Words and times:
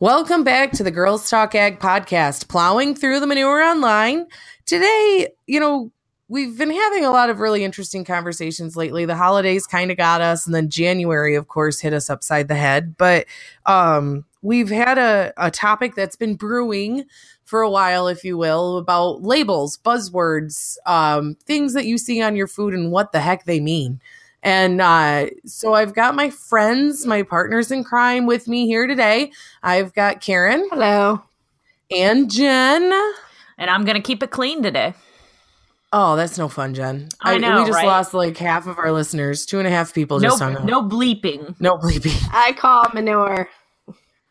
Welcome 0.00 0.44
back 0.44 0.70
to 0.74 0.84
the 0.84 0.92
Girls 0.92 1.28
Talk 1.28 1.56
Ag 1.56 1.80
podcast, 1.80 2.46
plowing 2.46 2.94
through 2.94 3.18
the 3.18 3.26
manure 3.26 3.60
online. 3.60 4.28
Today, 4.64 5.26
you 5.48 5.58
know, 5.58 5.90
we've 6.28 6.56
been 6.56 6.70
having 6.70 7.04
a 7.04 7.10
lot 7.10 7.30
of 7.30 7.40
really 7.40 7.64
interesting 7.64 8.04
conversations 8.04 8.76
lately. 8.76 9.06
The 9.06 9.16
holidays 9.16 9.66
kind 9.66 9.90
of 9.90 9.96
got 9.96 10.20
us, 10.20 10.46
and 10.46 10.54
then 10.54 10.70
January, 10.70 11.34
of 11.34 11.48
course, 11.48 11.80
hit 11.80 11.92
us 11.92 12.10
upside 12.10 12.46
the 12.46 12.54
head. 12.54 12.96
But 12.96 13.26
um, 13.66 14.24
we've 14.40 14.70
had 14.70 14.98
a, 14.98 15.32
a 15.36 15.50
topic 15.50 15.96
that's 15.96 16.14
been 16.14 16.36
brewing 16.36 17.04
for 17.44 17.60
a 17.60 17.70
while, 17.70 18.06
if 18.06 18.22
you 18.22 18.38
will, 18.38 18.78
about 18.78 19.22
labels, 19.22 19.78
buzzwords, 19.78 20.76
um, 20.86 21.34
things 21.44 21.74
that 21.74 21.86
you 21.86 21.98
see 21.98 22.22
on 22.22 22.36
your 22.36 22.46
food 22.46 22.72
and 22.72 22.92
what 22.92 23.10
the 23.10 23.20
heck 23.20 23.46
they 23.46 23.58
mean. 23.58 24.00
And 24.42 24.80
uh, 24.80 25.26
so 25.44 25.74
I've 25.74 25.94
got 25.94 26.14
my 26.14 26.30
friends, 26.30 27.06
my 27.06 27.22
partners 27.22 27.70
in 27.70 27.84
crime 27.84 28.26
with 28.26 28.46
me 28.48 28.66
here 28.66 28.86
today. 28.86 29.32
I've 29.62 29.92
got 29.94 30.20
Karen. 30.20 30.68
Hello. 30.70 31.22
And 31.90 32.30
Jen. 32.30 32.92
And 33.58 33.70
I'm 33.70 33.84
going 33.84 33.96
to 33.96 34.02
keep 34.02 34.22
it 34.22 34.30
clean 34.30 34.62
today. 34.62 34.94
Oh, 35.92 36.16
that's 36.16 36.36
no 36.36 36.48
fun, 36.48 36.74
Jen. 36.74 37.08
I 37.22 37.38
know. 37.38 37.60
we 37.60 37.66
just 37.66 37.76
right? 37.76 37.86
lost 37.86 38.12
like 38.12 38.36
half 38.36 38.66
of 38.66 38.78
our 38.78 38.92
listeners. 38.92 39.46
Two 39.46 39.58
and 39.58 39.66
a 39.66 39.70
half 39.70 39.94
people 39.94 40.20
just 40.20 40.38
no, 40.38 40.46
hung 40.46 40.56
up. 40.56 40.64
no 40.64 40.82
bleeping. 40.82 41.58
No 41.60 41.78
bleeping. 41.78 42.28
I 42.30 42.52
call 42.52 42.84
manure 42.92 43.48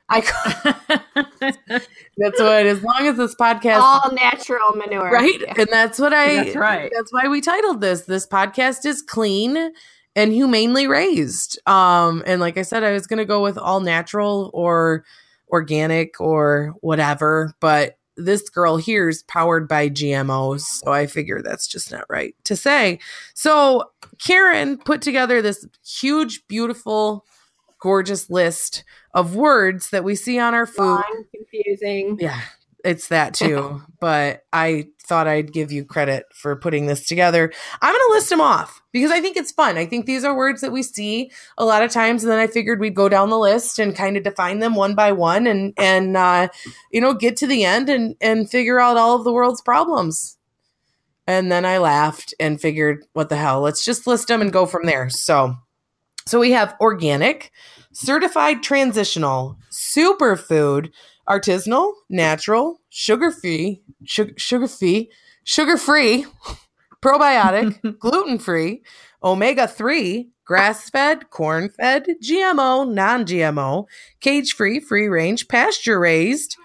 I. 0.10 0.22
that's 2.18 2.40
what. 2.40 2.66
As 2.66 2.82
long 2.82 3.08
as 3.08 3.18
this 3.18 3.36
podcast, 3.36 3.80
all 3.82 4.12
natural 4.14 4.76
manure. 4.76 5.12
right, 5.12 5.42
and 5.58 5.68
that's 5.70 6.00
what 6.00 6.14
I. 6.14 6.36
That's 6.36 6.56
right. 6.56 6.92
That's 6.96 7.12
why 7.12 7.28
we 7.28 7.42
titled 7.42 7.82
this. 7.82 8.04
This 8.04 8.26
podcast 8.26 8.86
is 8.86 9.02
clean 9.02 9.74
and 10.18 10.34
humanely 10.34 10.88
raised. 10.88 11.60
Um, 11.68 12.24
and 12.26 12.42
like 12.42 12.58
I 12.58 12.64
said, 12.64 12.84
I 12.84 12.92
was 12.92 13.06
going 13.06 13.20
to 13.20 13.26
go 13.26 13.44
with 13.44 13.56
all 13.56 13.82
natural 13.82 14.50
or 14.52 15.06
organic 15.50 16.20
or 16.20 16.74
whatever, 16.82 17.54
but 17.60 18.00
this 18.18 18.50
girl 18.50 18.78
here 18.78 19.10
is 19.10 19.22
powered 19.22 19.68
by 19.68 19.90
GMOs. 19.90 20.62
So 20.62 20.92
I 20.92 21.06
figure 21.06 21.44
that's 21.44 21.68
just 21.68 21.92
not 21.92 22.04
right 22.10 22.34
to 22.46 22.56
say. 22.56 22.98
So 23.36 23.92
Karen 24.18 24.80
put 24.80 25.04
together 25.04 25.40
this 25.40 25.68
huge, 25.86 26.46
beautiful, 26.48 27.24
gorgeous 27.80 28.28
list 28.28 28.84
of 29.14 29.36
words 29.36 29.92
that 29.92 30.04
we 30.04 30.16
see 30.16 30.40
on 30.40 30.56
our 30.56 30.66
food. 30.66 30.96
Long, 30.96 31.26
confusing. 31.32 32.18
Yeah, 32.20 32.42
it's 32.84 33.10
that 33.10 33.34
too. 33.36 33.84
but 34.00 34.46
I 34.52 34.88
thought 35.04 35.28
I'd 35.28 35.54
give 35.54 35.72
you 35.72 35.86
credit 35.86 36.26
for 36.34 36.56
putting 36.56 36.88
this 36.88 37.06
together. 37.06 37.54
I'm 37.84 37.94
going 37.94 38.10
to 38.10 38.14
list 38.14 38.30
them 38.30 38.42
off 38.42 38.82
because 38.98 39.12
I 39.12 39.22
think 39.22 39.38
it's 39.38 39.52
fun. 39.52 39.78
I 39.78 39.86
think 39.86 40.06
these 40.06 40.24
are 40.24 40.36
words 40.36 40.62
that 40.62 40.72
we 40.72 40.84
see 40.84 41.32
a 41.58 41.66
lot 41.66 41.84
of 41.84 41.92
times, 41.92 42.24
and 42.24 42.32
then 42.32 42.40
I 42.40 42.48
figured 42.48 42.80
we'd 42.80 42.96
go 42.96 43.10
down 43.10 43.30
the 43.30 43.38
list 43.38 43.80
and 43.80 43.96
kind 43.96 44.18
of 44.18 44.24
define 44.24 44.60
them 44.60 44.76
one 44.76 44.96
by 44.96 45.12
one, 45.12 45.48
and 45.48 45.74
and 45.78 46.18
uh, 46.18 46.50
you 46.92 47.02
know 47.02 47.14
get 47.14 47.38
to 47.38 47.48
the 47.48 47.64
end 47.64 47.90
and 47.90 48.16
and 48.22 48.50
figure 48.50 48.80
out 48.80 48.98
all 48.98 49.16
of 49.16 49.24
the 49.24 49.34
world's 49.34 49.62
problems. 49.62 50.38
And 51.28 51.52
then 51.52 51.66
I 51.66 51.78
laughed 51.78 52.34
and 52.40 52.60
figured, 52.60 53.06
what 53.12 53.28
the 53.28 53.36
hell? 53.36 53.60
Let's 53.60 53.84
just 53.84 54.08
list 54.08 54.30
them 54.30 54.42
and 54.42 54.52
go 54.52 54.66
from 54.66 54.86
there. 54.86 55.10
So, 55.10 55.58
so 56.26 56.40
we 56.40 56.52
have 56.52 56.76
organic, 56.80 57.52
certified 57.92 58.64
transitional, 58.64 59.58
superfood, 59.70 60.90
artisanal, 61.28 61.92
natural, 62.10 62.80
sugar 62.90 63.30
free, 63.32 63.82
sugar, 64.06 64.34
sugar 64.38 64.68
free, 64.70 65.12
sugar 65.44 65.76
free, 65.76 66.26
probiotic, 67.08 68.00
gluten 68.00 68.38
free, 68.38 68.82
omega 69.24 69.68
3, 69.68 70.28
grass 70.44 70.90
fed, 70.90 71.30
corn 71.30 71.70
fed, 71.70 72.06
GMO, 72.22 72.92
non 72.92 73.26
GMO, 73.26 73.86
cage 74.20 74.54
free, 74.54 74.80
free 74.82 75.08
range, 75.08 75.48
pasture 75.48 76.00
raised, 76.00 76.58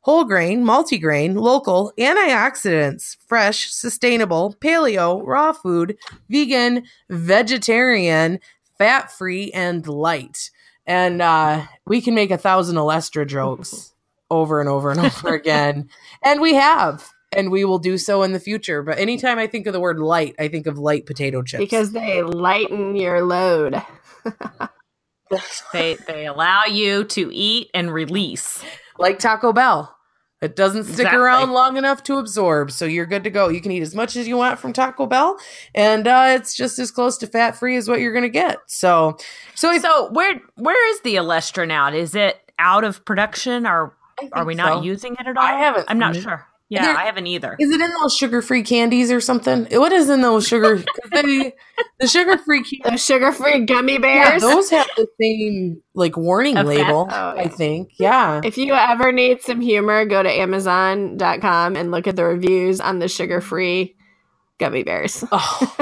whole 0.00 0.24
grain, 0.24 0.64
multigrain, 0.64 1.38
local, 1.38 1.92
antioxidants, 1.98 3.18
fresh, 3.26 3.70
sustainable, 3.70 4.56
paleo, 4.60 5.22
raw 5.26 5.52
food, 5.52 5.98
vegan, 6.30 6.84
vegetarian, 7.10 8.40
fat 8.78 9.12
free, 9.12 9.50
and 9.52 9.86
light. 9.86 10.50
And 10.86 11.20
uh, 11.20 11.66
we 11.86 12.00
can 12.00 12.14
make 12.14 12.30
a 12.30 12.38
thousand 12.38 12.76
Olestra 12.76 13.26
jokes 13.26 13.92
over 14.30 14.60
and 14.60 14.68
over 14.68 14.90
and 14.90 15.00
over 15.00 15.34
again. 15.34 15.90
And 16.24 16.40
we 16.40 16.54
have. 16.54 17.12
And 17.36 17.50
we 17.50 17.64
will 17.64 17.78
do 17.78 17.96
so 17.96 18.22
in 18.22 18.32
the 18.32 18.40
future. 18.40 18.82
But 18.82 18.98
anytime 18.98 19.38
I 19.38 19.46
think 19.46 19.66
of 19.66 19.72
the 19.72 19.80
word 19.80 19.98
light, 20.00 20.34
I 20.38 20.48
think 20.48 20.66
of 20.66 20.78
light 20.78 21.06
potato 21.06 21.42
chips. 21.42 21.60
Because 21.60 21.92
they 21.92 22.22
lighten 22.22 22.96
your 22.96 23.22
load. 23.24 23.80
They 25.72 25.94
they 26.06 26.26
allow 26.26 26.64
you 26.64 27.04
to 27.04 27.30
eat 27.32 27.70
and 27.72 27.92
release. 27.92 28.62
like 28.98 29.18
Taco 29.18 29.52
Bell. 29.52 29.96
It 30.42 30.56
doesn't 30.56 30.84
stick 30.84 31.00
Exactly. 31.00 31.20
around 31.20 31.50
long 31.52 31.76
enough 31.76 32.02
to 32.04 32.16
absorb, 32.16 32.70
so 32.70 32.86
you're 32.86 33.04
good 33.04 33.24
to 33.24 33.30
go. 33.30 33.48
You 33.48 33.60
can 33.60 33.72
eat 33.72 33.82
as 33.82 33.94
much 33.94 34.16
as 34.16 34.26
you 34.26 34.38
want 34.38 34.58
from 34.58 34.72
Taco 34.72 35.04
Bell, 35.04 35.38
and 35.74 36.08
uh, 36.08 36.28
it's 36.30 36.54
just 36.56 36.78
as 36.78 36.90
close 36.90 37.18
to 37.18 37.26
fat 37.26 37.56
free 37.58 37.76
as 37.76 37.88
what 37.90 38.00
you're 38.00 38.14
going 38.14 38.22
to 38.22 38.30
get. 38.30 38.56
So, 38.66 39.18
so, 39.54 39.70
if, 39.70 39.82
So 39.82 40.10
where 40.12 40.40
where 40.56 40.90
is 40.94 41.02
the 41.02 41.16
Olestra 41.16 41.68
now? 41.68 41.92
Is 41.92 42.14
it 42.14 42.40
out 42.58 42.84
of 42.84 43.04
production 43.04 43.66
or 43.66 43.94
are 44.32 44.44
we 44.46 44.54
think 44.54 44.66
not 44.66 44.78
so. 44.78 44.82
using 44.82 45.12
it 45.20 45.26
at 45.26 45.36
all? 45.36 45.44
I 45.44 45.52
haven't 45.52 45.84
I'm 45.88 45.98
not 45.98 46.16
sure. 46.16 46.46
Yeah, 46.70 46.84
There- 46.86 46.96
I 46.96 47.04
haven't 47.06 47.26
either. 47.26 47.56
Is 47.58 47.70
it 47.72 47.80
in 47.80 47.90
those 48.00 48.16
sugar-free 48.16 48.62
candies 48.62 49.10
or 49.10 49.20
something? 49.20 49.66
What 49.72 49.92
is 49.92 50.08
in 50.08 50.20
those 50.22 50.46
sugar? 50.46 50.76
'cause 50.76 51.10
they, 51.12 51.52
the 51.98 52.06
sugar-free 52.06 52.62
candies. 52.62 52.80
Those 52.84 53.04
sugar 53.04 53.32
free 53.32 53.64
gummy 53.66 53.98
bears. 53.98 54.16
Yeah, 54.24 54.30
bears. 54.30 54.42
those 54.42 54.70
have 54.70 54.86
the 54.96 55.08
same 55.20 55.82
like 55.94 56.16
warning 56.16 56.56
Of 56.56 56.66
label. 56.68 57.08
Oh, 57.10 57.34
yeah. 57.34 57.42
I 57.42 57.48
think. 57.48 57.90
Yeah. 57.98 58.40
if 58.44 58.56
you 58.56 58.72
ever 58.72 59.10
need 59.10 59.42
some 59.42 59.60
humor, 59.60 60.04
go 60.04 60.22
to 60.22 60.30
Amazon.com 60.30 61.74
and 61.76 61.90
look 61.90 62.06
at 62.06 62.14
the 62.16 62.24
reviews 62.24 62.80
on 62.80 63.00
the 63.00 63.08
sugar 63.08 63.40
free 63.40 63.96
gummy 64.58 64.84
bears. 64.84 65.24
Oh, 65.32 65.76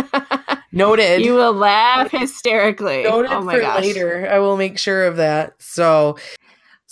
noted. 0.72 1.22
you 1.24 1.34
will 1.34 1.52
laugh 1.52 2.10
hysterically. 2.10 3.02
noted 3.02 3.30
oh 3.32 3.42
my 3.42 3.54
for 3.56 3.60
gosh. 3.60 3.82
later. 3.82 4.28
I 4.30 4.38
will 4.38 4.56
make 4.56 4.78
sure 4.78 5.04
of 5.06 5.16
that. 5.16 5.54
So, 5.58 6.16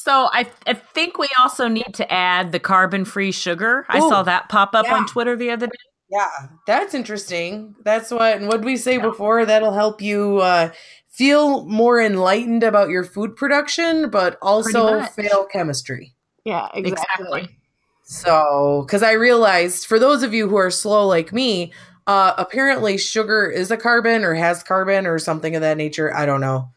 So 0.07 0.29
I 0.33 0.49
I 0.69 0.75
think 0.75 1.19
we 1.19 1.27
also 1.37 1.67
need 1.67 1.93
to 1.95 2.13
add 2.13 2.53
the 2.53 2.61
carbon 2.61 3.05
free 3.05 3.33
sugar. 3.33 3.85
I 3.89 3.99
Ooh, 3.99 4.09
saw 4.09 4.23
that 4.23 4.49
pop 4.49 4.73
up 4.73 4.87
yeah. 4.87 4.95
on 4.95 5.07
Twitter 5.07 5.35
the 5.35 5.51
other 5.51 5.67
day. 5.67 5.73
Yeah, 6.09 6.29
that's 6.65 6.95
interesting. 6.95 7.75
That's 7.83 8.13
what, 8.13 8.37
and 8.37 8.47
what 8.47 8.65
we 8.65 8.77
say 8.77 8.99
before? 8.99 9.45
That'll 9.45 9.73
help 9.73 10.01
you 10.01 10.39
uh, 10.39 10.71
feel 11.09 11.67
more 11.67 12.01
enlightened 12.01 12.63
about 12.63 12.89
your 12.89 13.03
food 13.03 13.35
production, 13.35 14.09
but 14.09 14.39
also 14.41 15.01
much. 15.01 15.11
fail 15.11 15.45
chemistry. 15.47 16.15
Yeah, 16.45 16.69
exactly. 16.73 17.41
Exactly. 17.41 17.59
So, 18.05 18.85
because 18.87 19.03
I 19.03 19.13
realized 19.15 19.87
for 19.87 19.99
those 19.99 20.23
of 20.23 20.33
you 20.33 20.49
who 20.49 20.55
are 20.55 20.71
slow 20.71 21.05
like 21.09 21.33
me, 21.33 21.73
uh, 22.07 22.35
apparently 22.39 22.97
sugar 22.97 23.51
is 23.51 23.73
a 23.73 23.77
carbon 23.77 24.23
or 24.23 24.35
has 24.35 24.63
carbon 24.63 25.09
or 25.09 25.19
something 25.19 25.57
of 25.57 25.63
that 25.63 25.77
nature. 25.77 26.15
I 26.15 26.27
don't 26.27 26.41
know. 26.41 26.71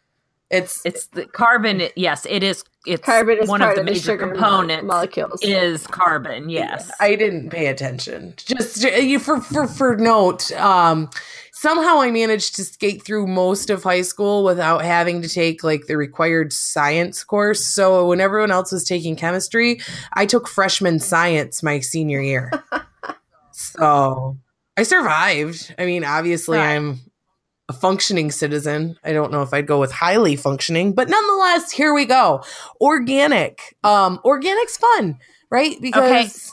It's 0.49 0.81
It's 0.85 1.07
the 1.07 1.25
carbon. 1.25 1.83
Yes, 1.95 2.25
it 2.27 2.43
is. 2.43 2.63
It's 2.85 3.03
Carbon 3.03 3.37
is 3.39 3.49
one 3.49 3.59
part 3.59 3.77
of 3.77 3.85
the 3.85 3.91
major 3.91 4.17
components. 4.17 4.85
molecules. 4.85 5.41
is 5.43 5.85
carbon. 5.85 6.49
Yes. 6.49 6.89
I 6.99 7.15
didn't 7.15 7.49
pay 7.49 7.67
attention. 7.67 8.33
Just 8.37 8.83
uh, 8.83 8.87
you 8.89 9.19
for 9.19 9.41
for 9.41 9.67
for 9.67 9.95
note. 9.97 10.51
Um, 10.53 11.09
somehow 11.53 12.01
I 12.01 12.09
managed 12.09 12.55
to 12.55 12.63
skate 12.63 13.03
through 13.03 13.27
most 13.27 13.69
of 13.69 13.83
high 13.83 14.01
school 14.01 14.43
without 14.43 14.83
having 14.83 15.21
to 15.21 15.29
take 15.29 15.63
like 15.63 15.85
the 15.87 15.97
required 15.97 16.51
science 16.51 17.23
course. 17.23 17.63
So 17.63 18.07
when 18.07 18.21
everyone 18.21 18.49
else 18.49 18.71
was 18.71 18.85
taking 18.85 19.15
chemistry, 19.15 19.81
I 20.13 20.25
took 20.25 20.47
freshman 20.47 20.99
science 20.99 21.61
my 21.61 21.81
senior 21.81 22.21
year. 22.21 22.51
so 23.51 24.37
I 24.77 24.83
survived. 24.83 25.75
I 25.77 25.85
mean, 25.85 26.03
obviously 26.03 26.57
Right. 26.57 26.75
I'm 26.75 26.99
a 27.69 27.73
functioning 27.73 28.31
citizen. 28.31 28.97
I 29.03 29.13
don't 29.13 29.31
know 29.31 29.43
if 29.43 29.53
I'd 29.53 29.67
go 29.67 29.79
with 29.79 29.91
highly 29.91 30.35
functioning, 30.35 30.93
but 30.93 31.07
nonetheless, 31.07 31.71
here 31.71 31.93
we 31.93 32.05
go. 32.05 32.43
Organic. 32.81 33.77
Um, 33.83 34.19
organic's 34.23 34.75
fun, 34.77 35.19
right? 35.49 35.75
Because 35.81 36.51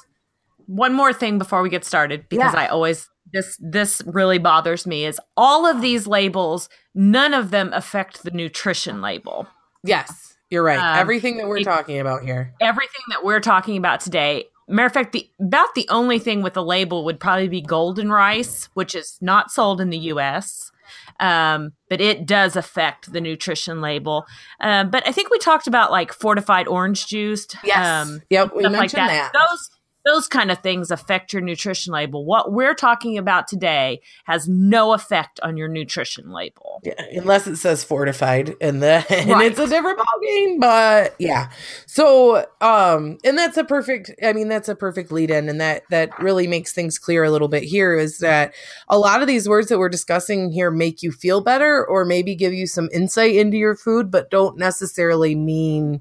One 0.66 0.92
more 0.94 1.12
thing 1.12 1.38
before 1.38 1.62
we 1.62 1.70
get 1.70 1.84
started, 1.84 2.28
because 2.28 2.52
Yeah. 2.52 2.60
I 2.60 2.66
always 2.68 3.08
this 3.32 3.56
this 3.60 4.02
really 4.06 4.38
bothers 4.38 4.86
me 4.86 5.04
is 5.04 5.20
all 5.36 5.66
of 5.66 5.80
these 5.80 6.06
labels. 6.06 6.68
None 6.94 7.34
of 7.34 7.50
them 7.50 7.70
affect 7.72 8.22
the 8.24 8.30
nutrition 8.30 9.00
label. 9.00 9.46
Yes, 9.84 10.36
you're 10.50 10.62
right. 10.64 10.78
Um, 10.78 10.98
Everything 10.98 11.36
that 11.38 11.48
we're 11.48 11.58
it- 11.58 11.64
talking 11.64 11.98
about 12.00 12.22
here. 12.24 12.52
Everything 12.60 13.02
that 13.10 13.24
we're 13.24 13.40
talking 13.40 13.76
about 13.76 14.00
today. 14.00 14.44
Matter 14.68 14.86
of 14.86 14.92
fact, 14.92 15.12
the 15.12 15.28
about 15.40 15.74
the 15.76 15.86
only 15.88 16.18
thing 16.18 16.42
with 16.42 16.56
a 16.56 16.62
label 16.62 17.04
would 17.04 17.20
probably 17.20 17.48
be 17.48 17.60
golden 17.60 18.10
rice, 18.10 18.68
which 18.74 18.94
is 18.96 19.16
not 19.20 19.50
sold 19.52 19.80
in 19.80 19.90
the 19.90 19.98
U.S. 20.14 20.72
Um, 21.20 21.72
but 21.88 22.00
it 22.00 22.26
does 22.26 22.56
affect 22.56 23.12
the 23.12 23.20
nutrition 23.20 23.80
label. 23.80 24.26
Um, 24.60 24.90
but 24.90 25.06
I 25.06 25.12
think 25.12 25.30
we 25.30 25.38
talked 25.38 25.66
about 25.66 25.90
like 25.90 26.12
fortified 26.12 26.68
orange 26.68 27.06
juice. 27.06 27.46
Yes. 27.64 28.08
Um, 28.08 28.22
yep. 28.30 28.52
We 28.54 28.62
stuff 28.62 28.72
like 28.72 28.80
mentioned 28.80 29.08
that. 29.08 29.32
that. 29.32 29.48
Those 29.48 29.70
those 30.06 30.28
kind 30.28 30.50
of 30.50 30.58
things 30.58 30.90
affect 30.90 31.32
your 31.32 31.42
nutrition 31.42 31.92
label. 31.92 32.24
What 32.24 32.52
we're 32.52 32.74
talking 32.74 33.18
about 33.18 33.48
today 33.48 34.00
has 34.24 34.48
no 34.48 34.92
effect 34.92 35.40
on 35.42 35.56
your 35.56 35.68
nutrition 35.68 36.30
label. 36.30 36.80
Yeah, 36.84 36.94
unless 37.12 37.46
it 37.46 37.56
says 37.56 37.82
fortified 37.84 38.54
and 38.60 38.82
then 38.82 39.04
Right. 39.10 39.50
it's 39.50 39.58
a 39.58 39.66
different 39.68 39.98
ballgame. 39.98 40.60
But 40.60 41.16
yeah. 41.18 41.50
So 41.86 42.46
um 42.60 43.18
and 43.24 43.36
that's 43.36 43.56
a 43.56 43.64
perfect 43.64 44.12
I 44.22 44.32
mean 44.32 44.48
that's 44.48 44.68
a 44.68 44.76
perfect 44.76 45.10
lead 45.10 45.30
in 45.30 45.48
and 45.48 45.60
that 45.60 45.82
that 45.90 46.16
really 46.20 46.46
makes 46.46 46.72
things 46.72 46.98
clear 46.98 47.24
a 47.24 47.30
little 47.30 47.48
bit 47.48 47.64
here 47.64 47.98
is 47.98 48.18
that 48.18 48.54
a 48.88 48.98
lot 48.98 49.20
of 49.22 49.26
these 49.26 49.48
words 49.48 49.68
that 49.68 49.78
we're 49.78 49.88
discussing 49.88 50.52
here 50.52 50.70
make 50.70 51.02
you 51.02 51.10
feel 51.10 51.40
better 51.40 51.84
or 51.84 52.04
maybe 52.04 52.34
give 52.34 52.52
you 52.52 52.66
some 52.66 52.88
insight 52.92 53.34
into 53.34 53.56
your 53.56 53.74
food, 53.74 54.10
but 54.10 54.30
don't 54.30 54.56
necessarily 54.56 55.34
mean 55.34 56.00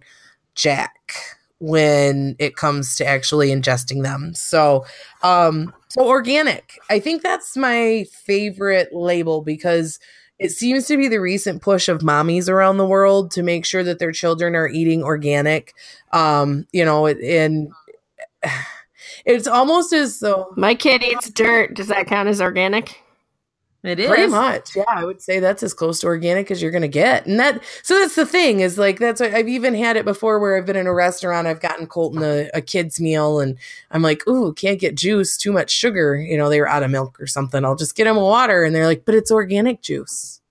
jack 0.53 1.34
when 1.59 2.35
it 2.39 2.55
comes 2.55 2.95
to 2.95 3.05
actually 3.05 3.49
ingesting 3.49 4.03
them. 4.03 4.33
So, 4.33 4.85
um 5.23 5.73
so 5.89 6.07
organic. 6.07 6.77
I 6.89 6.99
think 6.99 7.23
that's 7.23 7.55
my 7.55 8.05
favorite 8.11 8.89
label 8.91 9.41
because 9.41 9.97
it 10.39 10.51
seems 10.51 10.87
to 10.87 10.97
be 10.97 11.07
the 11.07 11.21
recent 11.21 11.61
push 11.61 11.87
of 11.87 12.01
mommies 12.01 12.49
around 12.49 12.77
the 12.77 12.85
world 12.85 13.31
to 13.31 13.43
make 13.43 13.65
sure 13.65 13.83
that 13.83 13.99
their 13.99 14.11
children 14.11 14.55
are 14.55 14.67
eating 14.67 15.01
organic. 15.03 15.73
Um, 16.11 16.67
you 16.73 16.83
know, 16.83 17.07
and 17.07 17.69
it's 19.25 19.47
almost 19.47 19.93
as 19.93 20.19
though 20.19 20.51
My 20.57 20.75
kid 20.75 21.03
eats 21.03 21.29
dirt. 21.29 21.75
Does 21.75 21.87
that 21.87 22.07
count 22.07 22.27
as 22.27 22.41
organic? 22.41 22.99
It 23.85 23.99
is 23.99 24.07
Pretty 24.07 24.27
much, 24.27 24.75
yeah. 24.75 24.83
I 24.87 25.05
would 25.05 25.21
say 25.21 25.39
that's 25.39 25.61
as 25.61 25.73
close 25.73 25.99
to 25.99 26.07
organic 26.07 26.49
as 26.49 26.61
you're 26.61 26.71
going 26.71 26.81
to 26.81 26.87
get, 26.87 27.25
and 27.25 27.39
that. 27.39 27.63
So 27.83 27.99
that's 27.99 28.15
the 28.15 28.25
thing 28.25 28.61
is 28.61 28.77
like 28.77 28.99
that's. 28.99 29.21
I've 29.21 29.47
even 29.47 29.75
had 29.75 29.95
it 29.95 30.05
before 30.05 30.39
where 30.39 30.57
I've 30.57 30.65
been 30.65 30.75
in 30.75 30.87
a 30.87 30.93
restaurant. 30.93 31.47
I've 31.47 31.59
gotten 31.61 31.87
Colton 31.87 32.23
a, 32.23 32.49
a 32.53 32.61
kid's 32.61 32.99
meal, 32.99 33.39
and 33.39 33.57
I'm 33.91 34.01
like, 34.01 34.27
"Ooh, 34.27 34.53
can't 34.53 34.79
get 34.79 34.95
juice, 34.95 35.37
too 35.37 35.51
much 35.51 35.69
sugar." 35.71 36.15
You 36.15 36.37
know, 36.37 36.49
they 36.49 36.59
were 36.59 36.69
out 36.69 36.83
of 36.83 36.91
milk 36.91 37.19
or 37.19 37.27
something. 37.27 37.63
I'll 37.63 37.75
just 37.75 37.95
get 37.95 38.07
him 38.07 38.17
a 38.17 38.23
water, 38.23 38.63
and 38.63 38.75
they're 38.75 38.87
like, 38.87 39.05
"But 39.05 39.15
it's 39.15 39.31
organic 39.31 39.81
juice." 39.81 40.41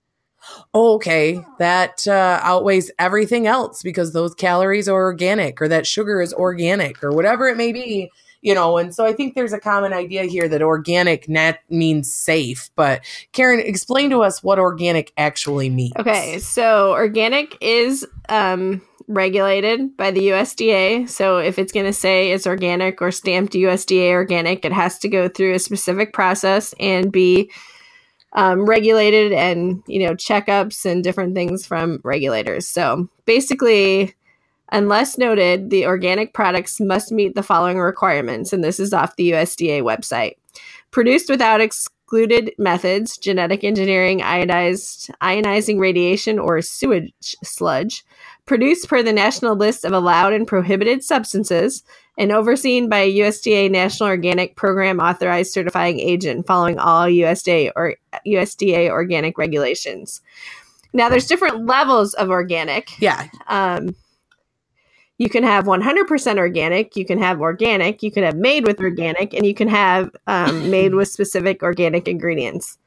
Oh, 0.73 0.95
okay, 0.95 1.43
that 1.59 2.07
uh, 2.07 2.39
outweighs 2.43 2.91
everything 2.99 3.47
else 3.47 3.81
because 3.81 4.13
those 4.13 4.35
calories 4.35 4.87
are 4.87 5.03
organic, 5.03 5.61
or 5.61 5.67
that 5.67 5.87
sugar 5.87 6.21
is 6.21 6.33
organic, 6.33 7.03
or 7.03 7.11
whatever 7.11 7.47
it 7.47 7.57
may 7.57 7.71
be. 7.71 8.11
You 8.45 8.53
know, 8.53 8.77
and 8.77 8.93
so 8.93 9.05
I 9.05 9.13
think 9.13 9.33
there's 9.33 9.53
a 9.53 9.59
common 9.59 9.91
idea 9.91 10.25
here 10.25 10.47
that 10.47 10.61
organic 10.61 11.27
net 11.27 11.63
means 11.67 12.13
safe, 12.13 12.69
but 12.75 13.01
Karen, 13.31 13.59
explain 13.59 14.11
to 14.11 14.21
us 14.21 14.43
what 14.43 14.59
organic 14.59 15.11
actually 15.17 15.71
means. 15.71 15.93
Okay, 15.97 16.37
so 16.37 16.91
organic 16.91 17.57
is 17.59 18.05
um, 18.29 18.83
regulated 19.07 19.97
by 19.97 20.11
the 20.11 20.27
USDA. 20.29 21.09
So 21.09 21.39
if 21.39 21.57
it's 21.57 21.71
going 21.71 21.87
to 21.87 21.93
say 21.93 22.33
it's 22.33 22.45
organic 22.45 23.01
or 23.01 23.09
stamped 23.09 23.53
USDA 23.53 24.11
organic, 24.11 24.63
it 24.63 24.71
has 24.71 24.99
to 24.99 25.09
go 25.09 25.27
through 25.27 25.55
a 25.55 25.59
specific 25.59 26.13
process 26.13 26.75
and 26.79 27.11
be 27.11 27.49
um, 28.33 28.65
regulated 28.65 29.31
and 29.31 29.81
you 29.87 30.05
know 30.05 30.13
checkups 30.13 30.85
and 30.85 31.03
different 31.03 31.33
things 31.33 31.65
from 31.65 31.99
regulators. 32.03 32.67
So 32.67 33.09
basically, 33.25 34.13
unless 34.71 35.17
noted, 35.17 35.69
the 35.69 35.85
organic 35.85 36.33
products 36.33 36.79
must 36.79 37.11
meet 37.11 37.35
the 37.35 37.43
following 37.43 37.79
requirements, 37.79 38.53
and 38.53 38.63
this 38.63 38.79
is 38.79 38.93
off 38.93 39.15
the 39.15 39.31
USDA 39.31 39.81
website. 39.81 40.35
Produced 40.91 41.29
without 41.29 41.61
excluded 41.61 42.53
methods, 42.57 43.17
genetic 43.17 43.63
engineering, 43.63 44.19
iodized, 44.19 45.09
ionizing 45.21 45.79
radiation, 45.79 46.39
or 46.39 46.61
sewage 46.61 47.35
sludge, 47.43 48.03
produced 48.45 48.87
per 48.87 49.01
the 49.03 49.11
national 49.11 49.55
list 49.55 49.83
of 49.85 49.91
allowed 49.91 50.33
and 50.33 50.47
prohibited 50.47 51.03
substances, 51.03 51.83
and 52.17 52.31
overseen 52.31 52.87
by 52.87 52.99
a 52.99 53.17
USDA 53.17 53.69
National 53.69 54.07
Organic 54.07 54.55
Program 54.55 54.99
authorized 54.99 55.51
certifying 55.51 55.99
agent 55.99 56.47
following 56.47 56.79
all 56.79 57.07
USDA 57.07 57.71
or 57.75 57.95
USDA 58.25 58.89
organic 58.89 59.37
regulations. 59.37 60.21
Now, 60.93 61.09
there's 61.09 61.27
different 61.27 61.65
levels 61.65 62.13
of 62.13 62.29
organic. 62.29 62.99
Yeah, 63.01 63.27
Um, 63.47 63.95
you 65.17 65.29
can 65.29 65.43
have 65.43 65.65
100% 65.65 66.37
organic, 66.37 66.95
you 66.95 67.05
can 67.05 67.17
have 67.19 67.39
organic, 67.39 68.03
you 68.03 68.11
can 68.11 68.23
have 68.23 68.35
made 68.35 68.65
with 68.67 68.79
organic, 68.79 69.33
and 69.33 69.45
you 69.45 69.53
can 69.53 69.67
have 69.67 70.11
um, 70.27 70.69
made 70.69 70.93
with 70.95 71.07
specific 71.07 71.63
organic 71.63 72.07
ingredients. 72.07 72.77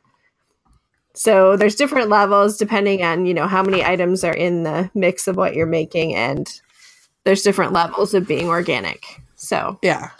So 1.14 1.56
there's 1.56 1.74
different 1.74 2.10
levels 2.10 2.56
depending 2.58 3.02
on 3.02 3.26
you 3.26 3.34
know 3.34 3.48
how 3.48 3.62
many 3.62 3.82
items 3.84 4.22
are 4.22 4.32
in 4.32 4.62
the 4.62 4.88
mix 4.94 5.26
of 5.26 5.36
what 5.36 5.54
you're 5.54 5.66
making, 5.66 6.14
and 6.14 6.48
there's 7.24 7.42
different 7.42 7.72
levels 7.72 8.14
of 8.14 8.28
being 8.28 8.48
organic. 8.48 9.04
So 9.34 9.78
yeah. 9.82 10.10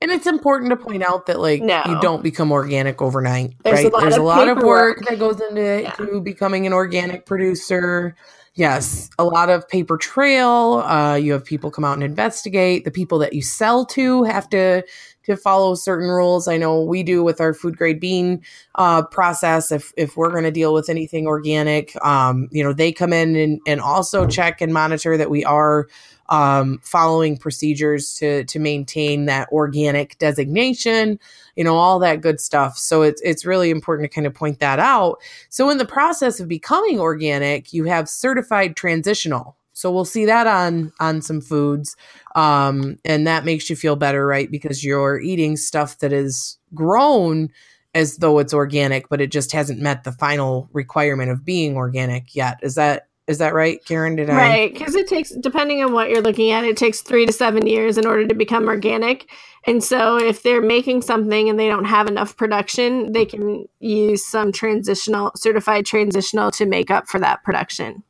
And 0.00 0.12
it's 0.12 0.28
important 0.28 0.70
to 0.70 0.76
point 0.76 1.02
out 1.02 1.26
that 1.26 1.40
like 1.40 1.60
No. 1.60 1.82
you 1.86 1.98
don't 2.00 2.22
become 2.22 2.52
organic 2.52 3.02
overnight, 3.02 3.54
There's 3.64 3.80
a 3.80 3.82
right? 3.84 3.92
lot 3.92 4.00
There's 4.02 4.16
of 4.16 4.22
a 4.22 4.26
lot 4.26 4.48
of 4.48 4.58
work 4.58 5.04
that 5.08 5.18
goes 5.18 5.40
into 5.40 5.82
Yeah. 5.82 5.90
to 5.92 6.20
becoming 6.20 6.66
an 6.66 6.72
organic 6.72 7.26
producer. 7.26 8.14
Yes, 8.58 9.08
a 9.20 9.24
lot 9.24 9.50
of 9.50 9.68
paper 9.68 9.96
trail. 9.96 10.82
Uh, 10.84 11.14
you 11.14 11.32
have 11.32 11.44
people 11.44 11.70
come 11.70 11.84
out 11.84 11.92
and 11.92 12.02
investigate. 12.02 12.84
The 12.84 12.90
people 12.90 13.16
that 13.20 13.32
you 13.32 13.40
sell 13.40 13.86
to 13.86 14.24
have 14.24 14.48
to 14.50 14.82
to 15.28 15.36
follow 15.36 15.74
certain 15.74 16.08
rules. 16.08 16.48
I 16.48 16.56
know 16.56 16.82
we 16.82 17.02
do 17.02 17.22
with 17.22 17.40
our 17.40 17.54
food 17.54 17.76
grade 17.76 18.00
bean 18.00 18.42
uh, 18.74 19.02
process. 19.02 19.70
If 19.70 19.92
if 19.96 20.16
we're 20.16 20.30
going 20.30 20.44
to 20.44 20.50
deal 20.50 20.74
with 20.74 20.88
anything 20.88 21.26
organic, 21.26 21.94
um, 22.04 22.48
you 22.50 22.64
know, 22.64 22.72
they 22.72 22.92
come 22.92 23.12
in 23.12 23.36
and 23.36 23.60
and 23.66 23.80
also 23.80 24.26
check 24.26 24.60
and 24.60 24.72
monitor 24.72 25.16
that 25.16 25.30
we 25.30 25.44
are 25.44 25.88
um, 26.30 26.78
following 26.82 27.36
procedures 27.36 28.14
to 28.14 28.44
to 28.44 28.58
maintain 28.58 29.26
that 29.26 29.48
organic 29.52 30.18
designation. 30.18 31.18
You 31.56 31.64
know, 31.64 31.76
all 31.76 31.98
that 32.00 32.20
good 32.20 32.40
stuff. 32.40 32.78
So 32.78 33.02
it's 33.02 33.20
it's 33.22 33.44
really 33.44 33.70
important 33.70 34.10
to 34.10 34.14
kind 34.14 34.26
of 34.26 34.34
point 34.34 34.60
that 34.60 34.78
out. 34.78 35.18
So 35.50 35.70
in 35.70 35.78
the 35.78 35.84
process 35.86 36.40
of 36.40 36.48
becoming 36.48 36.98
organic, 36.98 37.72
you 37.72 37.84
have 37.84 38.08
certified 38.08 38.76
transitional. 38.76 39.56
So 39.78 39.92
we'll 39.92 40.04
see 40.04 40.24
that 40.24 40.48
on 40.48 40.92
on 40.98 41.22
some 41.22 41.40
foods, 41.40 41.94
um, 42.34 42.98
and 43.04 43.28
that 43.28 43.44
makes 43.44 43.70
you 43.70 43.76
feel 43.76 43.94
better, 43.94 44.26
right? 44.26 44.50
Because 44.50 44.82
you're 44.82 45.20
eating 45.20 45.56
stuff 45.56 45.98
that 45.98 46.12
is 46.12 46.58
grown 46.74 47.50
as 47.94 48.16
though 48.16 48.40
it's 48.40 48.52
organic, 48.52 49.08
but 49.08 49.20
it 49.20 49.30
just 49.30 49.52
hasn't 49.52 49.80
met 49.80 50.02
the 50.02 50.10
final 50.10 50.68
requirement 50.72 51.30
of 51.30 51.44
being 51.44 51.76
organic 51.76 52.34
yet. 52.34 52.58
Is 52.60 52.74
that 52.74 53.06
is 53.28 53.38
that 53.38 53.54
right, 53.54 53.78
Karen? 53.84 54.16
Did 54.16 54.30
I? 54.30 54.36
Right, 54.36 54.72
because 54.72 54.96
it 54.96 55.06
takes, 55.06 55.30
depending 55.30 55.84
on 55.84 55.92
what 55.92 56.10
you're 56.10 56.22
looking 56.22 56.50
at, 56.50 56.64
it 56.64 56.76
takes 56.76 57.00
three 57.00 57.24
to 57.24 57.32
seven 57.32 57.68
years 57.68 57.98
in 57.98 58.04
order 58.04 58.26
to 58.26 58.34
become 58.34 58.66
organic. 58.66 59.30
And 59.64 59.84
so, 59.84 60.16
if 60.16 60.42
they're 60.42 60.60
making 60.60 61.02
something 61.02 61.48
and 61.48 61.56
they 61.56 61.68
don't 61.68 61.84
have 61.84 62.08
enough 62.08 62.36
production, 62.36 63.12
they 63.12 63.26
can 63.26 63.68
use 63.78 64.26
some 64.26 64.50
transitional, 64.50 65.30
certified 65.36 65.86
transitional 65.86 66.50
to 66.52 66.66
make 66.66 66.90
up 66.90 67.06
for 67.06 67.20
that 67.20 67.44
production. 67.44 68.02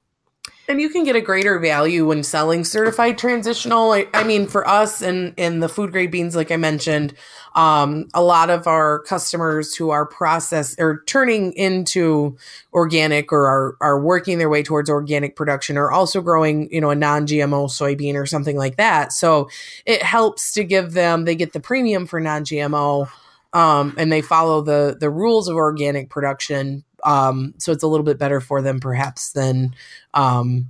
And 0.70 0.82
you 0.82 0.90
can 0.90 1.02
get 1.02 1.16
a 1.16 1.22
greater 1.22 1.58
value 1.58 2.06
when 2.06 2.22
selling 2.22 2.62
certified 2.62 3.16
transitional. 3.16 3.92
I, 3.92 4.06
I 4.12 4.22
mean, 4.22 4.46
for 4.46 4.68
us 4.68 5.00
and 5.00 5.32
in 5.38 5.60
the 5.60 5.68
food 5.68 5.92
grade 5.92 6.10
beans, 6.10 6.36
like 6.36 6.52
I 6.52 6.56
mentioned, 6.56 7.14
um, 7.54 8.06
a 8.12 8.22
lot 8.22 8.50
of 8.50 8.66
our 8.66 8.98
customers 9.00 9.74
who 9.74 9.88
are 9.88 10.04
process 10.04 10.76
or 10.78 11.02
turning 11.06 11.54
into 11.54 12.36
organic 12.74 13.32
or 13.32 13.46
are, 13.46 13.76
are 13.80 13.98
working 13.98 14.36
their 14.36 14.50
way 14.50 14.62
towards 14.62 14.90
organic 14.90 15.36
production 15.36 15.78
are 15.78 15.90
also 15.90 16.20
growing, 16.20 16.70
you 16.70 16.82
know, 16.82 16.90
a 16.90 16.94
non-GMO 16.94 17.68
soybean 17.70 18.14
or 18.14 18.26
something 18.26 18.58
like 18.58 18.76
that. 18.76 19.14
So 19.14 19.48
it 19.86 20.02
helps 20.02 20.52
to 20.52 20.64
give 20.64 20.92
them, 20.92 21.24
they 21.24 21.34
get 21.34 21.54
the 21.54 21.60
premium 21.60 22.06
for 22.06 22.20
non-GMO, 22.20 23.08
um, 23.54 23.94
and 23.96 24.12
they 24.12 24.20
follow 24.20 24.60
the, 24.60 24.98
the 25.00 25.08
rules 25.08 25.48
of 25.48 25.56
organic 25.56 26.10
production. 26.10 26.84
Um, 27.08 27.54
so 27.56 27.72
it's 27.72 27.82
a 27.82 27.86
little 27.86 28.04
bit 28.04 28.18
better 28.18 28.38
for 28.38 28.60
them 28.60 28.80
perhaps 28.80 29.32
than, 29.32 29.74
um, 30.12 30.68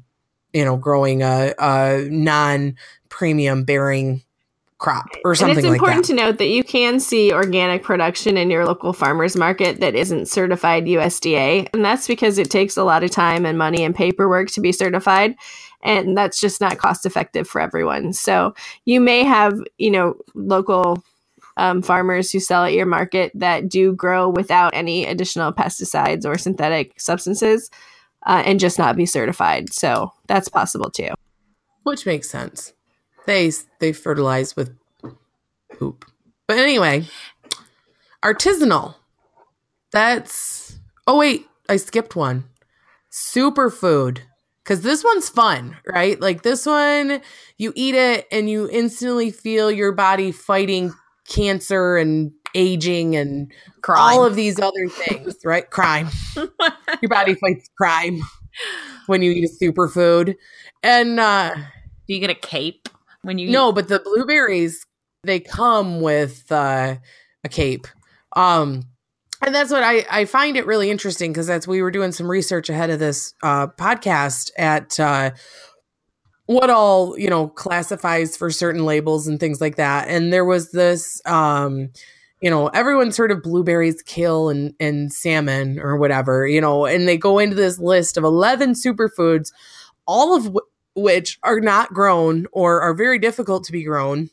you 0.53 0.65
know, 0.65 0.77
growing 0.77 1.23
a, 1.23 1.53
a 1.59 2.07
non-premium 2.09 3.65
bearing 3.65 4.23
crop 4.79 5.09
or 5.25 5.35
something. 5.35 5.57
And 5.57 5.59
it's 5.59 5.67
like 5.67 5.79
important 5.79 6.07
that. 6.07 6.13
to 6.13 6.23
note 6.23 6.39
that 6.39 6.47
you 6.47 6.63
can 6.63 7.01
see 7.01 7.33
organic 7.33 7.83
production 7.83 8.37
in 8.37 8.51
your 8.51 8.65
local 8.65 8.93
farmers 8.93 9.35
market 9.35 9.81
that 9.81 9.97
isn't 9.97 10.29
certified 10.29 10.85
USDA. 10.85 11.69
And 11.75 11.85
that's 11.85 12.07
because 12.07 12.39
it 12.39 12.51
takes 12.51 12.77
a 12.77 12.85
lot 12.85 13.03
of 13.03 13.11
time 13.11 13.45
and 13.45 13.59
money 13.59 13.83
and 13.83 13.93
paperwork 13.95 14.51
to 14.53 14.61
be 14.61 14.71
certified. 14.71 15.35
And 15.83 16.17
that's 16.17 16.41
just 16.41 16.61
not 16.61 16.79
cost 16.79 17.05
effective 17.05 17.49
for 17.49 17.61
everyone. 17.61 18.13
So 18.13 18.55
you 18.85 19.01
may 19.01 19.25
have, 19.25 19.61
you 19.79 19.91
know, 19.91 20.15
local 20.35 21.03
um, 21.59 21.83
farmers 21.83 22.31
who 22.33 22.41
sell 22.41 22.65
at 22.65 22.73
your 22.73 22.87
market 22.87 23.33
that 23.35 23.69
do 23.69 23.93
grow 23.93 24.29
without 24.31 24.75
any 24.75 25.05
additional 25.07 25.53
pesticides 25.53 26.25
or 26.25 26.39
synthetic 26.39 26.99
substances 27.01 27.71
uh, 28.27 28.43
and 28.47 28.61
just 28.61 28.79
not 28.79 28.97
be 28.97 29.07
certified. 29.07 29.73
So 29.73 30.13
that's 30.29 30.49
possible 30.49 30.91
too. 30.91 31.11
which 31.85 32.07
makes 32.07 32.31
sense. 32.31 32.73
They 33.27 33.53
they 33.81 33.93
fertilize 33.93 34.57
with 34.57 34.77
poop. 35.79 36.05
But 36.47 36.59
anyway, 36.59 37.07
artisanal. 38.23 38.95
That's 39.93 40.79
oh 41.07 41.19
wait, 41.19 41.47
I 41.69 41.77
skipped 41.77 42.17
one. 42.17 42.45
Superfood. 43.11 44.21
because 44.63 44.83
this 44.83 45.03
one's 45.03 45.29
fun, 45.29 45.77
right? 45.87 46.21
Like 46.21 46.43
this 46.43 46.67
one, 46.67 47.21
you 47.57 47.73
eat 47.75 47.95
it 47.95 48.27
and 48.31 48.49
you 48.51 48.69
instantly 48.71 49.31
feel 49.31 49.71
your 49.71 49.93
body 49.93 50.31
fighting 50.33 50.93
cancer 51.29 51.97
and 51.97 52.33
aging 52.55 53.17
and 53.17 53.53
Crime. 53.83 53.99
all 53.99 54.25
of 54.25 54.35
these 54.35 54.59
other 54.59 54.89
things, 54.89 55.37
right? 55.45 55.69
Crime. 55.71 56.09
your 56.37 57.09
body 57.09 57.35
fights 57.35 57.69
crime 57.77 58.21
when 59.07 59.23
you 59.23 59.31
eat 59.31 59.45
a 59.45 59.65
superfood. 59.65 60.35
And 60.83 61.21
uh 61.21 61.55
Do 61.55 62.15
you 62.15 62.21
get 62.21 62.31
a 62.31 62.35
cape 62.35 62.89
when 63.23 63.39
you 63.39 63.51
no, 63.51 63.73
but 63.73 63.89
the 63.89 64.01
blueberries 64.01 64.85
they 65.25 65.41
come 65.41 66.01
with 66.01 66.51
uh 66.51 66.97
a 67.45 67.49
cape. 67.49 67.87
Um 68.35 68.85
and 69.41 69.55
that's 69.55 69.71
what 69.71 69.85
I, 69.85 70.05
I 70.11 70.25
find 70.25 70.57
it 70.57 70.67
really 70.67 70.91
interesting 70.91 71.33
because 71.33 71.47
that's 71.47 71.69
we 71.69 71.81
were 71.81 71.93
doing 71.93 72.11
some 72.11 72.29
research 72.29 72.69
ahead 72.69 72.91
of 72.91 72.99
this 72.99 73.35
uh, 73.43 73.69
podcast 73.69 74.51
at 74.59 74.99
uh, 74.99 75.31
what 76.49 76.71
all 76.71 77.17
you 77.19 77.29
know 77.29 77.49
classifies 77.49 78.35
for 78.35 78.51
certain 78.51 78.87
labels 78.87 79.29
and 79.29 79.39
things 79.39 79.61
like 79.61 79.77
that. 79.77 80.09
And 80.09 80.33
there 80.33 80.47
was 80.47 80.73
this 80.73 81.21
um 81.27 81.91
you 82.41 82.49
know 82.49 82.69
everyone's 82.69 83.19
heard 83.19 83.31
of 83.31 83.43
blueberries 83.43 84.03
kill 84.03 84.49
and 84.49 84.73
and 84.81 85.13
salmon 85.13 85.79
or 85.79 85.97
whatever 85.97 86.47
you 86.47 86.61
know 86.61 86.87
and 86.87 87.07
they 87.07 87.19
go 87.19 87.39
into 87.39 87.55
this 87.55 87.79
list 87.79 88.17
of 88.17 88.25
11 88.25 88.73
superfoods 88.73 89.53
all 90.07 90.35
of 90.35 90.45
w- 90.45 90.61
which 90.95 91.39
are 91.43 91.61
not 91.61 91.93
grown 91.93 92.47
or 92.53 92.81
are 92.81 92.95
very 92.95 93.19
difficult 93.19 93.65
to 93.65 93.73
be 93.73 93.85
grown 93.85 94.31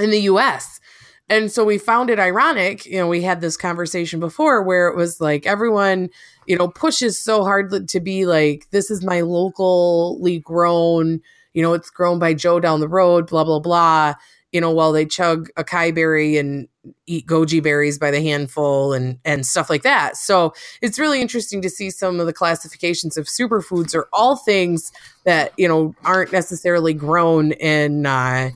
in 0.00 0.10
the 0.10 0.20
US 0.22 0.80
and 1.28 1.50
so 1.50 1.64
we 1.64 1.76
found 1.76 2.08
it 2.08 2.18
ironic 2.18 2.86
you 2.86 2.98
know 2.98 3.08
we 3.08 3.22
had 3.22 3.40
this 3.40 3.56
conversation 3.56 4.18
before 4.18 4.62
where 4.62 4.88
it 4.88 4.96
was 4.96 5.20
like 5.20 5.44
everyone 5.44 6.08
you 6.46 6.56
know 6.56 6.68
pushes 6.68 7.18
so 7.18 7.44
hard 7.44 7.88
to 7.88 8.00
be 8.00 8.26
like 8.26 8.68
this 8.70 8.90
is 8.90 9.04
my 9.04 9.20
locally 9.20 10.38
grown 10.38 11.20
you 11.52 11.62
know 11.62 11.72
it's 11.74 11.90
grown 11.90 12.18
by 12.18 12.34
joe 12.34 12.60
down 12.60 12.80
the 12.80 12.88
road 12.88 13.26
blah 13.26 13.44
blah 13.44 13.58
blah 13.58 14.14
you 14.52 14.60
know 14.60 14.70
while 14.70 14.92
they 14.92 15.04
chug 15.04 15.48
acai 15.56 15.94
berry 15.94 16.36
and 16.36 16.68
eat 17.06 17.26
goji 17.26 17.62
berries 17.62 17.98
by 17.98 18.10
the 18.10 18.20
handful 18.22 18.92
and 18.92 19.18
and 19.24 19.46
stuff 19.46 19.70
like 19.70 19.82
that. 19.82 20.16
So 20.16 20.54
it's 20.82 20.98
really 20.98 21.20
interesting 21.20 21.62
to 21.62 21.70
see 21.70 21.90
some 21.90 22.20
of 22.20 22.26
the 22.26 22.32
classifications 22.32 23.16
of 23.16 23.26
superfoods 23.26 23.94
are 23.94 24.08
all 24.12 24.36
things 24.36 24.92
that 25.24 25.52
you 25.56 25.68
know 25.68 25.94
aren't 26.04 26.32
necessarily 26.32 26.94
grown 26.94 27.52
in 27.52 28.06
uh 28.06 28.50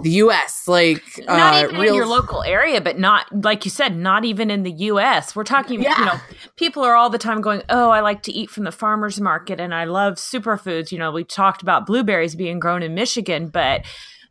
the 0.00 0.10
U.S. 0.10 0.68
Like 0.68 1.02
not 1.26 1.54
uh, 1.54 1.68
even 1.68 1.80
real 1.80 1.88
in 1.88 1.94
your 1.96 2.06
local 2.06 2.42
area, 2.42 2.80
but 2.80 2.98
not 2.98 3.26
like 3.44 3.64
you 3.64 3.70
said, 3.70 3.96
not 3.96 4.24
even 4.24 4.50
in 4.50 4.62
the 4.62 4.70
U.S. 4.70 5.34
We're 5.34 5.44
talking, 5.44 5.82
Yeah. 5.82 5.98
you 5.98 6.04
know, 6.06 6.20
people 6.56 6.84
are 6.84 6.94
all 6.94 7.10
the 7.10 7.18
time 7.18 7.40
going, 7.40 7.62
"Oh, 7.68 7.90
I 7.90 8.00
like 8.00 8.22
to 8.24 8.32
eat 8.32 8.50
from 8.50 8.64
the 8.64 8.72
farmers 8.72 9.20
market, 9.20 9.58
and 9.58 9.74
I 9.74 9.84
love 9.84 10.14
superfoods." 10.14 10.92
You 10.92 10.98
know, 10.98 11.10
we 11.10 11.24
talked 11.24 11.62
about 11.62 11.86
blueberries 11.86 12.36
being 12.36 12.60
grown 12.60 12.82
in 12.82 12.94
Michigan, 12.94 13.48
but 13.48 13.84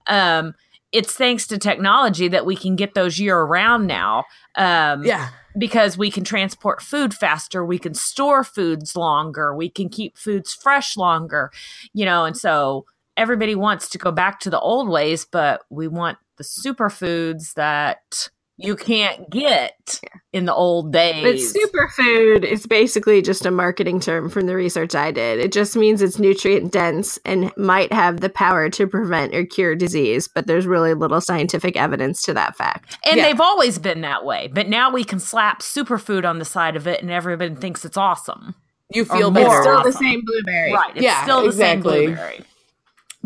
um, 0.07 0.53
it's 0.93 1.13
thanks 1.13 1.47
to 1.47 1.57
technology 1.57 2.29
that 2.29 2.45
we 2.45 2.55
can 2.55 2.77
get 2.77 2.93
those 2.93 3.19
year 3.19 3.41
round 3.43 3.87
now. 3.87 4.23
Um, 4.55 5.03
yeah 5.03 5.29
because 5.57 5.97
we 5.97 6.11
can 6.11 6.23
transport 6.23 6.83
food 6.83 7.15
faster, 7.15 7.65
we 7.65 7.79
can 7.79 7.95
store 7.95 8.43
foods 8.43 8.95
longer, 8.95 9.55
we 9.55 9.69
can 9.69 9.89
keep 9.89 10.15
foods 10.15 10.53
fresh 10.53 10.95
longer, 10.95 11.51
you 11.93 12.05
know, 12.05 12.25
and 12.25 12.37
so 12.37 12.85
everybody 13.17 13.55
wants 13.55 13.89
to 13.89 13.97
go 13.97 14.11
back 14.11 14.39
to 14.41 14.49
the 14.49 14.59
old 14.59 14.87
ways, 14.89 15.25
but 15.29 15.61
we 15.69 15.87
want 15.87 16.17
the 16.37 16.43
superfoods 16.43 17.53
that 17.55 18.29
you 18.59 18.75
can't 18.75 19.29
get 19.29 19.99
in 20.33 20.45
the 20.45 20.53
old 20.53 20.91
days. 20.91 21.23
But 21.23 21.31
days. 21.33 21.53
superfood 21.53 22.43
is 22.43 22.65
basically 22.65 23.21
just 23.21 23.45
a 23.45 23.51
marketing 23.51 23.99
term 23.99 24.31
from 24.31 24.47
the 24.47 24.55
research 24.55 24.95
I 24.95 25.11
did. 25.11 25.39
It 25.39 25.51
just 25.51 25.75
means 25.75 26.01
it's 26.01 26.17
nutrient 26.17 26.71
dense 26.71 27.19
and 27.23 27.55
might 27.55 27.93
have 27.93 28.19
the 28.21 28.29
power 28.29 28.67
to 28.71 28.87
prevent 28.87 29.35
or 29.35 29.45
cure 29.45 29.75
disease, 29.75 30.27
but 30.27 30.47
there's 30.47 30.65
really 30.65 30.95
little 30.95 31.21
scientific 31.21 31.77
evidence 31.77 32.23
to 32.23 32.33
that 32.33 32.55
fact. 32.55 32.97
and 33.05 33.17
Yeah. 33.17 33.25
they've 33.27 33.41
always 33.41 33.77
been 33.77 34.01
that 34.01 34.25
way, 34.25 34.49
but 34.51 34.67
now 34.67 34.91
we 34.91 35.03
can 35.03 35.19
slap 35.19 35.61
superfood 35.61 36.27
on 36.27 36.39
the 36.39 36.45
side 36.45 36.75
of 36.75 36.87
it 36.87 37.01
and 37.03 37.11
everybody 37.11 37.53
thinks 37.55 37.85
it's 37.85 37.97
awesome. 37.97 38.55
you 38.91 39.03
feel 39.05 39.29
better 39.29 39.45
more. 39.49 39.57
It's 39.57 39.67
still 39.67 39.83
the 39.83 39.91
same 39.91 40.21
blueberry. 40.25 40.73
Right. 40.73 40.95
It's 40.95 41.03
Yeah, 41.03 41.21
still 41.23 41.41
the 41.41 41.47
exactly. 41.47 41.91
same 42.07 42.15
blueberry. 42.15 42.39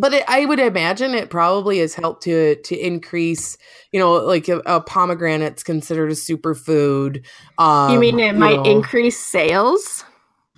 But 0.02 0.14
it, 0.14 0.26
I 0.28 0.46
would 0.46 0.60
imagine 0.60 1.14
it 1.14 1.30
probably 1.30 1.80
has 1.80 1.94
helped 1.94 2.24
to 2.24 2.56
to 2.56 2.76
increase. 2.76 3.58
You 3.92 4.00
know, 4.00 4.14
like 4.16 4.50
a, 4.50 4.58
a 4.66 4.82
pomegranate's 4.82 5.64
considered 5.64 6.12
a 6.12 6.16
superfood. 6.16 7.24
Um, 7.58 7.94
You 7.94 8.00
mean 8.00 8.20
it 8.20 8.36
might 8.36 8.58
know. 8.58 8.64
increase 8.64 9.20
sales? 9.20 10.04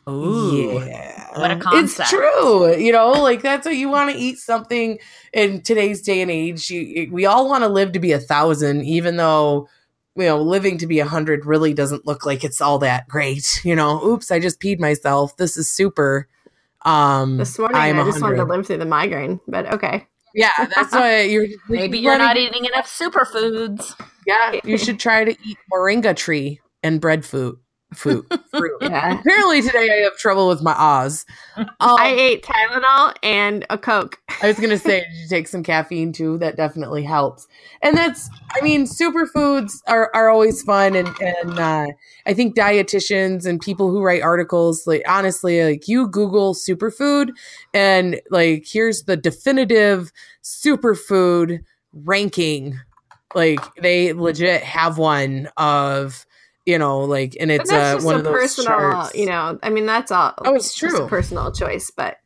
Ooh. 0.09 0.83
Yeah, 0.85 1.39
What 1.39 1.51
a 1.51 1.57
concept. 1.57 1.99
It's 1.99 2.09
true. 2.09 2.75
You 2.75 2.91
know, 2.91 3.11
like 3.11 3.41
that's 3.41 3.65
what 3.65 3.75
you 3.75 3.89
want 3.89 4.11
to 4.11 4.17
eat 4.17 4.37
something 4.37 4.99
in 5.33 5.61
today's 5.61 6.01
day 6.01 6.21
and 6.21 6.31
age. 6.31 6.69
You, 6.69 7.09
we 7.11 7.25
all 7.25 7.47
want 7.49 7.63
to 7.63 7.69
live 7.69 7.93
to 7.93 7.99
be 7.99 8.11
a 8.13 8.19
thousand, 8.19 8.85
even 8.85 9.17
though 9.17 9.67
you 10.15 10.25
know 10.25 10.41
living 10.41 10.77
to 10.79 10.87
be 10.87 10.99
a 10.99 11.05
hundred 11.05 11.45
really 11.45 11.73
doesn't 11.73 12.05
look 12.05 12.25
like 12.25 12.43
it's 12.43 12.61
all 12.61 12.79
that 12.79 13.07
great. 13.07 13.61
You 13.63 13.75
know, 13.75 14.03
oops, 14.05 14.31
I 14.31 14.39
just 14.39 14.59
peed 14.61 14.79
myself. 14.79 15.37
This 15.37 15.57
is 15.57 15.69
super. 15.69 16.27
Um, 16.85 17.37
This 17.37 17.57
morning 17.57 17.77
I'm 17.77 17.99
I 17.99 18.03
just 18.03 18.21
wanted 18.21 18.37
to 18.37 18.43
live 18.43 18.67
through 18.67 18.77
the 18.77 18.85
migraine, 18.85 19.39
but 19.47 19.71
okay. 19.73 20.07
Yeah, 20.35 20.49
that's 20.57 20.91
why 20.91 21.21
you're. 21.33 21.47
Maybe 21.69 21.97
you 21.99 22.03
you're 22.05 22.13
wanna- 22.13 22.23
not 22.25 22.37
eating 22.37 22.65
enough 22.65 22.87
superfoods. 22.87 23.95
Yeah, 24.25 24.59
you 24.63 24.77
should 24.77 24.99
try 24.99 25.23
to 25.23 25.31
eat 25.43 25.57
moringa 25.71 26.15
tree 26.15 26.59
and 26.81 26.99
breadfruit. 26.99 27.59
Fruit, 27.93 28.25
fruit. 28.49 28.73
Yeah. 28.81 29.19
Apparently 29.19 29.61
today 29.61 29.89
I 29.91 30.03
have 30.03 30.17
trouble 30.17 30.47
with 30.47 30.61
my 30.61 30.73
Oz. 30.73 31.25
Um, 31.55 31.67
I 31.79 32.09
ate 32.09 32.43
Tylenol 32.43 33.15
and 33.23 33.65
a 33.69 33.77
Coke. 33.77 34.19
I 34.41 34.47
was 34.47 34.59
gonna 34.59 34.77
say, 34.77 35.01
did 35.01 35.13
you 35.15 35.27
take 35.27 35.47
some 35.47 35.63
caffeine 35.63 36.11
too? 36.11 36.37
That 36.37 36.57
definitely 36.57 37.03
helps. 37.03 37.47
And 37.81 37.97
that's, 37.97 38.29
I 38.55 38.61
mean, 38.61 38.85
superfoods 38.85 39.79
are 39.87 40.11
are 40.13 40.29
always 40.29 40.61
fun, 40.63 40.95
and 40.95 41.07
and 41.21 41.59
uh, 41.59 41.87
I 42.25 42.33
think 42.33 42.55
dietitians 42.55 43.45
and 43.45 43.59
people 43.59 43.89
who 43.89 44.01
write 44.01 44.21
articles, 44.21 44.85
like 44.85 45.03
honestly, 45.07 45.63
like 45.63 45.87
you 45.87 46.07
Google 46.07 46.53
superfood, 46.53 47.29
and 47.73 48.19
like 48.29 48.65
here's 48.67 49.03
the 49.03 49.17
definitive 49.17 50.11
superfood 50.43 51.63
ranking. 51.93 52.79
Like 53.35 53.59
they 53.75 54.13
legit 54.13 54.61
have 54.63 54.97
one 54.97 55.49
of, 55.57 56.25
you 56.65 56.77
know, 56.77 57.01
like, 57.01 57.35
and 57.39 57.51
it's 57.51 57.71
uh, 57.71 57.95
just 57.95 58.05
one 58.05 58.15
a 58.15 58.17
of 58.19 58.23
those 58.23 58.33
personal, 58.33 58.69
charts. 58.77 59.15
you 59.15 59.25
know, 59.25 59.59
I 59.63 59.69
mean, 59.69 59.85
that's 59.85 60.11
all. 60.11 60.33
Oh, 60.39 60.55
it's 60.55 60.73
just 60.75 60.95
true. 60.95 61.05
a 61.05 61.09
personal 61.09 61.51
choice, 61.51 61.91
but 61.91 62.17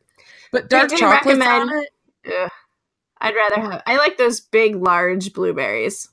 But 0.52 0.68
dark 0.68 0.90
chocolate 0.94 1.40
on 1.42 1.68
it. 1.82 1.90
ugh, 2.32 2.50
I'd 3.20 3.34
rather 3.34 3.60
have, 3.60 3.82
I 3.86 3.96
like 3.96 4.16
those 4.16 4.40
big, 4.40 4.76
large 4.76 5.32
blueberries. 5.32 6.08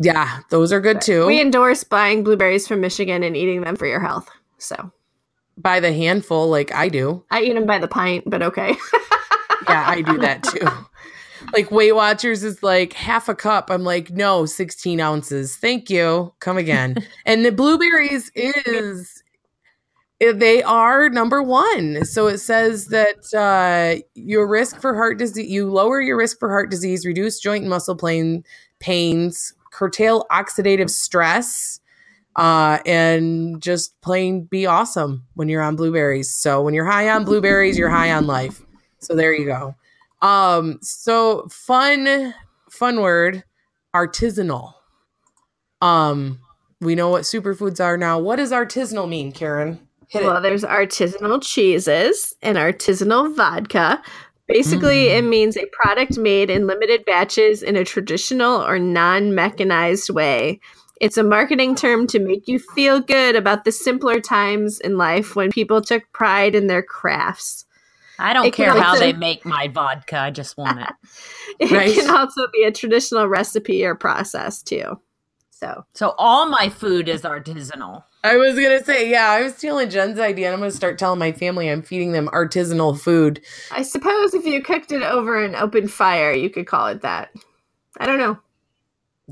Yeah, 0.00 0.40
those 0.50 0.72
are 0.72 0.80
good 0.80 1.00
too. 1.00 1.26
We 1.26 1.40
endorse 1.40 1.84
buying 1.84 2.24
blueberries 2.24 2.66
from 2.66 2.80
Michigan 2.80 3.22
and 3.22 3.36
eating 3.36 3.60
them 3.60 3.76
for 3.76 3.86
your 3.86 4.00
health. 4.00 4.28
So 4.58 4.90
by 5.56 5.78
the 5.78 5.92
handful, 5.92 6.48
like 6.48 6.74
I 6.74 6.88
do. 6.88 7.24
I 7.30 7.42
eat 7.42 7.54
them 7.54 7.66
by 7.66 7.78
the 7.78 7.86
pint, 7.88 8.24
but 8.26 8.42
okay. 8.42 8.74
Yeah, 9.68 9.84
I 9.86 10.02
do 10.02 10.18
that 10.18 10.42
too. 10.52 10.66
Like 11.52 11.70
Weight 11.70 11.92
Watchers 11.92 12.42
is 12.42 12.62
like 12.62 12.92
half 12.92 13.28
a 13.28 13.34
cup. 13.34 13.70
I'm 13.70 13.84
like, 13.84 14.10
no, 14.10 14.46
16 14.46 15.00
ounces. 15.00 15.56
Thank 15.56 15.90
you. 15.90 16.32
Come 16.40 16.56
again. 16.56 16.96
and 17.26 17.44
the 17.44 17.52
blueberries 17.52 18.30
is 18.34 19.22
eh, 20.20 20.32
they 20.32 20.62
are 20.62 21.08
number 21.08 21.42
one. 21.42 22.04
So 22.04 22.26
it 22.26 22.38
says 22.38 22.86
that 22.88 23.34
uh, 23.34 24.02
your 24.14 24.48
risk 24.48 24.80
for 24.80 24.94
heart 24.94 25.18
disease, 25.18 25.48
you 25.48 25.70
lower 25.70 26.00
your 26.00 26.16
risk 26.16 26.38
for 26.38 26.48
heart 26.48 26.70
disease, 26.70 27.06
reduce 27.06 27.38
joint 27.38 27.62
and 27.62 27.70
muscle 27.70 27.96
pain, 27.96 28.44
pains, 28.80 29.54
curtail 29.70 30.26
oxidative 30.30 30.90
stress, 30.90 31.80
uh, 32.36 32.78
and 32.86 33.60
just 33.62 34.00
plain 34.00 34.44
be 34.44 34.66
awesome 34.66 35.24
when 35.34 35.48
you're 35.48 35.62
on 35.62 35.76
blueberries. 35.76 36.34
So 36.34 36.62
when 36.62 36.74
you're 36.74 36.84
high 36.84 37.08
on 37.10 37.24
blueberries, 37.24 37.78
you're 37.78 37.90
high 37.90 38.12
on 38.12 38.26
life. 38.26 38.62
So 38.98 39.14
there 39.14 39.32
you 39.32 39.46
go. 39.46 39.74
Um, 40.24 40.78
so 40.80 41.46
fun, 41.50 42.34
fun 42.70 43.00
word, 43.00 43.44
artisanal. 43.94 44.72
Um, 45.82 46.40
we 46.80 46.94
know 46.94 47.10
what 47.10 47.22
superfoods 47.22 47.78
are 47.82 47.96
now. 47.96 48.18
What 48.18 48.36
does 48.36 48.50
artisanal 48.50 49.08
mean, 49.08 49.32
Karen? 49.32 49.86
Hit 50.08 50.22
it. 50.22 50.26
well, 50.26 50.40
there's 50.40 50.62
artisanal 50.64 51.42
cheeses 51.42 52.34
and 52.42 52.56
artisanal 52.56 53.34
vodka. 53.36 54.02
Basically, 54.46 55.06
Mm. 55.06 55.18
it 55.18 55.22
means 55.24 55.56
a 55.56 55.66
product 55.72 56.18
made 56.18 56.50
in 56.50 56.66
limited 56.66 57.04
batches 57.04 57.62
in 57.62 57.76
a 57.76 57.84
traditional 57.84 58.62
or 58.62 58.78
non 58.78 59.34
mechanized 59.34 60.10
way. 60.10 60.60
It's 61.00 61.16
a 61.18 61.22
marketing 61.24 61.74
term 61.74 62.06
to 62.08 62.18
make 62.18 62.46
you 62.46 62.58
feel 62.58 63.00
good 63.00 63.36
about 63.36 63.64
the 63.64 63.72
simpler 63.72 64.20
times 64.20 64.80
in 64.80 64.96
life 64.96 65.34
when 65.36 65.50
people 65.50 65.82
took 65.82 66.02
pride 66.12 66.54
in 66.54 66.66
their 66.66 66.82
crafts. 66.82 67.64
I 68.18 68.32
don't 68.32 68.46
It 68.46 68.54
can 68.54 68.72
care 68.72 68.82
how 68.82 68.94
they 68.94 69.12
make 69.12 69.44
my 69.44 69.68
vodka. 69.68 70.18
I 70.18 70.30
just 70.30 70.56
want 70.56 70.80
it. 70.80 70.88
It 71.60 71.70
Right. 71.70 71.94
can 71.94 72.10
also 72.10 72.46
be 72.52 72.64
a 72.64 72.72
traditional 72.72 73.28
recipe 73.28 73.84
or 73.84 73.94
process 73.94 74.62
too. 74.62 75.00
So 75.50 75.84
So 75.94 76.14
all 76.18 76.46
my 76.48 76.68
food 76.68 77.08
is 77.08 77.22
artisanal. 77.22 78.04
I 78.24 78.36
was 78.36 78.54
gonna 78.54 78.82
say, 78.82 79.10
yeah, 79.10 79.28
I 79.28 79.42
was 79.42 79.54
stealing 79.54 79.90
Jen's 79.90 80.18
idea, 80.18 80.46
and 80.46 80.54
I'm 80.54 80.60
gonna 80.60 80.70
start 80.72 80.98
telling 80.98 81.18
my 81.18 81.30
family 81.32 81.70
I'm 81.70 81.82
feeding 81.82 82.12
them 82.12 82.28
artisanal 82.32 82.98
food. 82.98 83.40
I 83.70 83.82
suppose 83.82 84.34
if 84.34 84.44
you 84.46 84.62
cooked 84.62 84.92
it 84.92 85.02
over 85.02 85.42
an 85.42 85.54
open 85.54 85.88
fire, 85.88 86.32
you 86.32 86.50
could 86.50 86.66
call 86.66 86.88
it 86.88 87.02
that. 87.02 87.32
I 87.98 88.06
don't 88.06 88.18
know. 88.18 88.38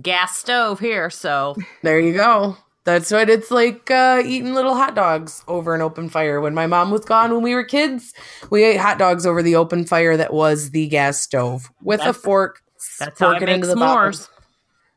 Gas 0.00 0.38
stove 0.38 0.78
here, 0.78 1.10
so 1.10 1.56
There 1.82 1.98
you 2.00 2.14
go. 2.14 2.56
That's 2.84 3.12
what 3.12 3.30
it's 3.30 3.50
like 3.50 3.90
uh, 3.90 4.22
eating 4.24 4.54
little 4.54 4.74
hot 4.74 4.94
dogs 4.96 5.44
over 5.46 5.74
an 5.74 5.80
open 5.82 6.08
fire. 6.08 6.40
When 6.40 6.52
my 6.54 6.66
mom 6.66 6.90
was 6.90 7.04
gone 7.04 7.32
when 7.32 7.42
we 7.42 7.54
were 7.54 7.62
kids, 7.64 8.12
we 8.50 8.64
ate 8.64 8.78
hot 8.78 8.98
dogs 8.98 9.24
over 9.24 9.40
the 9.42 9.54
open 9.54 9.84
fire 9.84 10.16
that 10.16 10.32
was 10.32 10.70
the 10.70 10.88
gas 10.88 11.20
stove 11.20 11.70
with 11.82 12.00
a 12.00 12.04
That's- 12.06 12.16
fork. 12.22 12.60
that's 12.98 13.20
how 13.20 13.30
I 13.30 13.36
it 13.36 13.40
make 13.42 13.48
into 13.54 13.68
the 13.68 13.76
bottom. 13.76 14.12
s'mores. 14.12 14.28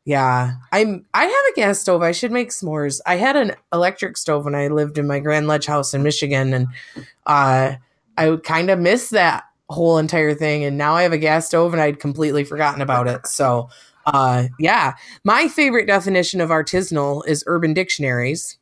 Yeah, 0.08 0.54
I'm. 0.72 1.06
I 1.16 1.24
have 1.26 1.46
a 1.52 1.56
gas 1.56 1.80
stove. 1.80 2.04
I 2.04 2.12
should 2.12 2.32
make 2.32 2.50
s'mores. 2.52 3.02
I 3.08 3.16
had 3.16 3.36
an 3.36 3.54
electric 3.74 4.18
stove 4.18 4.46
when 4.46 4.54
I 4.54 4.68
lived 4.68 5.00
in 5.00 5.08
my 5.08 5.20
Grand 5.20 5.48
Ledge 5.48 5.66
house 5.66 5.96
in 5.96 6.04
Michigan, 6.04 6.54
and 6.54 6.68
uh, 7.26 7.74
I 8.16 8.36
kind 8.44 8.70
of 8.70 8.78
missed 8.80 9.10
that 9.12 9.46
whole 9.70 9.98
entire 9.98 10.36
thing. 10.36 10.64
And 10.64 10.78
now 10.78 10.94
I 10.94 11.02
have 11.02 11.12
a 11.12 11.18
gas 11.18 11.48
stove, 11.48 11.74
and 11.74 11.82
I'd 11.82 12.00
completely 12.00 12.44
forgotten 12.44 12.84
about 12.84 13.08
it. 13.08 13.26
So, 13.26 13.70
uh, 14.06 14.48
yeah, 14.60 14.94
my 15.24 15.48
favorite 15.48 15.88
definition 15.88 16.42
of 16.42 16.50
artisanal 16.50 17.28
is 17.28 17.44
Urban 17.48 17.74
Dictionaries, 17.74 18.58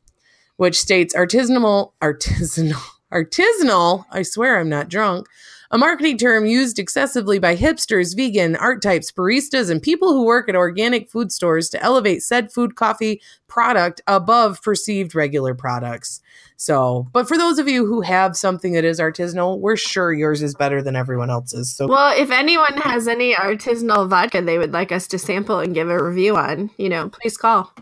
which 0.58 0.80
states 0.80 1.16
artisanal, 1.16 1.92
artisanal, 2.02 2.82
artisanal. 3.14 4.06
I 4.12 4.22
swear 4.22 4.60
I'm 4.60 4.70
not 4.70 4.90
drunk 4.90 5.28
a 5.74 5.78
marketing 5.78 6.20
term 6.20 6.46
used 6.46 6.78
excessively 6.78 7.40
by 7.40 7.56
hipsters, 7.58 8.16
vegan, 8.16 8.56
art 8.56 8.82
types, 8.82 9.12
baristas, 9.12 9.72
and 9.72 9.82
people 9.82 10.14
who 10.14 10.24
work 10.24 10.48
at 10.48 10.56
organic 10.56 11.10
food 11.10 11.32
stores 11.32 11.68
to 11.72 11.82
elevate 11.84 12.22
said 12.22 12.52
food 12.52 12.76
coffee 12.76 13.20
product 13.48 14.00
above 14.06 14.62
perceived 14.62 15.16
regular 15.16 15.56
products. 15.56 16.22
So, 16.58 17.08
but 17.12 17.28
for 17.28 17.38
those 17.40 17.58
of 17.58 17.68
you 17.68 17.88
who 17.88 18.02
have 18.02 18.38
something 18.38 18.74
that 18.74 18.86
is 18.86 19.00
artisanal, 19.00 19.60
we're 19.60 19.76
sure 19.76 20.14
yours 20.14 20.44
is 20.44 20.54
better 20.54 20.82
than 20.84 20.96
everyone 20.96 21.32
else's. 21.32 21.76
So, 21.76 21.88
Well, 21.88 22.14
if 22.22 22.30
anyone 22.30 22.78
has 22.78 23.08
any 23.08 23.34
artisanal 23.34 24.08
vodka 24.08 24.44
they 24.44 24.60
would 24.60 24.74
like 24.74 24.92
us 24.92 25.08
to 25.08 25.18
sample 25.18 25.58
and 25.60 25.74
give 25.74 25.90
a 25.90 26.02
review 26.02 26.38
on, 26.38 26.70
you 26.78 26.88
know, 26.88 27.10
please 27.10 27.36
call. 27.36 27.74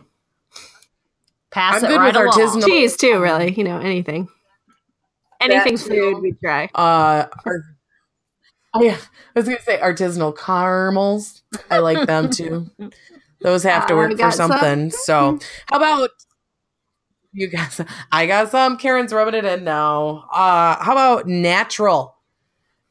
Pass 1.52 1.84
I'm 1.84 1.86
it 1.86 1.88
good 1.90 1.98
right 1.98 2.08
with 2.08 2.36
along. 2.38 2.62
artisanal- 2.62 2.66
Cheese 2.66 2.96
too, 2.96 3.20
really. 3.22 3.52
You 3.52 3.66
know, 3.66 3.80
anything. 3.80 4.30
Anything 5.42 5.76
food 5.76 6.22
we 6.22 6.34
try. 6.44 6.70
uh, 6.76 7.26
our, 7.46 7.64
oh 8.74 8.82
yeah, 8.84 8.98
I 9.36 9.40
was 9.40 9.46
gonna 9.46 9.62
say 9.62 9.78
artisanal 9.80 10.38
caramels. 10.38 11.44
I 11.70 11.80
like 11.80 12.08
them 12.08 12.30
too. 12.30 12.70
Those 13.42 13.64
have 13.64 13.88
to 13.88 13.94
I 13.94 13.98
work 13.98 14.12
for 14.12 14.18
got 14.18 14.34
some. 14.34 14.52
something. 14.52 14.92
So, 14.92 15.40
how 15.70 15.78
about 15.78 16.12
you 17.34 17.48
guys? 17.48 17.82
I 18.12 18.28
got 18.28 18.52
some. 18.52 18.78
Karen's 18.78 19.14
rubbing 19.14 19.34
it 19.36 19.46
in 19.46 19.64
now. 19.64 20.28
Uh, 20.32 20.82
how 20.84 20.92
about 20.92 21.28
natural? 21.28 22.16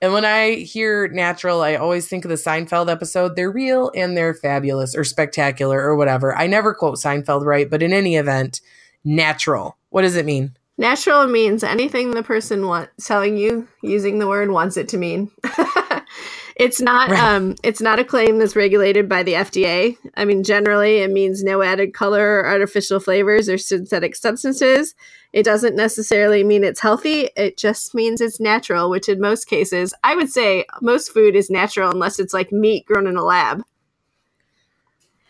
And 0.02 0.12
when 0.14 0.24
I 0.24 0.54
hear 0.54 1.08
natural, 1.08 1.60
I 1.60 1.74
always 1.76 2.08
think 2.08 2.24
of 2.24 2.30
the 2.30 2.36
Seinfeld 2.36 2.90
episode. 2.90 3.36
They're 3.36 3.50
real 3.50 3.92
and 3.94 4.16
they're 4.16 4.32
fabulous 4.32 4.96
or 4.96 5.04
spectacular 5.04 5.78
or 5.78 5.94
whatever. 5.94 6.34
I 6.34 6.46
never 6.46 6.72
quote 6.72 6.96
Seinfeld 6.96 7.44
right, 7.44 7.68
but 7.68 7.82
in 7.82 7.92
any 7.92 8.16
event, 8.16 8.62
natural. 9.04 9.76
What 9.90 10.02
does 10.02 10.16
it 10.16 10.24
mean? 10.24 10.56
Natural 10.80 11.26
means 11.26 11.62
anything 11.62 12.12
the 12.12 12.22
person 12.22 12.66
wants 12.66 13.06
telling 13.06 13.36
you 13.36 13.68
using 13.82 14.18
the 14.18 14.26
word 14.26 14.50
wants 14.50 14.78
it 14.78 14.88
to 14.88 14.96
mean. 14.96 15.30
it's 16.56 16.80
not 16.80 17.10
Right. 17.10 17.20
um 17.22 17.54
it's 17.62 17.82
not 17.82 17.98
a 17.98 18.04
claim 18.04 18.38
that's 18.38 18.56
regulated 18.56 19.06
by 19.06 19.22
the 19.22 19.34
FDA. 19.34 19.98
I 20.16 20.24
mean 20.24 20.42
generally 20.42 21.00
it 21.00 21.10
means 21.10 21.44
no 21.44 21.60
added 21.60 21.92
color 21.92 22.40
or 22.40 22.46
artificial 22.46 22.98
flavors 22.98 23.46
or 23.46 23.58
synthetic 23.58 24.16
substances. 24.16 24.94
It 25.34 25.42
doesn't 25.42 25.76
necessarily 25.76 26.42
mean 26.44 26.64
it's 26.64 26.80
healthy. 26.80 27.28
It 27.36 27.58
just 27.58 27.94
means 27.94 28.22
it's 28.22 28.40
natural, 28.40 28.88
which 28.88 29.06
in 29.06 29.20
most 29.20 29.44
cases, 29.48 29.92
I 30.02 30.16
would 30.16 30.30
say 30.30 30.64
most 30.80 31.12
food 31.12 31.36
is 31.36 31.50
natural 31.50 31.90
unless 31.90 32.18
it's 32.18 32.32
like 32.32 32.52
meat 32.52 32.86
grown 32.86 33.06
in 33.06 33.16
a 33.18 33.22
lab. 33.22 33.62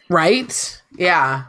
Right? 0.08 0.80
Yeah. 0.96 1.46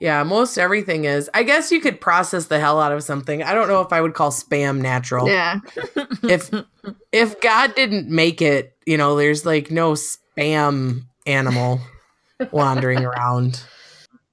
Yeah, 0.00 0.22
most 0.22 0.58
everything 0.58 1.04
is. 1.04 1.28
I 1.34 1.42
guess 1.42 1.72
you 1.72 1.80
could 1.80 2.00
process 2.00 2.46
the 2.46 2.60
hell 2.60 2.80
out 2.80 2.92
of 2.92 3.02
something. 3.02 3.42
I 3.42 3.52
don't 3.52 3.66
know 3.68 3.80
if 3.80 3.92
I 3.92 4.00
would 4.00 4.14
call 4.14 4.30
spam 4.30 4.80
natural. 4.80 5.28
Yeah. 5.28 5.58
If 6.22 6.50
if 7.12 7.40
God 7.40 7.74
didn't 7.74 8.08
make 8.08 8.40
it, 8.42 8.76
you 8.86 8.96
know, 8.96 9.16
there's 9.16 9.44
like 9.46 9.70
no 9.70 9.92
spam 9.92 11.02
animal 11.26 11.80
wandering 12.50 13.04
around. 13.04 13.62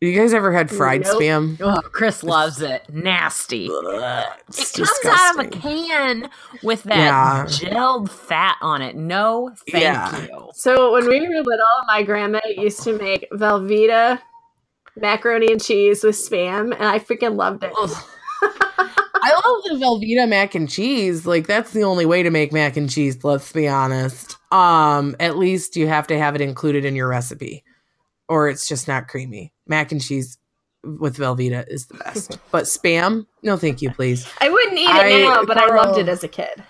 You 0.01 0.13
guys 0.13 0.33
ever 0.33 0.51
had 0.51 0.69
fried 0.69 1.03
Nope. 1.03 1.21
spam? 1.21 1.57
Oh, 1.61 1.79
Chris 1.81 2.21
loves 2.23 2.61
it. 2.61 2.83
Nasty. 2.91 3.69
Ugh, 3.71 4.25
it's 4.49 4.77
it 4.77 4.87
comes 5.01 5.19
out 5.19 5.39
of 5.39 5.45
a 5.45 5.49
can 5.49 6.29
with 6.63 6.83
that 6.83 6.97
Yeah. 6.97 7.45
gelled 7.47 8.09
fat 8.09 8.57
on 8.61 8.81
it. 8.81 8.95
No, 8.95 9.51
thank 9.71 9.83
Yeah. 9.83 10.21
you. 10.25 10.49
So 10.53 10.91
when 10.93 11.07
we 11.07 11.21
were 11.21 11.35
little, 11.41 11.65
my 11.87 12.03
grandma 12.03 12.41
used 12.55 12.83
to 12.83 12.97
make 12.97 13.25
Velveeta 13.31 14.19
macaroni 14.97 15.51
and 15.51 15.63
cheese 15.63 16.03
with 16.03 16.15
spam, 16.15 16.73
and 16.73 16.84
I 16.86 16.99
freaking 16.99 17.36
loved 17.36 17.63
it. 17.63 17.71
I 19.25 19.31
love 19.34 19.79
the 19.79 19.84
Velveeta 19.84 20.29
mac 20.29 20.53
and 20.53 20.69
cheese. 20.69 21.25
Like 21.25 21.47
that's 21.47 21.71
the 21.71 21.84
only 21.84 22.05
way 22.05 22.21
to 22.21 22.29
make 22.29 22.53
mac 22.53 22.77
and 22.77 22.89
cheese, 22.89 23.23
let's 23.23 23.51
be 23.51 23.67
honest. 23.67 24.38
Um, 24.51 25.15
at 25.19 25.38
least 25.38 25.75
you 25.75 25.88
have 25.88 26.05
to 26.08 26.17
have 26.17 26.36
it 26.36 26.41
included 26.41 26.86
in 26.86 26.95
your 26.95 27.08
recipe. 27.08 27.63
Or 28.27 28.49
it's 28.49 28.67
just 28.67 28.88
not 28.88 29.08
creamy. 29.08 29.51
Mac 29.67 29.91
and 29.91 30.01
cheese 30.01 30.38
with 30.84 31.17
Velveeta 31.17 31.65
is 31.67 31.88
the 31.88 31.95
best. 31.95 32.38
but 32.51 32.65
spam? 32.65 33.25
No 33.41 33.58
thank 33.58 33.81
you, 33.81 33.89
please. 33.91 34.27
I 34.41 34.49
wouldn't 34.49 34.77
eat 34.77 34.84
it 34.84 34.89
I- 34.89 35.21
now, 35.21 35.43
but 35.43 35.58
I 35.58 35.75
loved 35.75 35.99
it 35.99 36.08
as 36.08 36.23
a 36.23 36.27
kid. 36.27 36.63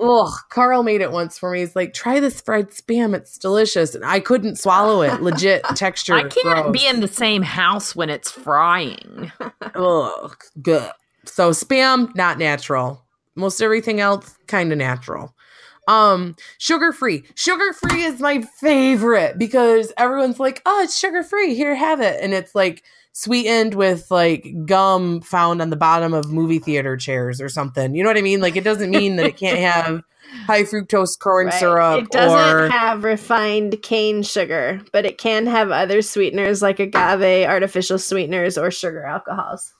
Ugh, 0.00 0.32
Carl 0.48 0.82
made 0.82 1.00
it 1.00 1.12
once 1.12 1.38
for 1.38 1.50
me. 1.50 1.60
He's 1.60 1.76
like, 1.76 1.92
try 1.92 2.20
this 2.20 2.40
fried 2.40 2.70
spam. 2.70 3.14
It's 3.14 3.36
delicious. 3.36 3.94
And 3.94 4.04
I 4.04 4.20
couldn't 4.20 4.56
swallow 4.56 5.02
it. 5.02 5.20
Legit 5.20 5.62
texture. 5.74 6.14
I 6.14 6.22
can't 6.22 6.64
gross. 6.64 6.72
be 6.72 6.86
in 6.86 7.00
the 7.00 7.08
same 7.08 7.42
house 7.42 7.94
when 7.94 8.08
it's 8.08 8.30
frying. 8.30 9.30
Ugh, 9.74 10.36
good. 10.62 10.90
So 11.26 11.50
spam, 11.50 12.14
not 12.14 12.38
natural. 12.38 13.04
Most 13.34 13.60
everything 13.60 14.00
else, 14.00 14.36
kind 14.46 14.72
of 14.72 14.78
natural. 14.78 15.34
Um, 15.86 16.36
sugar 16.58 16.92
free. 16.92 17.24
Sugar 17.34 17.72
free 17.72 18.04
is 18.04 18.20
my 18.20 18.42
favorite 18.60 19.38
because 19.38 19.92
everyone's 19.96 20.38
like, 20.38 20.62
oh, 20.64 20.82
it's 20.82 20.96
sugar 20.96 21.22
free. 21.22 21.54
Here, 21.54 21.74
have 21.74 22.00
it. 22.00 22.22
And 22.22 22.32
it's 22.32 22.54
like 22.54 22.84
sweetened 23.12 23.74
with 23.74 24.10
like 24.10 24.46
gum 24.66 25.20
found 25.20 25.60
on 25.60 25.70
the 25.70 25.76
bottom 25.76 26.14
of 26.14 26.30
movie 26.30 26.58
theater 26.58 26.96
chairs 26.96 27.40
or 27.40 27.48
something. 27.48 27.94
You 27.94 28.02
know 28.02 28.10
what 28.10 28.16
I 28.16 28.22
mean? 28.22 28.40
Like 28.40 28.56
it 28.56 28.64
doesn't 28.64 28.90
mean 28.90 29.16
that 29.16 29.26
it 29.26 29.36
can't 29.36 29.58
have 29.58 30.02
high 30.46 30.62
fructose 30.62 31.18
corn 31.18 31.48
Right. 31.48 31.54
syrup 31.54 32.00
It 32.00 32.10
doesn't 32.10 32.38
or 32.38 32.68
have 32.68 33.04
refined 33.04 33.82
cane 33.82 34.22
sugar, 34.22 34.80
but 34.92 35.04
it 35.04 35.18
can 35.18 35.46
have 35.46 35.70
other 35.70 36.02
sweeteners 36.02 36.62
like 36.62 36.78
agave, 36.78 37.48
artificial 37.48 37.98
sweeteners, 37.98 38.56
or 38.56 38.70
sugar 38.70 39.04
alcohols. 39.04 39.74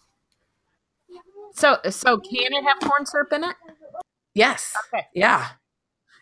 So, 1.55 1.79
so 1.90 2.19
can 2.19 2.53
it 2.53 2.64
have 2.64 2.81
corn 2.81 3.07
syrup 3.07 3.33
in 3.33 3.45
it? 3.45 3.57
Yes. 4.35 4.75
Okay. 4.93 5.07
Yeah. 5.14 5.49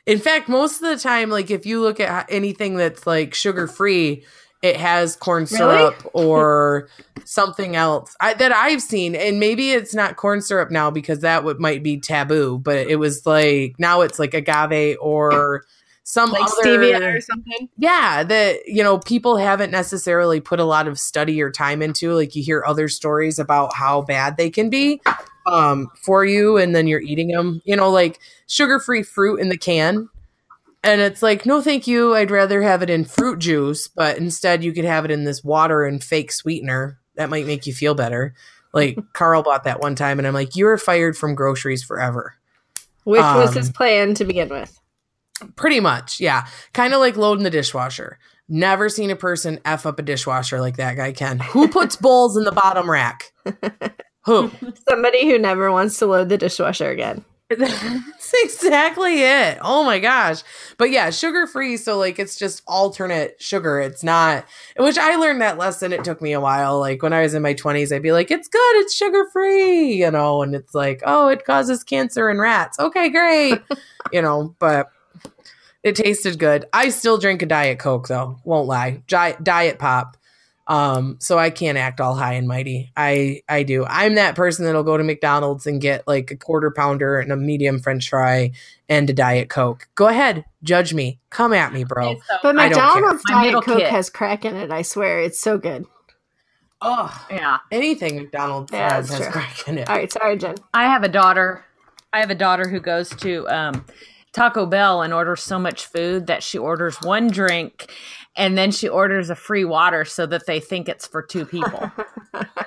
In 0.07 0.19
fact, 0.19 0.49
most 0.49 0.83
of 0.83 0.89
the 0.89 0.97
time, 0.97 1.29
like 1.29 1.51
if 1.51 1.67
you 1.67 1.81
look 1.81 2.01
at 2.01 2.27
anything 2.31 2.77
that's 2.77 3.07
like 3.07 3.35
sugar 3.35 3.67
free, 3.67 4.25
it 4.63 4.77
has 4.77 5.17
corn 5.17 5.47
syrup 5.47 5.95
or 6.13 6.89
something 7.25 7.77
else 7.77 8.17
I, 8.21 8.35
that 8.35 8.53
I've 8.53 8.83
seen. 8.83 9.15
And 9.15 9.39
maybe 9.39 9.71
it's 9.73 9.95
not 9.95 10.17
corn 10.17 10.41
syrup 10.41 10.71
now 10.71 10.91
because 10.91 11.21
that 11.21 11.45
would 11.45 11.61
might 11.61 11.83
be 11.83 12.01
taboo. 12.01 12.59
But 12.59 12.89
it 12.89 12.97
was 12.97 13.25
like 13.27 13.77
now 13.79 14.01
it's 14.01 14.19
like 14.19 14.35
agave 14.35 14.97
or 15.01 15.65
some 16.03 16.33
Like 16.33 16.43
other 16.45 16.63
stevia 16.63 17.17
or 17.17 17.21
something. 17.21 17.69
yeah 17.77 18.25
that 18.25 18.67
you 18.67 18.83
know 18.83 18.99
people 18.99 19.37
haven't 19.37 19.71
necessarily 19.71 20.41
put 20.41 20.59
a 20.59 20.65
lot 20.65 20.89
of 20.89 20.99
study 20.99 21.43
or 21.43 21.51
time 21.51 21.83
into 21.83 22.15
like 22.15 22.35
you 22.35 22.43
hear 22.43 22.65
other 22.67 22.89
stories 22.89 23.39
about 23.39 23.75
how 23.75 24.01
bad 24.01 24.39
they 24.39 24.49
can 24.49 24.71
be 24.71 25.03
um 25.47 25.91
for 26.03 26.25
you 26.25 26.57
and 26.57 26.75
then 26.75 26.87
you're 26.87 27.03
eating 27.03 27.29
them 27.29 27.61
you 27.67 27.77
know 27.77 27.91
like 27.91 28.21
sugar-free 28.47 29.03
fruit 29.03 29.39
in 29.39 29.51
the 29.51 29.59
can 29.59 30.09
and 30.85 31.01
it's 31.01 31.23
like 31.23 31.45
no 31.47 31.61
thank 31.61 31.87
you 31.87 32.15
i'd 32.15 32.31
rather 32.31 32.63
have 32.63 32.83
it 32.83 32.91
in 32.91 33.05
fruit 33.05 33.39
juice 33.39 33.89
but 33.89 34.17
instead 34.19 34.63
you 34.63 34.73
could 34.73 34.85
have 34.85 35.05
it 35.05 35.11
in 35.11 35.25
this 35.25 35.43
water 35.43 35.85
and 35.85 36.03
fake 36.05 36.31
sweetener 36.33 36.99
that 37.17 37.31
might 37.31 37.47
make 37.47 37.67
you 37.67 37.73
feel 37.75 37.95
better 37.95 38.35
like 38.73 38.97
carl 39.13 39.43
bought 39.43 39.65
that 39.65 39.81
one 39.81 39.95
time 39.95 40.19
and 40.19 40.27
i'm 40.29 40.35
like 40.35 40.55
you're 40.57 40.79
fired 40.79 41.17
from 41.17 41.35
groceries 41.35 41.83
forever 41.83 42.35
Which 43.05 43.21
was 43.21 43.51
Um, 43.51 43.57
his 43.57 43.71
plan 43.71 44.15
to 44.15 44.25
begin 44.25 44.49
with. 44.51 44.79
Pretty 45.57 45.81
much, 45.81 46.21
yeah. 46.21 46.47
Kind 46.75 46.93
of 46.93 47.01
like 47.01 47.17
loading 47.17 47.45
the 47.45 47.49
dishwasher. 47.51 48.19
Never 48.49 48.89
seen 48.89 49.11
a 49.11 49.17
person 49.17 49.61
F 49.65 49.87
up 49.87 49.99
a 49.99 50.03
dishwasher 50.03 50.61
like 50.61 50.77
that 50.77 50.97
guy 50.97 51.13
can. 51.13 51.39
Who 51.39 51.69
puts 51.69 51.97
bowls 52.01 52.37
in 52.37 52.43
the 52.45 52.53
bottom 52.53 52.91
rack? 52.91 53.33
Who? 54.25 54.51
Somebody 54.89 55.29
who 55.31 55.39
never 55.39 55.71
wants 55.71 55.99
to 56.01 56.07
load 56.07 56.29
the 56.29 56.37
dishwasher 56.39 56.91
again. 56.91 57.25
That's 57.57 58.35
exactly 58.45 59.23
it. 59.23 59.57
Oh 59.63 59.83
my 59.83 59.99
gosh. 59.99 60.43
But 60.77 60.91
yeah, 60.91 61.09
sugar 61.09 61.47
free. 61.47 61.79
So, 61.79 61.97
like, 61.97 62.19
it's 62.19 62.37
just 62.37 62.63
alternate 62.67 63.41
sugar. 63.41 63.81
It's 63.81 64.05
not, 64.05 64.45
which 64.77 64.99
I 64.99 65.17
learned 65.17 65.41
that 65.41 65.57
lesson. 65.57 65.95
It 65.95 66.05
took 66.05 66.21
me 66.21 66.33
a 66.33 66.41
while. 66.41 66.79
Like, 66.79 67.03
when 67.03 67.15
I 67.15 67.23
was 67.23 67.33
in 67.33 67.41
my 67.41 67.55
20s, 67.55 67.91
I'd 67.91 68.03
be 68.03 68.13
like, 68.13 68.31
it's 68.31 68.49
good. 68.49 68.77
It's 68.77 68.95
sugar 68.95 69.25
free, 69.33 69.95
you 69.95 70.11
know, 70.11 70.43
and 70.43 70.55
it's 70.55 70.75
like, 70.75 71.03
oh, 71.07 71.29
it 71.29 71.47
causes 71.47 71.83
cancer 71.83 72.29
in 72.29 72.39
rats. 72.39 72.79
Okay, 72.79 73.09
great. 73.09 73.63
you 74.13 74.21
know, 74.21 74.55
but 74.59 74.91
it 75.83 75.97
tasted 75.97 76.39
good. 76.39 76.67
I 76.75 76.91
still 76.91 77.17
drink 77.17 77.41
a 77.41 77.47
Diet 77.47 77.79
Coke, 77.79 78.09
though. 78.09 78.39
Won't 78.45 78.69
lie. 78.69 79.03
Diet 79.07 79.79
Pop. 79.79 80.18
Um, 80.69 81.17
so 81.19 81.39
I 81.39 81.49
can't 81.49 81.79
act 81.79 81.99
all 81.99 82.15
high 82.15 82.35
and 82.35 82.47
mighty. 82.47 82.93
I 82.95 83.41
I 83.49 83.63
do. 83.63 83.87
I'm 83.87 84.17
that 84.17 84.37
person 84.37 84.67
that'll 84.67 84.83
go 84.83 84.99
to 84.99 85.03
McDonald's 85.05 85.67
and 85.67 85.81
get 85.81 86.07
like 86.07 86.31
a 86.31 86.37
quarter 86.37 86.71
pounder 86.71 87.19
and 87.19 87.33
a 87.33 87.37
medium 87.37 87.81
French 87.81 88.11
fry 88.11 88.53
and 88.89 89.09
a 89.09 89.15
Diet 89.15 89.49
Coke. 89.49 89.89
Go 89.95 90.09
ahead, 90.09 90.45
judge 90.63 90.93
me. 90.93 91.21
Come 91.31 91.55
at 91.55 91.73
me, 91.73 91.85
bro. 91.85 92.11
Okay, 92.11 92.21
so 92.31 92.37
But 92.43 92.59
I 92.59 92.69
don't 92.69 92.79
care. 92.79 92.95
McDonald's 93.03 93.23
My 93.31 93.45
Diet 93.51 93.65
Coke 93.65 93.79
kit. 93.79 93.89
has 93.91 94.11
crack 94.11 94.45
in 94.45 94.57
it. 94.57 94.71
I 94.71 94.83
swear, 94.83 95.21
it's 95.21 95.41
so 95.41 95.57
good. 95.57 95.87
Oh, 96.81 97.27
yeah, 97.31 97.59
anything 97.73 98.17
McDonald's 98.17 98.73
Yeah, 98.73 98.93
has 98.95 99.09
has 99.09 99.27
crack 99.29 99.67
in 99.67 99.79
it. 99.79 99.89
All 99.89 99.97
right, 99.97 100.13
sorry, 100.13 100.37
Jen. 100.37 100.55
I 100.73 100.85
have 100.85 101.03
a 101.03 101.09
daughter. 101.09 101.65
I 102.13 102.21
have 102.21 102.31
a 102.31 102.35
daughter 102.37 102.69
who 102.69 102.79
goes 102.79 103.09
to 103.17 103.49
um, 103.49 103.85
Taco 104.33 104.65
Bell 104.65 105.03
and 105.03 105.13
orders 105.13 105.43
so 105.43 105.59
much 105.59 105.87
food 105.87 106.27
that 106.29 106.43
she 106.43 106.57
orders 106.57 107.01
one 107.03 107.29
drink 107.29 107.91
and 108.39 108.57
then 108.57 108.71
she 108.71 108.89
orders 108.89 109.29
a 109.29 109.35
free 109.37 109.65
water 109.67 110.07
so 110.07 110.25
that 110.27 110.47
they 110.47 110.61
think 110.61 110.89
it's 110.89 111.07
for 111.07 111.23
two 111.23 111.45
people. 111.45 111.93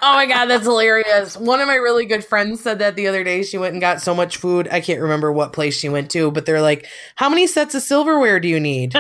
Oh 0.04 0.14
my 0.16 0.26
god, 0.26 0.48
that's 0.48 0.64
hilarious. 0.66 1.38
One 1.38 1.62
of 1.62 1.68
my 1.68 1.76
really 1.76 2.06
good 2.08 2.26
friends 2.26 2.60
said 2.62 2.80
that 2.80 2.96
the 2.96 3.08
other 3.08 3.24
day. 3.24 3.44
She 3.44 3.60
went 3.60 3.74
and 3.74 3.80
got 3.80 4.02
so 4.02 4.16
much 4.16 4.38
food. 4.38 4.68
I 4.72 4.82
can't 4.82 5.00
remember 5.00 5.32
what 5.32 5.54
place 5.54 5.78
she 5.78 5.90
went 5.90 6.10
to, 6.12 6.32
but 6.32 6.48
they're 6.48 6.60
like, 6.62 6.88
"How 7.18 7.30
many 7.30 7.46
sets 7.46 7.76
of 7.76 7.84
silverware 7.84 8.40
do 8.40 8.48
you 8.48 8.60
need?" 8.60 8.96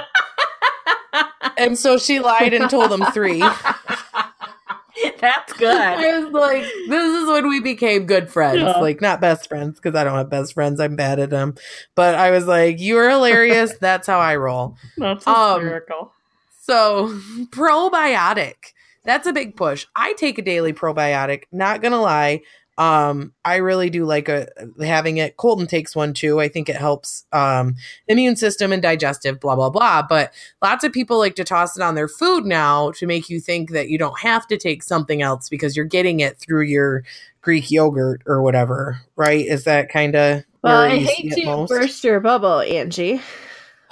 and 1.57 1.77
so 1.77 1.97
she 1.97 2.19
lied 2.19 2.53
and 2.53 2.69
told 2.69 2.91
them 2.91 3.03
three. 3.11 3.39
That's 5.19 5.53
good. 5.53 5.75
I 5.75 6.19
was 6.19 6.31
like, 6.31 6.63
this 6.87 7.21
is 7.23 7.27
when 7.27 7.47
we 7.49 7.59
became 7.59 8.05
good 8.05 8.29
friends. 8.29 8.59
Yeah. 8.61 8.77
Like, 8.79 9.01
not 9.01 9.19
best 9.19 9.47
friends, 9.49 9.79
because 9.79 9.95
I 9.95 10.03
don't 10.03 10.15
have 10.17 10.29
best 10.29 10.53
friends. 10.53 10.79
I'm 10.79 10.95
bad 10.95 11.19
at 11.19 11.29
them. 11.31 11.55
But 11.95 12.15
I 12.15 12.29
was 12.31 12.45
like, 12.45 12.79
you 12.79 12.97
are 12.97 13.09
hilarious. 13.09 13.73
That's 13.79 14.05
how 14.05 14.19
I 14.19 14.35
roll. 14.35 14.77
That's 14.97 15.25
Um, 15.25 15.61
hysterical. 15.61 16.13
So, 16.61 17.07
probiotic. 17.51 18.73
That's 19.03 19.25
a 19.25 19.33
big 19.33 19.55
push. 19.55 19.87
I 19.95 20.13
take 20.13 20.37
a 20.37 20.43
daily 20.43 20.73
probiotic, 20.73 21.43
not 21.51 21.81
going 21.81 21.91
to 21.91 21.97
lie. 21.97 22.41
Um, 22.77 23.33
I 23.43 23.57
really 23.57 23.89
do 23.89 24.05
like 24.05 24.29
a, 24.29 24.47
having 24.79 25.17
it. 25.17 25.37
Colton 25.37 25.67
takes 25.67 25.95
one 25.95 26.13
too. 26.13 26.39
I 26.39 26.47
think 26.47 26.69
it 26.69 26.75
helps 26.75 27.25
um, 27.31 27.75
immune 28.07 28.35
system 28.35 28.71
and 28.71 28.81
digestive, 28.81 29.39
blah, 29.39 29.55
blah, 29.55 29.69
blah. 29.71 30.03
But 30.07 30.33
lots 30.61 30.83
of 30.83 30.93
people 30.93 31.17
like 31.17 31.35
to 31.35 31.43
toss 31.43 31.75
it 31.75 31.83
on 31.83 31.95
their 31.95 32.07
food 32.07 32.45
now 32.45 32.91
to 32.91 33.07
make 33.07 33.29
you 33.29 33.39
think 33.39 33.71
that 33.71 33.89
you 33.89 33.97
don't 33.97 34.19
have 34.19 34.47
to 34.47 34.57
take 34.57 34.83
something 34.83 35.21
else 35.21 35.49
because 35.49 35.75
you're 35.75 35.85
getting 35.85 36.19
it 36.19 36.37
through 36.37 36.61
your 36.61 37.03
Greek 37.41 37.71
yogurt 37.71 38.21
or 38.25 38.41
whatever, 38.41 39.01
right? 39.15 39.45
Is 39.45 39.63
that 39.65 39.89
kind 39.89 40.15
of 40.15 40.43
Well, 40.63 40.81
I 40.81 40.99
hate 40.99 41.33
to 41.33 41.65
burst 41.67 42.03
your 42.03 42.19
bubble, 42.19 42.61
Angie. 42.61 43.21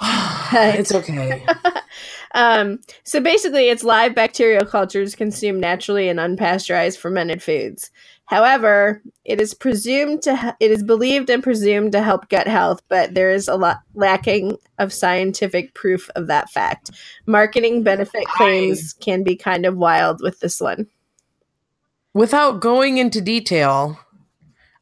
it's 0.52 0.94
okay. 0.94 1.44
Um, 2.34 2.80
so 3.04 3.20
basically, 3.20 3.68
it's 3.68 3.82
live 3.82 4.14
bacterial 4.14 4.64
cultures 4.64 5.14
consumed 5.14 5.60
naturally 5.60 6.08
in 6.08 6.18
unpasteurized 6.18 6.98
fermented 6.98 7.42
foods. 7.42 7.90
However, 8.30 9.02
it 9.24 9.40
is 9.40 9.54
presumed 9.54 10.22
to 10.22 10.56
it 10.60 10.70
is 10.70 10.84
believed 10.84 11.30
and 11.30 11.42
presumed 11.42 11.90
to 11.92 12.02
help 12.02 12.28
gut 12.28 12.46
health, 12.46 12.80
but 12.88 13.14
there 13.14 13.30
is 13.32 13.48
a 13.48 13.56
lot 13.56 13.80
lacking 13.94 14.56
of 14.78 14.92
scientific 14.92 15.74
proof 15.74 16.08
of 16.14 16.28
that 16.28 16.48
fact. 16.48 16.92
Marketing 17.26 17.82
benefit 17.82 18.24
claims 18.26 18.92
can 18.92 19.24
be 19.24 19.34
kind 19.34 19.66
of 19.66 19.76
wild 19.76 20.20
with 20.22 20.38
this 20.38 20.60
one. 20.60 20.86
Without 22.14 22.60
going 22.60 22.98
into 22.98 23.20
detail, 23.20 23.98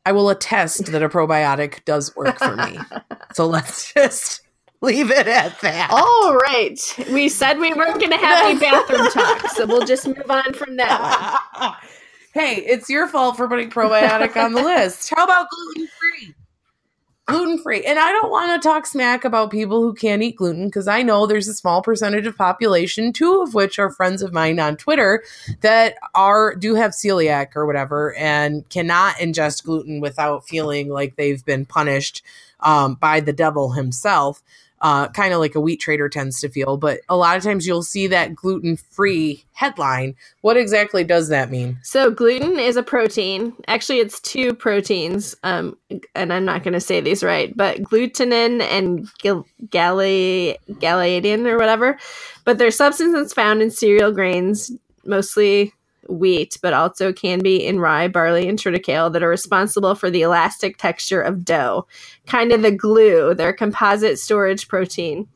I 0.05 0.13
will 0.13 0.29
attest 0.29 0.87
that 0.87 1.03
a 1.03 1.09
probiotic 1.09 1.85
does 1.87 2.15
work 2.15 2.39
for 2.39 2.55
me. 2.55 2.79
so 3.33 3.47
let's 3.47 3.93
just 3.95 4.43
leave 4.81 5.11
it 5.11 5.27
at 5.27 5.61
that. 5.61 5.91
All 5.91 6.37
right, 6.37 6.79
we 7.11 7.29
said 7.29 7.59
we 7.59 7.73
weren't 7.75 7.99
going 7.99 8.11
to 8.11 8.17
have 8.17 8.45
any 8.45 8.59
bathroom 8.59 9.11
talk, 9.13 9.51
so 9.51 9.67
we'll 9.67 9.87
just 9.87 10.07
move 10.07 10.31
on 10.31 10.53
from 10.55 10.77
that 10.77 11.41
one. 11.55 11.75
hey, 12.35 12.57
it's 12.57 12.89
your 12.89 13.09
fault 13.09 13.37
for 13.37 13.49
putting 13.49 13.71
probiotic 13.71 14.37
on 14.37 14.53
the 14.53 14.63
list. 14.63 15.13
How 15.15 15.25
about 15.25 15.49
gluten 15.51 15.89
free? 15.99 16.35
Gluten 17.27 17.59
free. 17.59 17.85
And 17.85 17.99
I 17.99 18.11
don't 18.11 18.31
want 18.31 18.63
to 18.63 18.67
talk 18.67 18.87
smack 18.87 19.23
about 19.23 19.51
people 19.51 19.83
who 19.83 19.93
can't 19.93 20.23
eat 20.23 20.37
gluten 20.37 20.65
because 20.65 20.89
I 20.89 21.03
know 21.03 21.27
there's 21.27 21.47
a 21.47 21.53
small 21.53 21.83
percentage 21.83 22.27
of 22.27 22.39
population, 22.39 23.13
two 23.13 23.43
of 23.43 23.53
which 23.53 23.79
are 23.79 23.91
friends 23.91 24.23
of 24.23 24.33
mine 24.33 24.59
on 24.59 24.79
Twitter, 24.79 25.23
that 25.61 25.97
are 26.15 26.55
do 26.55 26.75
have 26.75 26.93
celiac 26.93 27.55
or 27.55 27.67
whatever 27.67 28.15
and 28.15 28.67
cannot 28.71 29.17
ingest 29.17 29.65
gluten 29.65 30.01
without 30.01 30.49
feeling 30.49 30.89
like 30.89 31.17
they've 31.17 31.45
been 31.45 31.67
punished 31.67 32.23
um, 32.61 32.95
by 32.95 33.21
the 33.21 33.35
devil 33.35 33.73
himself 33.73 34.43
uh, 34.81 35.09
kind 35.09 35.33
of 35.33 35.41
like 35.41 35.55
a 35.55 35.61
wheat 35.61 35.81
trader 35.81 36.09
tends 36.09 36.41
to 36.41 36.49
feel. 36.49 36.77
But 36.77 37.01
a 37.09 37.17
lot 37.17 37.37
of 37.37 37.43
times 37.43 37.67
you'll 37.67 37.83
see 37.83 38.07
that 38.09 38.35
gluten 38.35 38.77
free 38.77 39.45
headline. 39.53 40.15
What 40.41 40.57
exactly 40.57 41.05
does 41.05 41.29
that 41.29 41.51
mean? 41.51 41.79
So 41.83 42.11
gluten 42.11 42.59
is 42.59 42.77
a 42.77 42.83
protein. 42.83 43.53
Actually, 43.67 43.99
it's 44.01 44.21
two 44.21 44.55
proteins. 44.55 45.37
Um, 45.43 45.77
and 46.15 46.33
I'm 46.33 46.45
not 46.45 46.63
going 46.63 46.75
to 46.75 46.81
say 46.81 47.01
these 47.01 47.25
right, 47.25 47.57
but 47.57 47.79
glutenin 47.83 48.61
and 48.63 49.09
gal- 49.19 49.47
galladian 49.67 51.47
or 51.47 51.57
whatever. 51.57 51.99
But 52.45 52.59
they're 52.59 52.71
substances 52.71 53.33
found 53.33 53.63
in 53.63 53.71
cereal 53.71 54.13
grains, 54.13 54.71
mostly 55.05 55.73
wheat, 56.09 56.59
but 56.63 56.73
also 56.73 57.13
can 57.13 57.41
be 57.41 57.65
in 57.65 57.81
rye, 57.81 58.09
barley, 58.09 58.49
and 58.49 58.59
triticale 58.59 59.13
that 59.13 59.23
are 59.23 59.29
responsible 59.29 59.95
for 59.95 60.11
the 60.11 60.23
elastic 60.23 60.77
texture 60.77 61.21
of 61.21 61.45
dough, 61.45 61.87
kind 62.27 62.53
of 62.53 62.63
the 62.63 62.71
glue. 62.71 63.35
They're 63.35 63.53
composite 63.53 64.19
storage 64.19 64.69
protein. 64.69 65.29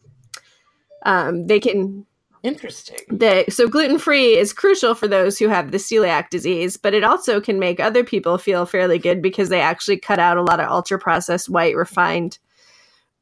Um, 1.05 1.47
they 1.47 1.61
can 1.61 2.07
Interesting. 2.43 2.99
the 3.09 3.45
so 3.49 3.69
gluten 3.69 3.99
free 3.99 4.37
is 4.37 4.53
crucial 4.53 4.95
for 4.97 5.07
those 5.07 5.39
who 5.39 5.47
have 5.49 5.71
the 5.71 5.79
celiac 5.79 6.29
disease, 6.29 6.77
but 6.77 6.93
it 6.93 7.05
also 7.05 7.41
can 7.41 7.61
make 7.61 7.79
other 7.79 8.03
people 8.03 8.37
feel 8.37 8.67
fairly 8.67 8.99
good 8.99 9.23
because 9.23 9.49
they 9.49 9.61
actually 9.61 9.99
cut 9.99 10.19
out 10.19 10.37
a 10.37 10.43
lot 10.43 10.59
of 10.59 10.69
ultra 10.69 10.99
processed 10.99 11.49
white 11.49 11.77
refined 11.77 12.39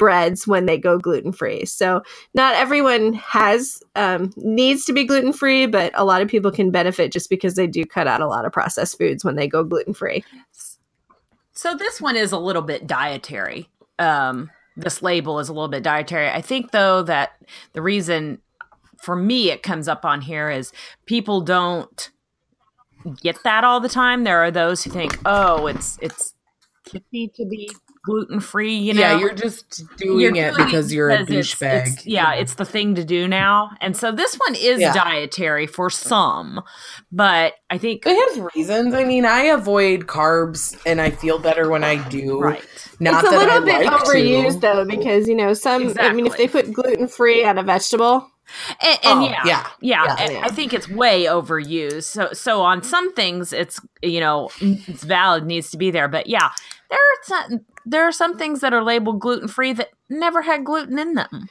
breads 0.00 0.46
when 0.46 0.64
they 0.64 0.78
go 0.78 0.98
gluten 0.98 1.30
free. 1.30 1.66
So 1.66 2.02
not 2.32 2.54
everyone 2.54 3.12
has 3.12 3.82
um, 3.94 4.32
needs 4.34 4.86
to 4.86 4.94
be 4.94 5.04
gluten 5.04 5.34
free, 5.34 5.66
but 5.66 5.92
a 5.94 6.06
lot 6.06 6.22
of 6.22 6.28
people 6.28 6.50
can 6.50 6.70
benefit 6.70 7.12
just 7.12 7.28
because 7.28 7.54
they 7.54 7.66
do 7.66 7.84
cut 7.84 8.08
out 8.08 8.22
a 8.22 8.26
lot 8.26 8.46
of 8.46 8.52
processed 8.52 8.96
foods 8.96 9.26
when 9.26 9.36
they 9.36 9.46
go 9.46 9.62
gluten 9.62 9.92
free. 9.92 10.24
So 11.52 11.76
this 11.76 12.00
one 12.00 12.16
is 12.16 12.32
a 12.32 12.38
little 12.38 12.62
bit 12.62 12.86
dietary. 12.86 13.68
Um, 13.98 14.50
this 14.74 15.02
label 15.02 15.38
is 15.38 15.50
a 15.50 15.52
little 15.52 15.68
bit 15.68 15.82
dietary. 15.82 16.30
I 16.30 16.40
think 16.40 16.70
though 16.70 17.02
that 17.02 17.32
the 17.74 17.82
reason 17.82 18.38
for 18.96 19.14
me 19.14 19.50
it 19.50 19.62
comes 19.62 19.86
up 19.86 20.06
on 20.06 20.22
here 20.22 20.48
is 20.48 20.72
people 21.04 21.42
don't 21.42 22.10
get 23.20 23.36
that 23.44 23.64
all 23.64 23.80
the 23.80 23.88
time. 23.90 24.24
There 24.24 24.42
are 24.42 24.50
those 24.50 24.82
who 24.82 24.90
think, 24.90 25.18
oh, 25.26 25.66
it's 25.66 25.98
it's 26.00 26.32
kippy 26.86 27.30
to 27.36 27.44
be 27.44 27.70
gluten 28.02 28.40
free. 28.40 28.74
You 28.74 28.94
know, 28.94 29.00
yeah, 29.00 29.18
you're 29.18 29.34
just 29.34 29.82
doing 29.96 30.20
You're 30.20 30.30
it 30.34 30.54
doing 30.54 30.66
because 30.66 30.92
you're 30.92 31.10
a 31.10 31.18
because 31.24 31.30
it's- 31.30 31.54
douchebag. 31.54 31.80
it's- 31.92 32.06
Yeah, 32.06 32.32
it's 32.34 32.54
the 32.54 32.64
thing 32.64 32.94
to 32.94 33.04
do 33.04 33.28
now. 33.28 33.70
And 33.80 33.96
so 33.96 34.10
this 34.12 34.34
one 34.46 34.54
is 34.54 34.80
Yeah. 34.80 34.92
dietary 34.94 35.66
for 35.66 35.90
some, 35.90 36.62
but 37.12 37.54
I 37.68 37.78
think 37.78 38.04
It 38.06 38.16
has 38.30 38.40
reasons. 38.54 38.94
I 38.94 39.04
mean, 39.04 39.24
I 39.26 39.42
avoid 39.42 40.06
carbs 40.06 40.76
and 40.86 41.00
I 41.00 41.10
feel 41.10 41.38
better 41.38 41.68
when 41.68 41.84
I 41.84 41.96
do. 42.08 42.40
right. 42.40 42.64
Not 43.00 43.24
it's 43.24 43.32
a 43.32 43.36
that 43.36 43.38
little 43.38 43.62
I 43.62 43.78
bit 43.80 43.86
like 43.86 44.00
overused 44.02 44.52
to. 44.54 44.58
though 44.60 44.84
because 44.84 45.26
you 45.28 45.34
know 45.34 45.52
some 45.54 45.94
I 45.98 46.12
mean 46.12 46.26
if 46.26 46.36
they 46.36 46.48
put 46.48 46.72
gluten 46.72 47.08
free 47.08 47.44
on 47.44 47.58
a 47.58 47.62
vegetable, 47.62 48.30
And, 48.82 48.98
and 49.04 49.18
Oh, 49.20 49.22
yeah, 49.22 49.30
yeah. 49.44 49.66
yeah, 49.80 50.04
Yeah. 50.06 50.16
and 50.18 50.32
Yeah. 50.32 50.40
I 50.44 50.48
think 50.48 50.74
it's 50.74 50.88
way 50.88 51.24
overused. 51.26 52.02
So, 52.02 52.30
so 52.32 52.62
on 52.62 52.82
some 52.82 53.12
things, 53.14 53.52
it's 53.52 53.78
you 54.02 54.18
know 54.18 54.50
it's 54.60 55.04
valid, 55.04 55.46
needs 55.46 55.70
to 55.70 55.76
be 55.78 55.92
there. 55.92 56.08
But 56.08 56.26
yeah, 56.26 56.48
there 56.90 56.98
are 56.98 57.18
some, 57.48 57.60
there 57.90 58.04
are 58.04 58.12
some 58.12 58.38
things 58.38 58.60
that 58.60 58.72
are 58.72 58.82
labeled 58.82 59.20
gluten 59.20 59.48
free 59.48 59.72
that 59.74 59.88
never 60.08 60.42
had 60.42 60.64
gluten 60.64 60.98
in 60.98 61.14
them. 61.14 61.48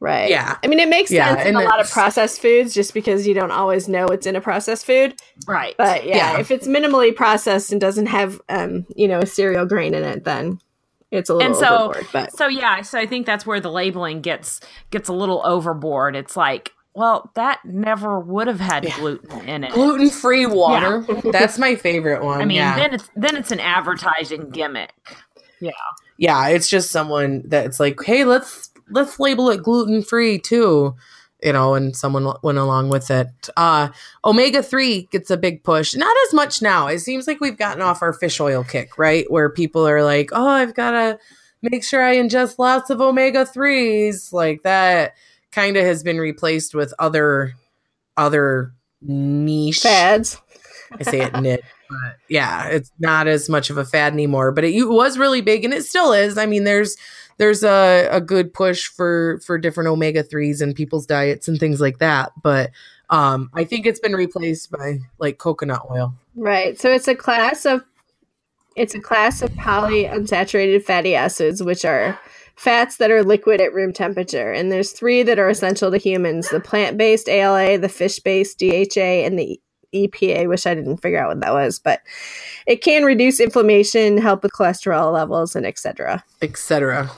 right? 0.00 0.30
Yeah. 0.30 0.56
I 0.62 0.66
mean 0.68 0.78
it 0.78 0.88
makes 0.88 1.10
Yeah, 1.10 1.34
sense 1.34 1.48
in 1.48 1.56
a 1.56 1.60
lot 1.62 1.80
of 1.80 1.90
processed 1.90 2.40
foods 2.40 2.72
just 2.72 2.94
because 2.94 3.26
you 3.26 3.34
don't 3.34 3.50
always 3.50 3.88
know 3.88 4.06
what's 4.06 4.26
in 4.26 4.36
a 4.36 4.40
processed 4.40 4.86
food. 4.86 5.14
Right. 5.46 5.74
But 5.76 6.06
yeah, 6.06 6.16
Yeah. 6.34 6.40
if 6.40 6.50
it's 6.50 6.66
minimally 6.68 7.14
processed 7.14 7.72
and 7.72 7.80
doesn't 7.80 8.06
have 8.06 8.40
um, 8.48 8.86
you 8.94 9.08
know, 9.08 9.18
a 9.18 9.26
cereal 9.26 9.66
grain 9.66 9.94
in 9.94 10.04
it, 10.04 10.24
then 10.24 10.60
it's 11.10 11.28
a 11.30 11.34
little 11.34 11.48
and 11.52 11.56
so 11.56 11.84
overboard. 11.86 12.06
But 12.12 12.36
so 12.36 12.46
yeah, 12.46 12.82
so 12.82 12.98
I 12.98 13.06
think 13.06 13.26
that's 13.26 13.44
where 13.46 13.60
the 13.60 13.70
labeling 13.72 14.20
gets 14.20 14.60
gets 14.90 15.08
a 15.08 15.12
little 15.12 15.42
overboard. 15.44 16.14
It's 16.14 16.36
like, 16.36 16.70
well, 16.94 17.30
that 17.34 17.60
never 17.64 18.18
would 18.20 18.46
have 18.46 18.60
had 18.60 18.84
gluten 18.96 19.48
in 19.48 19.64
it. 19.64 19.72
Gluten 19.72 20.10
free 20.10 20.46
water. 20.46 21.04
That's 21.32 21.56
my 21.58 21.76
favorite 21.76 22.22
one. 22.24 22.40
I 22.40 22.44
mean, 22.44 22.56
yeah. 22.58 22.76
then 22.76 22.94
it's 22.94 23.08
then 23.16 23.36
it's 23.36 23.50
an 23.52 23.60
advertising 23.60 24.50
gimmick. 24.50 24.92
Yeah, 25.60 25.70
Yeah, 26.16 26.48
it's 26.48 26.68
just 26.68 26.90
someone 26.90 27.42
that's 27.46 27.80
like, 27.80 28.02
hey, 28.02 28.24
let's 28.24 28.70
let's 28.90 29.20
label 29.20 29.50
it 29.50 29.62
gluten 29.62 30.02
free 30.02 30.38
too, 30.38 30.94
you 31.42 31.52
know, 31.52 31.74
and 31.74 31.94
someone 31.96 32.32
went 32.42 32.58
along 32.58 32.88
with 32.88 33.10
it. 33.10 33.28
Uh, 33.56 33.88
omega 34.24 34.62
three 34.62 35.08
gets 35.10 35.30
a 35.30 35.36
big 35.36 35.62
push, 35.62 35.94
not 35.94 36.16
as 36.26 36.34
much 36.34 36.62
now. 36.62 36.86
It 36.86 37.00
seems 37.00 37.26
like 37.26 37.40
we've 37.40 37.58
gotten 37.58 37.82
off 37.82 38.02
our 38.02 38.12
fish 38.12 38.40
oil 38.40 38.64
kick, 38.64 38.98
right? 38.98 39.30
Where 39.30 39.50
people 39.50 39.86
are 39.86 40.02
like, 40.02 40.30
oh, 40.32 40.48
I've 40.48 40.74
got 40.74 40.92
to 40.92 41.18
make 41.62 41.84
sure 41.84 42.02
I 42.02 42.16
ingest 42.16 42.58
lots 42.58 42.90
of 42.90 43.00
omega 43.00 43.44
threes, 43.44 44.32
like 44.32 44.62
that. 44.62 45.14
Kind 45.50 45.76
of 45.76 45.84
has 45.84 46.02
been 46.02 46.18
replaced 46.18 46.74
with 46.74 46.92
other 46.98 47.54
other 48.16 48.72
niche 49.00 49.80
Fads. 49.80 50.40
I 50.92 51.02
say 51.02 51.22
it 51.22 51.32
knit, 51.40 51.62
but 51.88 52.16
yeah, 52.28 52.68
it's 52.68 52.92
not 52.98 53.26
as 53.26 53.48
much 53.48 53.70
of 53.70 53.78
a 53.78 53.84
fad 53.84 54.12
anymore. 54.12 54.52
But 54.52 54.64
it, 54.64 54.84
was 54.84 55.18
really 55.18 55.40
big, 55.40 55.64
and 55.64 55.72
it 55.72 55.84
still 55.84 56.12
is. 56.12 56.38
I 56.38 56.46
mean, 56.46 56.64
there's 56.64 56.96
there's 57.38 57.62
a, 57.62 58.08
a 58.10 58.20
good 58.20 58.52
push 58.52 58.86
for 58.86 59.40
for 59.44 59.58
different 59.58 59.88
omega 59.88 60.22
threes 60.22 60.60
and 60.60 60.74
people's 60.74 61.06
diets 61.06 61.48
and 61.48 61.58
things 61.58 61.80
like 61.80 61.98
that. 61.98 62.32
But 62.42 62.70
um, 63.10 63.50
I 63.54 63.64
think 63.64 63.86
it's 63.86 64.00
been 64.00 64.14
replaced 64.14 64.70
by 64.70 64.98
like 65.18 65.38
coconut 65.38 65.82
oil. 65.90 66.14
Right. 66.34 66.78
So 66.78 66.90
it's 66.90 67.08
a 67.08 67.14
class 67.14 67.64
of 67.64 67.82
it's 68.76 68.94
a 68.94 69.00
class 69.00 69.42
of 69.42 69.50
polyunsaturated 69.52 70.82
fatty 70.84 71.14
acids, 71.14 71.62
which 71.62 71.84
are 71.84 72.18
fats 72.54 72.96
that 72.98 73.10
are 73.10 73.24
liquid 73.24 73.60
at 73.60 73.72
room 73.72 73.92
temperature. 73.92 74.52
And 74.52 74.70
there's 74.70 74.92
three 74.92 75.22
that 75.22 75.38
are 75.38 75.48
essential 75.48 75.90
to 75.90 75.98
humans: 75.98 76.48
the 76.50 76.60
plant-based 76.60 77.28
ALA, 77.28 77.78
the 77.78 77.88
fish-based 77.88 78.58
DHA, 78.58 79.24
and 79.24 79.38
the 79.38 79.60
EPA, 79.94 80.48
which 80.48 80.66
I 80.66 80.74
didn't 80.74 80.98
figure 80.98 81.18
out 81.18 81.28
what 81.28 81.40
that 81.40 81.52
was, 81.52 81.78
but 81.78 82.00
it 82.66 82.82
can 82.82 83.04
reduce 83.04 83.40
inflammation, 83.40 84.18
help 84.18 84.42
with 84.42 84.52
cholesterol 84.52 85.12
levels, 85.12 85.56
and 85.56 85.66
etc. 85.66 86.24
Etc. 86.42 87.10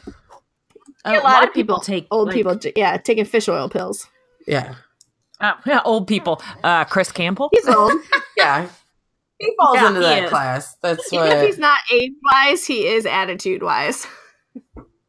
A, 1.05 1.11
a, 1.11 1.21
lot, 1.21 1.45
of 1.45 1.55
people, 1.55 1.77
people 1.77 1.81
take 1.81 2.07
old 2.11 2.29
like, 2.29 2.37
people, 2.37 2.59
yeah, 2.77 2.97
taking 2.99 3.25
fish 3.25 3.49
oil 3.49 3.69
pills. 3.69 4.07
Yeah, 4.47 4.75
uh, 5.41 5.55
yeah, 5.67 5.81
old 5.85 6.07
people. 6.07 6.43
Uh, 6.63 6.85
Chris 6.85 7.11
Campbell, 7.11 7.49
he's 7.53 7.69
old. 7.69 7.93
yeah, 8.37 8.69
he 9.39 9.55
falls 9.59 9.77
yeah, 9.77 9.89
into 9.89 10.01
he 10.01 10.07
that 10.07 10.25
is. 10.25 10.31
class. 10.31 10.77
That's 10.83 11.13
even 11.13 11.27
what... 11.27 11.37
if 11.37 11.47
he's 11.47 11.59
not 11.59 11.79
age 11.93 12.13
wise, 12.23 12.67
he 12.67 12.87
is 12.87 13.07
attitude 13.07 13.63
wise. 13.63 14.07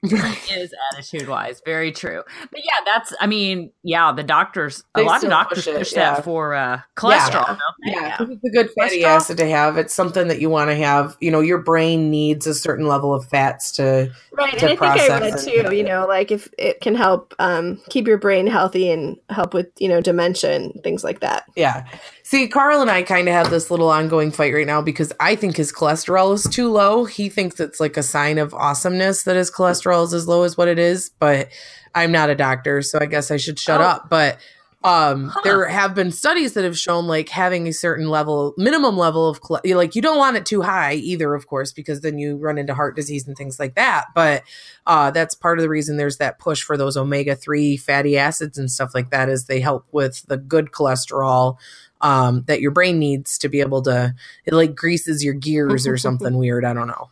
is 0.51 0.73
attitude 0.91 1.27
wise. 1.27 1.61
Very 1.63 1.91
true. 1.91 2.23
But 2.51 2.61
yeah, 2.63 2.83
that's 2.85 3.13
I 3.19 3.27
mean, 3.27 3.71
yeah, 3.83 4.11
the 4.11 4.23
doctors 4.23 4.83
they 4.95 5.03
a 5.03 5.05
lot 5.05 5.23
of 5.23 5.29
doctors 5.29 5.65
push, 5.65 5.75
push 5.75 5.93
that 5.93 6.23
for 6.23 6.55
uh 6.55 6.81
cholesterol. 6.97 7.59
Yeah, 7.85 7.93
yeah. 7.93 8.01
yeah. 8.01 8.27
it's 8.27 8.43
a 8.43 8.49
good 8.49 8.71
fatty 8.71 9.03
acid 9.05 9.37
to 9.37 9.47
have. 9.47 9.77
It's 9.77 9.93
something 9.93 10.27
that 10.27 10.41
you 10.41 10.49
want 10.49 10.71
to 10.71 10.75
have. 10.75 11.15
You 11.21 11.29
know, 11.29 11.39
your 11.39 11.59
brain 11.59 12.09
needs 12.09 12.47
a 12.47 12.55
certain 12.55 12.87
level 12.87 13.13
of 13.13 13.25
fats 13.25 13.71
to 13.73 14.11
Right. 14.31 14.57
To 14.57 14.71
and 14.71 14.79
I 14.79 14.97
think 14.97 15.11
I 15.11 15.19
read 15.19 15.37
too, 15.37 15.75
you 15.75 15.83
know, 15.83 16.07
like 16.07 16.31
if 16.31 16.49
it 16.57 16.81
can 16.81 16.95
help 16.95 17.35
um 17.37 17.79
keep 17.89 18.07
your 18.07 18.17
brain 18.17 18.47
healthy 18.47 18.89
and 18.89 19.17
help 19.29 19.53
with, 19.53 19.67
you 19.77 19.87
know, 19.87 20.01
dementia 20.01 20.55
and 20.55 20.73
things 20.83 21.03
like 21.03 21.19
that. 21.19 21.43
Yeah. 21.55 21.85
See, 22.31 22.47
Carl 22.47 22.81
and 22.81 22.89
I 22.89 23.03
kind 23.03 23.27
of 23.27 23.33
have 23.33 23.49
this 23.49 23.69
little 23.69 23.89
ongoing 23.89 24.31
fight 24.31 24.53
right 24.53 24.65
now 24.65 24.81
because 24.81 25.11
I 25.19 25.35
think 25.35 25.57
his 25.57 25.73
cholesterol 25.73 26.33
is 26.33 26.45
too 26.45 26.71
low. 26.71 27.03
He 27.03 27.27
thinks 27.27 27.59
it's 27.59 27.81
like 27.81 27.97
a 27.97 28.03
sign 28.03 28.37
of 28.37 28.53
awesomeness 28.53 29.23
that 29.23 29.35
his 29.35 29.51
cholesterol 29.51 30.05
is 30.05 30.13
as 30.13 30.29
low 30.29 30.43
as 30.43 30.55
what 30.55 30.69
it 30.69 30.79
is, 30.79 31.11
but 31.19 31.49
I'm 31.93 32.09
not 32.13 32.29
a 32.29 32.35
doctor, 32.35 32.81
so 32.83 32.99
I 33.01 33.05
guess 33.07 33.31
I 33.31 33.35
should 33.35 33.59
shut 33.59 33.81
oh. 33.81 33.83
up. 33.83 34.09
But 34.09 34.37
um 34.83 35.27
huh. 35.27 35.41
there 35.43 35.67
have 35.67 35.93
been 35.93 36.11
studies 36.11 36.53
that 36.53 36.63
have 36.63 36.77
shown 36.77 37.05
like 37.05 37.29
having 37.29 37.67
a 37.67 37.73
certain 37.73 38.07
level 38.09 38.55
minimum 38.57 38.97
level 38.97 39.27
of 39.27 39.39
like 39.63 39.93
you 39.93 40.01
don't 40.01 40.17
want 40.17 40.35
it 40.35 40.43
too 40.43 40.63
high 40.63 40.93
either 40.93 41.35
of 41.35 41.45
course 41.45 41.71
because 41.71 42.01
then 42.01 42.17
you 42.17 42.35
run 42.37 42.57
into 42.57 42.73
heart 42.73 42.95
disease 42.95 43.27
and 43.27 43.37
things 43.37 43.59
like 43.59 43.75
that 43.75 44.05
but 44.15 44.41
uh 44.87 45.11
that's 45.11 45.35
part 45.35 45.59
of 45.59 45.61
the 45.61 45.69
reason 45.69 45.97
there's 45.97 46.17
that 46.17 46.39
push 46.39 46.63
for 46.63 46.77
those 46.77 46.97
omega-3 46.97 47.79
fatty 47.79 48.17
acids 48.17 48.57
and 48.57 48.71
stuff 48.71 48.95
like 48.95 49.11
that 49.11 49.29
is 49.29 49.45
they 49.45 49.59
help 49.59 49.85
with 49.91 50.25
the 50.29 50.37
good 50.37 50.71
cholesterol 50.71 51.57
um, 52.01 52.43
that 52.47 52.61
your 52.61 52.71
brain 52.71 52.99
needs 52.99 53.37
to 53.39 53.49
be 53.49 53.59
able 53.61 53.81
to 53.83 54.13
it 54.45 54.53
like 54.53 54.75
greases 54.75 55.23
your 55.23 55.33
gears 55.33 55.87
or 55.87 55.97
something 55.97 56.37
weird. 56.37 56.65
I 56.65 56.73
don't 56.73 56.87
know. 56.87 57.09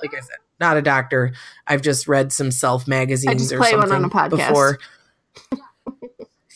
Like 0.00 0.14
I 0.14 0.20
said, 0.20 0.36
not 0.60 0.76
a 0.76 0.82
doctor. 0.82 1.32
I've 1.66 1.82
just 1.82 2.08
read 2.08 2.32
some 2.32 2.50
self 2.50 2.86
magazines 2.88 3.52
or 3.52 3.62
something 3.62 3.92
on 3.92 4.04
a 4.04 4.08
podcast 4.08 4.30
before. 4.30 4.78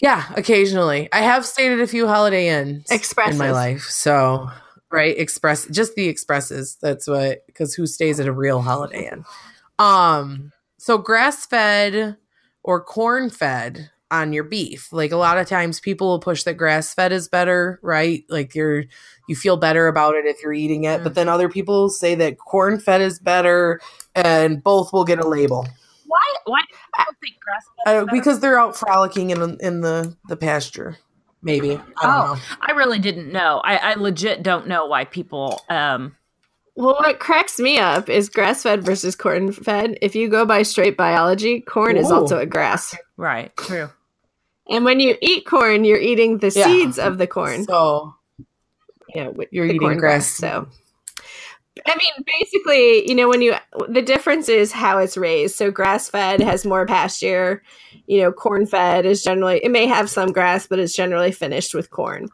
yeah, 0.00 0.24
occasionally. 0.36 1.08
I 1.12 1.20
have 1.20 1.46
stayed 1.46 1.72
at 1.72 1.80
a 1.80 1.86
few 1.86 2.06
Holiday 2.06 2.48
Inns 2.48 2.90
Expresses. 2.90 3.34
in 3.34 3.38
my 3.38 3.52
life. 3.52 3.82
So 3.82 4.50
right, 4.90 5.16
express 5.16 5.66
just 5.66 5.94
the 5.94 6.08
expresses. 6.08 6.76
That's 6.80 7.06
what 7.06 7.46
because 7.46 7.74
who 7.74 7.86
stays 7.86 8.20
at 8.20 8.26
a 8.26 8.32
real 8.32 8.62
Holiday 8.62 9.08
Inn? 9.10 9.24
Um, 9.78 10.52
so 10.78 10.98
grass 10.98 11.46
fed 11.46 12.16
or 12.62 12.82
corn 12.82 13.30
fed 13.30 13.90
on 14.10 14.32
your 14.32 14.44
beef. 14.44 14.92
Like 14.92 15.12
a 15.12 15.16
lot 15.16 15.38
of 15.38 15.48
times 15.48 15.80
people 15.80 16.08
will 16.08 16.20
push 16.20 16.44
that 16.44 16.54
grass 16.54 16.94
fed 16.94 17.12
is 17.12 17.28
better, 17.28 17.78
right? 17.82 18.24
Like 18.28 18.54
you're 18.54 18.84
you 19.28 19.36
feel 19.36 19.56
better 19.56 19.88
about 19.88 20.14
it 20.14 20.26
if 20.26 20.42
you're 20.42 20.52
eating 20.52 20.84
it. 20.84 21.00
Mm. 21.00 21.04
But 21.04 21.14
then 21.14 21.28
other 21.28 21.48
people 21.48 21.88
say 21.88 22.14
that 22.16 22.38
corn 22.38 22.78
fed 22.78 23.00
is 23.00 23.18
better 23.18 23.80
and 24.14 24.62
both 24.62 24.92
will 24.92 25.04
get 25.04 25.18
a 25.18 25.28
label. 25.28 25.66
Why 26.06 26.20
why 26.44 26.60
do 26.70 26.76
people 26.96 27.14
think 27.20 27.34
grass 27.40 27.66
fed? 27.84 28.06
because 28.12 28.40
they're 28.40 28.58
out 28.58 28.76
frolicking 28.76 29.30
in 29.30 29.56
in 29.60 29.80
the 29.80 30.16
the 30.28 30.36
pasture. 30.36 30.96
Maybe. 31.42 31.76
I 31.76 31.80
oh, 32.02 32.34
know. 32.34 32.40
I 32.60 32.72
really 32.72 32.98
didn't 32.98 33.30
know. 33.30 33.60
I, 33.62 33.76
I 33.76 33.94
legit 33.94 34.42
don't 34.42 34.66
know 34.66 34.86
why 34.86 35.04
people 35.04 35.62
um 35.68 36.16
well, 36.76 36.96
what 36.98 37.20
cracks 37.20 37.58
me 37.58 37.78
up 37.78 38.10
is 38.10 38.28
grass 38.28 38.62
fed 38.62 38.84
versus 38.84 39.16
corn 39.16 39.50
fed. 39.50 39.96
If 40.02 40.14
you 40.14 40.28
go 40.28 40.44
by 40.44 40.62
straight 40.62 40.96
biology, 40.96 41.62
corn 41.62 41.96
Ooh. 41.96 42.00
is 42.00 42.10
also 42.10 42.38
a 42.38 42.44
grass. 42.44 42.94
Right, 43.16 43.56
true. 43.56 43.88
And 44.68 44.84
when 44.84 45.00
you 45.00 45.16
eat 45.20 45.46
corn, 45.46 45.84
you're 45.84 46.00
eating 46.00 46.38
the 46.38 46.50
yeah. 46.50 46.64
seeds 46.64 46.98
of 46.98 47.18
the 47.18 47.26
corn. 47.26 47.64
So, 47.64 48.14
yeah, 49.14 49.30
you're 49.50 49.66
eating 49.66 49.98
grass. 49.98 50.26
So, 50.26 50.68
I 51.86 51.96
mean, 51.96 52.24
basically, 52.40 53.08
you 53.08 53.14
know, 53.14 53.28
when 53.28 53.42
you 53.42 53.54
the 53.88 54.02
difference 54.02 54.48
is 54.48 54.72
how 54.72 54.98
it's 54.98 55.16
raised. 55.16 55.54
So, 55.54 55.70
grass 55.70 56.08
fed 56.08 56.40
has 56.40 56.66
more 56.66 56.86
pasture. 56.86 57.62
You 58.06 58.22
know, 58.22 58.32
corn 58.32 58.66
fed 58.66 59.06
is 59.06 59.22
generally 59.22 59.60
it 59.62 59.70
may 59.70 59.86
have 59.86 60.10
some 60.10 60.32
grass, 60.32 60.66
but 60.66 60.78
it's 60.78 60.94
generally 60.94 61.32
finished 61.32 61.74
with 61.74 61.90
corn. 61.90 62.28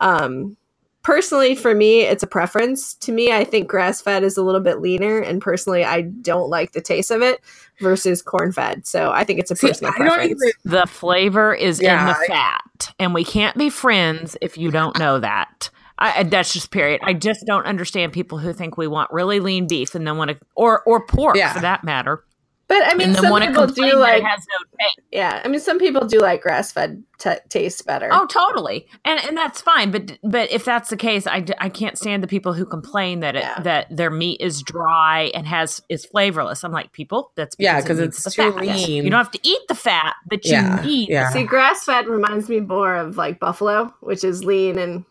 Um, 0.00 0.56
personally 1.04 1.54
for 1.54 1.74
me 1.74 2.00
it's 2.00 2.24
a 2.24 2.26
preference. 2.26 2.94
To 2.94 3.12
me 3.12 3.32
i 3.32 3.44
think 3.44 3.68
grass 3.68 4.00
fed 4.00 4.24
is 4.24 4.36
a 4.36 4.42
little 4.42 4.60
bit 4.60 4.80
leaner 4.80 5.20
and 5.20 5.40
personally 5.40 5.84
i 5.84 6.02
don't 6.02 6.50
like 6.50 6.72
the 6.72 6.80
taste 6.80 7.12
of 7.12 7.22
it 7.22 7.40
versus 7.80 8.22
corn 8.22 8.52
fed 8.52 8.86
so 8.86 9.12
i 9.12 9.22
think 9.24 9.38
it's 9.38 9.50
a 9.50 9.56
personal 9.56 9.92
See, 9.92 9.98
preference 9.98 10.30
even, 10.30 10.52
the 10.64 10.86
flavor 10.86 11.54
is 11.54 11.80
yeah, 11.80 12.00
in 12.00 12.06
the 12.06 12.16
I, 12.18 12.26
fat 12.26 12.64
and 12.98 13.14
we 13.14 13.24
can't 13.24 13.56
be 13.56 13.70
friends 13.70 14.36
if 14.40 14.58
you 14.58 14.70
don't 14.70 14.98
know 14.98 15.18
that. 15.20 15.70
I, 15.96 16.24
that's 16.24 16.52
just 16.52 16.72
period. 16.72 17.00
I 17.04 17.12
just 17.12 17.46
don't 17.46 17.64
understand 17.66 18.12
people 18.12 18.38
who 18.38 18.52
think 18.52 18.76
we 18.76 18.88
want 18.88 19.12
really 19.12 19.38
lean 19.38 19.68
beef 19.68 19.94
and 19.94 20.06
then 20.06 20.16
want 20.16 20.32
to, 20.32 20.38
or 20.56 20.82
or 20.82 21.06
pork 21.06 21.36
yeah. 21.36 21.52
for 21.52 21.60
that 21.60 21.84
matter, 21.84 22.24
but 22.66 22.82
I 22.84 22.94
mean, 22.94 23.14
some 23.14 23.40
people 23.40 23.66
do 23.66 23.96
like 23.96 24.22
has 24.22 24.40
no 24.40 24.78
taste. 24.78 25.08
Yeah, 25.12 25.42
I 25.44 25.48
mean, 25.48 25.60
some 25.60 25.78
people 25.78 26.06
do 26.06 26.18
like 26.18 26.42
grass 26.42 26.72
fed 26.72 27.02
t- 27.18 27.30
taste 27.48 27.84
better. 27.86 28.08
Oh, 28.10 28.26
totally, 28.26 28.86
and 29.04 29.20
and 29.20 29.36
that's 29.36 29.60
fine. 29.60 29.90
But 29.90 30.18
but 30.22 30.50
if 30.50 30.64
that's 30.64 30.88
the 30.88 30.96
case, 30.96 31.26
I, 31.26 31.44
I 31.58 31.68
can't 31.68 31.98
stand 31.98 32.22
the 32.22 32.26
people 32.26 32.54
who 32.54 32.64
complain 32.64 33.20
that 33.20 33.36
it, 33.36 33.42
yeah. 33.42 33.60
that 33.60 33.94
their 33.94 34.10
meat 34.10 34.40
is 34.40 34.62
dry 34.62 35.30
and 35.34 35.46
has 35.46 35.82
is 35.88 36.06
flavorless. 36.06 36.64
I'm 36.64 36.72
like, 36.72 36.92
people, 36.92 37.32
that's 37.34 37.54
yeah, 37.58 37.80
because 37.80 37.98
it 37.98 38.06
it's 38.06 38.34
too 38.34 38.52
fat. 38.52 38.60
lean. 38.60 39.04
You 39.04 39.10
don't 39.10 39.22
have 39.22 39.32
to 39.32 39.40
eat 39.42 39.60
the 39.68 39.74
fat, 39.74 40.14
but 40.26 40.46
yeah. 40.46 40.80
you 40.80 40.86
need. 40.86 41.08
Yeah. 41.10 41.30
See, 41.30 41.44
grass 41.44 41.84
fed 41.84 42.06
reminds 42.06 42.48
me 42.48 42.60
more 42.60 42.96
of 42.96 43.18
like 43.18 43.40
buffalo, 43.40 43.94
which 44.00 44.24
is 44.24 44.44
lean 44.44 44.78
and 44.78 45.04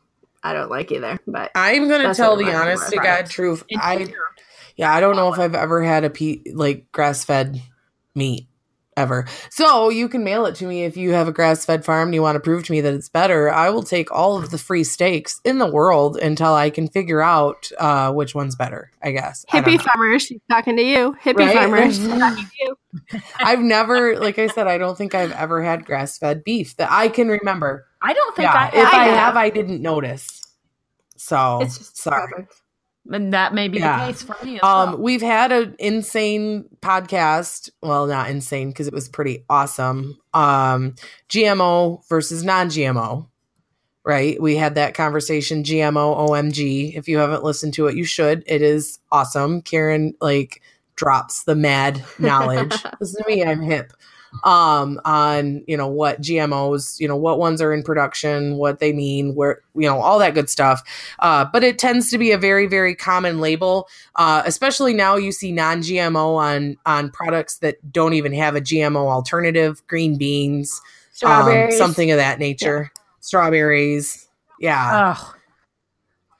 I 0.43 0.53
don't 0.53 0.69
like 0.69 0.91
either. 0.91 1.19
But 1.27 1.51
I'm 1.55 1.87
gonna 1.87 2.13
tell 2.13 2.35
the 2.35 2.53
honest 2.53 2.91
to 2.91 2.97
God 2.97 3.27
truth. 3.27 3.63
I 3.77 4.11
yeah, 4.75 4.93
I 4.93 4.99
don't 4.99 5.15
know 5.15 5.31
if 5.33 5.39
I've 5.39 5.55
ever 5.55 5.83
had 5.83 6.03
a 6.03 6.09
pe- 6.09 6.41
like 6.53 6.91
grass 6.91 7.23
fed 7.23 7.61
meat 8.15 8.47
ever. 8.97 9.25
So 9.49 9.89
you 9.89 10.07
can 10.07 10.23
mail 10.23 10.45
it 10.45 10.55
to 10.55 10.65
me 10.65 10.83
if 10.83 10.97
you 10.97 11.13
have 11.13 11.27
a 11.27 11.31
grass 11.31 11.65
fed 11.65 11.85
farm 11.85 12.09
and 12.09 12.15
you 12.15 12.21
want 12.21 12.35
to 12.35 12.39
prove 12.39 12.63
to 12.65 12.71
me 12.71 12.81
that 12.81 12.93
it's 12.93 13.09
better. 13.09 13.51
I 13.51 13.69
will 13.69 13.83
take 13.83 14.11
all 14.11 14.37
of 14.37 14.51
the 14.51 14.57
free 14.57 14.83
steaks 14.83 15.39
in 15.43 15.57
the 15.57 15.69
world 15.69 16.17
until 16.17 16.53
I 16.53 16.69
can 16.69 16.87
figure 16.87 17.21
out 17.21 17.71
uh, 17.79 18.11
which 18.11 18.35
one's 18.35 18.55
better, 18.55 18.91
I 19.01 19.11
guess. 19.11 19.45
Hippie 19.51 19.79
I 19.79 19.83
farmers, 19.83 20.23
she's 20.23 20.41
talking 20.49 20.77
to 20.77 20.83
you. 20.83 21.15
Hippie 21.23 21.37
right? 21.37 21.55
farmers, 21.55 21.99
talking 21.99 22.45
to 22.45 22.51
you. 22.59 22.75
I've 23.39 23.61
never, 23.61 24.19
like 24.19 24.39
I 24.39 24.47
said, 24.47 24.67
I 24.67 24.77
don't 24.77 24.97
think 24.97 25.15
I've 25.15 25.31
ever 25.31 25.63
had 25.63 25.85
grass 25.85 26.17
fed 26.17 26.43
beef 26.43 26.75
that 26.77 26.91
I 26.91 27.09
can 27.09 27.27
remember. 27.27 27.87
I 28.01 28.13
don't 28.13 28.35
think 28.35 28.45
yeah, 28.45 28.69
I, 28.73 28.77
if 28.77 28.93
I, 28.93 28.97
I 28.97 29.05
have. 29.05 29.17
have, 29.17 29.37
I 29.37 29.49
didn't 29.49 29.81
notice. 29.81 30.41
So 31.15 31.59
it's 31.61 31.77
just 31.77 31.97
sorry. 31.97 32.27
Perfect. 32.29 32.62
And 33.11 33.33
that 33.33 33.53
may 33.53 33.67
be 33.67 33.79
yeah. 33.79 34.05
the 34.05 34.11
case 34.11 34.23
for 34.23 34.37
me. 34.45 34.59
um, 34.61 34.91
well. 34.91 34.97
we've 34.97 35.21
had 35.21 35.51
an 35.51 35.75
insane 35.79 36.65
podcast. 36.81 37.69
Well, 37.81 38.07
not 38.07 38.29
insane 38.29 38.69
because 38.69 38.87
it 38.87 38.93
was 38.93 39.09
pretty 39.09 39.43
awesome. 39.49 40.17
Um, 40.33 40.95
GMO 41.29 42.07
versus 42.07 42.43
non-GMO. 42.43 43.27
Right, 44.05 44.41
we 44.41 44.57
had 44.57 44.75
that 44.75 44.95
conversation. 44.95 45.63
GMO, 45.63 46.27
OMG. 46.27 46.93
If 46.93 47.07
you 47.07 47.19
haven't 47.19 47.45
listened 47.45 47.73
to 47.75 47.87
it, 47.87 47.95
you 47.95 48.03
should. 48.03 48.43
It 48.45 48.61
is 48.61 48.99
awesome. 49.13 49.61
Karen 49.61 50.13
like 50.19 50.61
drops 50.97 51.43
the 51.43 51.55
mad 51.55 52.03
knowledge. 52.19 52.75
Listen 52.99 53.23
to 53.23 53.29
me, 53.29 53.45
I'm 53.45 53.61
hip 53.61 53.93
um, 54.43 54.99
on 55.05 55.63
you 55.67 55.77
know 55.77 55.87
what 55.87 56.21
GMOs, 56.21 56.99
you 56.99 57.07
know 57.07 57.15
what 57.15 57.39
ones 57.39 57.61
are 57.61 57.73
in 57.73 57.83
production, 57.83 58.57
what 58.57 58.79
they 58.79 58.93
mean, 58.93 59.35
where 59.35 59.61
you 59.75 59.87
know 59.87 59.99
all 59.99 60.19
that 60.19 60.33
good 60.33 60.49
stuff. 60.49 60.81
Uh, 61.19 61.45
but 61.45 61.63
it 61.63 61.77
tends 61.79 62.09
to 62.11 62.17
be 62.17 62.31
a 62.31 62.37
very 62.37 62.67
very 62.67 62.95
common 62.95 63.39
label, 63.39 63.87
uh, 64.15 64.43
especially 64.45 64.93
now 64.93 65.15
you 65.15 65.31
see 65.31 65.51
non-GMO 65.51 66.37
on 66.37 66.77
on 66.85 67.09
products 67.11 67.57
that 67.59 67.77
don't 67.91 68.13
even 68.13 68.33
have 68.33 68.55
a 68.55 68.61
GMO 68.61 69.11
alternative, 69.11 69.81
green 69.87 70.17
beans, 70.17 70.81
um, 71.23 71.71
something 71.71 72.11
of 72.11 72.17
that 72.17 72.39
nature, 72.39 72.91
yeah. 72.93 73.01
strawberries. 73.19 74.27
Yeah. 74.59 75.15
Oh, 75.17 75.35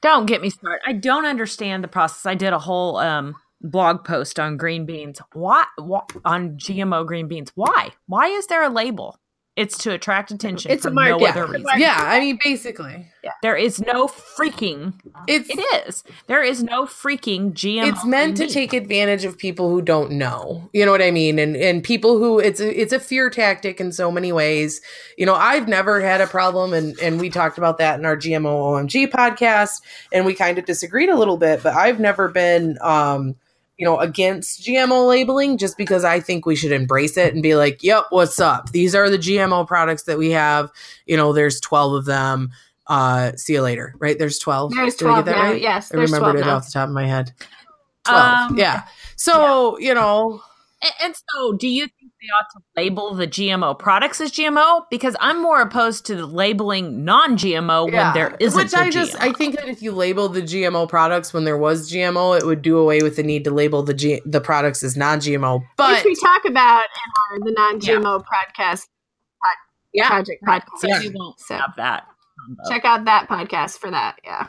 don't 0.02 0.26
get 0.26 0.42
me 0.42 0.50
started. 0.50 0.82
I 0.86 0.94
don't 0.94 1.26
understand 1.26 1.84
the 1.84 1.88
process. 1.88 2.26
I 2.26 2.36
did 2.36 2.54
a 2.54 2.60
whole 2.60 2.98
um, 2.98 3.36
blog 3.64 4.04
post 4.04 4.40
on 4.40 4.58
green 4.58 4.86
beans. 4.86 5.22
Why, 5.34 5.66
why 5.78 6.02
on 6.26 6.58
GMO 6.58 7.06
green 7.06 7.28
beans? 7.28 7.52
Why? 7.56 7.90
Why 8.08 8.28
is 8.28 8.48
there 8.48 8.64
a 8.64 8.70
label? 8.70 9.18
It's 9.56 9.78
to 9.80 9.92
attract 9.92 10.32
attention. 10.32 10.72
It's 10.72 10.84
a 10.84 10.90
market. 10.90 11.20
No 11.20 11.28
other 11.28 11.46
reason. 11.46 11.68
Yeah, 11.78 11.96
I 12.00 12.20
mean, 12.20 12.40
basically, 12.44 13.06
yeah. 13.24 13.34
there 13.44 13.56
is 13.56 13.80
no 13.80 14.08
freaking. 14.08 14.94
It's 15.28 15.48
it 15.48 15.60
is. 15.88 16.04
There 16.26 16.42
is 16.42 16.64
no 16.64 16.86
freaking 16.86 17.54
GMO. 17.54 17.88
It's 17.88 18.04
meant 18.04 18.38
to 18.38 18.46
meat. 18.46 18.52
take 18.52 18.74
advantage 18.74 19.26
of 19.26 19.38
people 19.38 19.70
who 19.70 19.84
don't 19.84 20.14
know. 20.14 20.72
You 20.74 20.88
know 20.88 20.92
what 20.92 21.04
I 21.04 21.12
mean? 21.12 21.38
And 21.38 21.56
and 21.56 21.84
people 21.84 22.18
who 22.18 22.40
it's 22.40 22.60
a, 22.60 22.82
it's 22.82 22.94
a 22.94 23.00
fear 23.00 23.30
tactic 23.30 23.80
in 23.80 23.92
so 23.92 24.12
many 24.12 24.32
ways. 24.32 24.82
You 25.20 25.28
know, 25.28 25.36
I've 25.36 25.68
never 25.68 26.02
had 26.02 26.20
a 26.20 26.26
problem, 26.26 26.74
and 26.74 27.00
and 27.00 27.20
we 27.20 27.30
talked 27.30 27.60
about 27.60 27.78
that 27.78 28.00
in 28.00 28.06
our 28.08 28.18
GMO 28.18 28.88
OMG 28.88 29.12
podcast, 29.12 29.84
and 30.12 30.26
we 30.26 30.34
kind 30.34 30.58
of 30.58 30.66
disagreed 30.66 31.10
a 31.10 31.16
little 31.16 31.38
bit, 31.38 31.62
but 31.62 31.76
I've 31.76 32.00
never 32.00 32.28
been. 32.28 32.80
um 32.82 33.36
you 33.78 33.86
know, 33.86 34.00
against 34.00 34.62
GMO 34.62 35.08
labeling 35.08 35.58
just 35.58 35.78
because 35.78 36.04
I 36.04 36.20
think 36.20 36.46
we 36.46 36.56
should 36.56 36.72
embrace 36.72 37.18
it 37.18 37.34
and 37.34 37.42
be 37.42 37.56
like, 37.56 37.84
yep, 37.84 38.06
what's 38.10 38.40
up? 38.40 38.72
These 38.72 38.94
are 38.94 39.10
the 39.10 39.18
GMO 39.18 39.68
products 39.68 40.04
that 40.04 40.18
we 40.18 40.30
have. 40.32 40.72
You 41.06 41.18
know, 41.18 41.34
there's 41.34 41.60
12 41.60 41.94
of 41.94 42.06
them. 42.06 42.52
Uh, 42.88 43.32
see 43.36 43.54
you 43.54 43.62
later, 43.62 43.96
right? 43.98 44.20
There's 44.20 44.38
12. 44.40 44.76
There's 44.76 44.96
12 44.98 45.26
now, 45.26 45.32
right? 45.32 45.62
yes. 45.62 45.94
I 45.94 45.98
remembered 45.98 46.36
it 46.36 46.46
now. 46.46 46.58
off 46.58 46.66
the 46.66 46.72
top 46.72 46.90
of 46.90 46.94
my 46.94 47.08
head. 47.08 47.34
12. 48.06 48.52
Um, 48.52 48.58
yeah. 48.58 48.84
So, 49.16 49.80
yeah. 49.80 49.88
you 49.88 49.96
know, 49.96 50.42
and, 50.84 50.92
and, 51.04 51.16
so, 51.16 51.54
do 51.54 51.68
you 51.68 51.88
think 51.88 52.03
they 52.24 52.30
ought 52.30 52.48
to 52.54 52.60
label 52.76 53.14
the 53.14 53.28
GMO 53.28 53.78
products 53.78 54.22
as 54.22 54.32
GMO? 54.32 54.86
Because 54.90 55.16
I'm 55.20 55.42
more 55.42 55.62
opposed 55.62 56.06
to 56.08 56.26
labeling 56.26 57.04
non-GMO 57.04 57.92
yeah. 57.92 58.06
when 58.06 58.14
there 58.14 58.38
isn't. 58.40 58.64
Which 58.64 58.74
I 58.74 58.90
just, 58.90 59.16
I 59.22 59.34
think 59.34 59.56
that 59.58 59.68
if 59.68 59.82
you 59.82 59.92
label 59.92 60.30
the 60.30 60.42
GMO 60.42 60.88
products 60.88 61.34
when 61.34 61.44
there 61.44 61.58
was 61.58 61.92
GMO, 61.92 62.38
it 62.38 62.46
would 62.46 62.62
do 62.62 62.78
away 62.78 63.02
with 63.02 63.18
the 63.18 63.24
need 63.24 63.44
to 63.44 63.52
label 63.52 63.84
the 63.84 63.94
G- 63.94 64.22
the 64.26 64.42
products 64.42 64.84
as 64.84 64.96
non-GMO. 64.96 65.62
But 65.78 65.98
which 65.98 66.06
we 66.06 66.16
talk 66.16 66.46
about 66.46 66.86
in 66.86 67.42
our, 67.42 67.46
the 67.46 67.52
non-GMO 67.52 68.24
yeah. 68.24 68.64
podcast, 68.64 68.88
pod, 69.42 69.58
yeah. 69.94 70.08
project 70.08 70.44
podcast. 70.44 70.80
So 70.80 70.88
yeah. 70.88 71.00
we 71.00 71.10
won't 71.14 71.40
so 71.40 71.56
have 71.56 71.74
that. 71.78 72.06
Check 72.70 72.86
out 72.86 73.06
that 73.06 73.28
podcast 73.30 73.78
for 73.78 73.92
that. 73.92 74.20
Yeah 74.24 74.48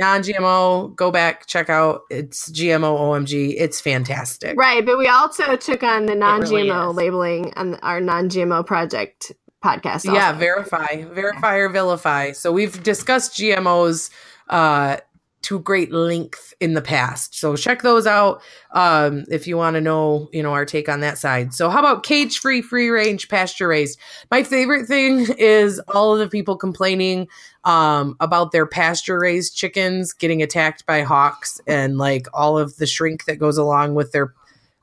non-GMO, 0.00 0.96
go 0.96 1.10
back, 1.10 1.46
check 1.46 1.68
out 1.68 2.02
it's 2.10 2.50
GMO 2.50 2.98
OMG. 2.98 3.54
It's 3.56 3.80
fantastic. 3.80 4.58
Right, 4.58 4.84
but 4.84 4.98
we 4.98 5.06
also 5.06 5.56
took 5.56 5.82
on 5.82 6.06
the 6.06 6.14
non-GMO 6.14 6.50
really 6.50 6.94
labeling 6.94 7.52
on 7.54 7.74
our 7.76 8.00
non-GMO 8.00 8.66
project 8.66 9.32
podcast. 9.62 10.08
Also. 10.08 10.14
Yeah, 10.14 10.32
verify, 10.32 11.04
verify 11.04 11.56
or 11.56 11.68
vilify. 11.68 12.32
So 12.32 12.50
we've 12.50 12.82
discussed 12.82 13.34
GMOs 13.34 14.10
uh, 14.48 14.96
to 15.42 15.58
great 15.58 15.90
length 15.90 16.52
in 16.60 16.74
the 16.74 16.82
past. 16.82 17.38
So 17.38 17.56
check 17.56 17.82
those 17.82 18.06
out 18.06 18.42
um, 18.72 19.24
if 19.30 19.46
you 19.46 19.56
want 19.56 19.74
to 19.74 19.80
know, 19.80 20.28
you 20.32 20.42
know, 20.42 20.52
our 20.52 20.66
take 20.66 20.88
on 20.88 21.00
that 21.00 21.16
side. 21.16 21.54
So 21.54 21.70
how 21.70 21.78
about 21.78 22.02
cage 22.02 22.38
free, 22.38 22.60
free 22.60 22.90
range, 22.90 23.28
pasture 23.28 23.68
raised? 23.68 23.98
My 24.30 24.42
favorite 24.42 24.86
thing 24.86 25.26
is 25.38 25.80
all 25.88 26.12
of 26.12 26.18
the 26.18 26.28
people 26.28 26.56
complaining 26.56 27.26
um, 27.64 28.16
about 28.20 28.52
their 28.52 28.66
pasture 28.66 29.18
raised 29.18 29.56
chickens 29.56 30.12
getting 30.12 30.42
attacked 30.42 30.84
by 30.84 31.02
hawks 31.02 31.60
and 31.66 31.96
like 31.96 32.26
all 32.34 32.58
of 32.58 32.76
the 32.76 32.86
shrink 32.86 33.24
that 33.24 33.38
goes 33.38 33.56
along 33.56 33.94
with 33.94 34.12
their 34.12 34.34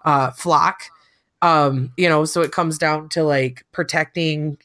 uh, 0.05 0.31
flock. 0.31 0.83
Um, 1.43 1.91
you 1.97 2.09
know, 2.09 2.25
so 2.25 2.41
it 2.41 2.51
comes 2.51 2.79
down 2.79 3.09
to 3.09 3.23
like 3.23 3.63
protecting. 3.71 4.57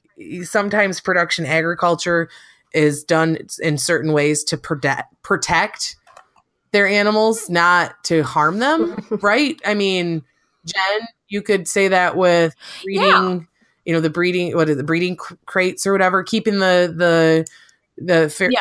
Sometimes 0.42 1.00
production 1.00 1.44
agriculture 1.44 2.30
is 2.74 3.04
done 3.04 3.38
in 3.60 3.78
certain 3.78 4.12
ways 4.12 4.44
to 4.44 4.56
protect 4.56 5.22
protect 5.22 5.96
their 6.72 6.86
animals, 6.86 7.50
not 7.50 8.02
to 8.04 8.22
harm 8.22 8.58
them, 8.58 9.06
right? 9.22 9.60
I 9.64 9.74
mean, 9.74 10.22
Jen, 10.64 11.08
you 11.28 11.42
could 11.42 11.68
say 11.68 11.88
that 11.88 12.16
with 12.16 12.54
breeding, 12.82 13.02
yeah. 13.04 13.38
you 13.84 13.92
know, 13.92 14.00
the 14.00 14.10
breeding, 14.10 14.54
what 14.56 14.68
is 14.68 14.76
the 14.76 14.84
breeding 14.84 15.16
crates 15.46 15.86
or 15.86 15.92
whatever, 15.92 16.22
keeping 16.22 16.58
the 16.58 16.92
the 16.96 17.46
the 17.98 18.28
fair, 18.28 18.50
yeah 18.50 18.60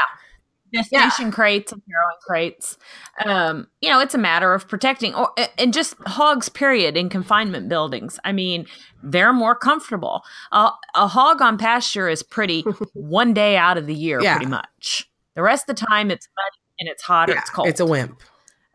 gestation 0.74 1.26
yeah. 1.26 1.32
crates 1.32 1.72
and 1.72 1.82
farrowing 1.82 2.20
crates. 2.26 2.78
Um, 3.26 3.68
you 3.82 3.90
know, 3.90 4.00
it's 4.00 4.16
a 4.16 4.18
matter 4.18 4.54
of 4.54 4.68
protecting 4.68 5.14
or 5.16 5.32
and 5.58 5.74
just 5.74 5.96
hogs 6.06 6.50
period 6.50 6.98
in 6.98 7.10
confinement 7.10 7.70
buildings. 7.70 8.20
I 8.24 8.32
mean, 8.32 8.66
they're 9.04 9.34
more 9.34 9.56
comfortable. 9.56 10.24
Uh, 10.52 10.72
a 10.96 11.08
hog 11.08 11.42
on 11.42 11.58
pasture 11.58 12.10
is 12.10 12.24
pretty 12.24 12.62
one 12.94 13.34
day 13.34 13.58
out 13.58 13.78
of 13.78 13.88
the 13.88 13.96
year, 13.96 14.22
yeah. 14.22 14.36
pretty 14.36 14.50
much. 14.50 15.10
The 15.36 15.42
rest 15.42 15.70
of 15.70 15.76
the 15.76 15.86
time, 15.86 16.12
it's 16.12 16.28
muddy 16.36 16.62
and 16.80 16.90
it's 16.90 17.04
hot 17.04 17.30
yeah, 17.30 17.36
or 17.36 17.38
it's 17.38 17.50
cold. 17.50 17.68
It's 17.68 17.80
a 17.80 17.86
wimp. 17.86 18.20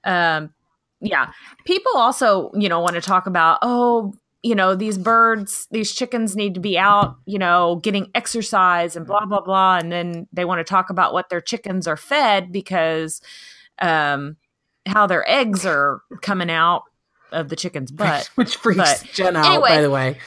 Um, 0.04 0.54
yeah. 1.00 1.32
People 1.64 1.92
also, 1.96 2.50
you 2.54 2.68
know, 2.68 2.80
want 2.80 2.94
to 2.94 3.00
talk 3.00 3.26
about, 3.26 3.58
oh, 3.62 4.14
you 4.46 4.54
know, 4.54 4.76
these 4.76 4.96
birds, 4.96 5.66
these 5.72 5.92
chickens 5.92 6.36
need 6.36 6.54
to 6.54 6.60
be 6.60 6.78
out, 6.78 7.16
you 7.26 7.36
know, 7.36 7.80
getting 7.82 8.08
exercise 8.14 8.94
and 8.94 9.04
blah, 9.04 9.26
blah, 9.26 9.40
blah. 9.40 9.76
And 9.76 9.90
then 9.90 10.28
they 10.32 10.44
want 10.44 10.60
to 10.60 10.64
talk 10.64 10.88
about 10.88 11.12
what 11.12 11.30
their 11.30 11.40
chickens 11.40 11.88
are 11.88 11.96
fed 11.96 12.52
because 12.52 13.20
um, 13.80 14.36
how 14.86 15.08
their 15.08 15.28
eggs 15.28 15.66
are 15.66 16.00
coming 16.22 16.48
out 16.48 16.84
of 17.32 17.48
the 17.48 17.56
chicken's 17.56 17.90
butt. 17.90 18.30
which 18.36 18.54
freaks 18.54 18.76
but, 18.78 19.10
Jen 19.12 19.34
out, 19.34 19.46
anyway, 19.46 19.68
by 19.68 19.82
the 19.82 19.90
way. 19.90 20.18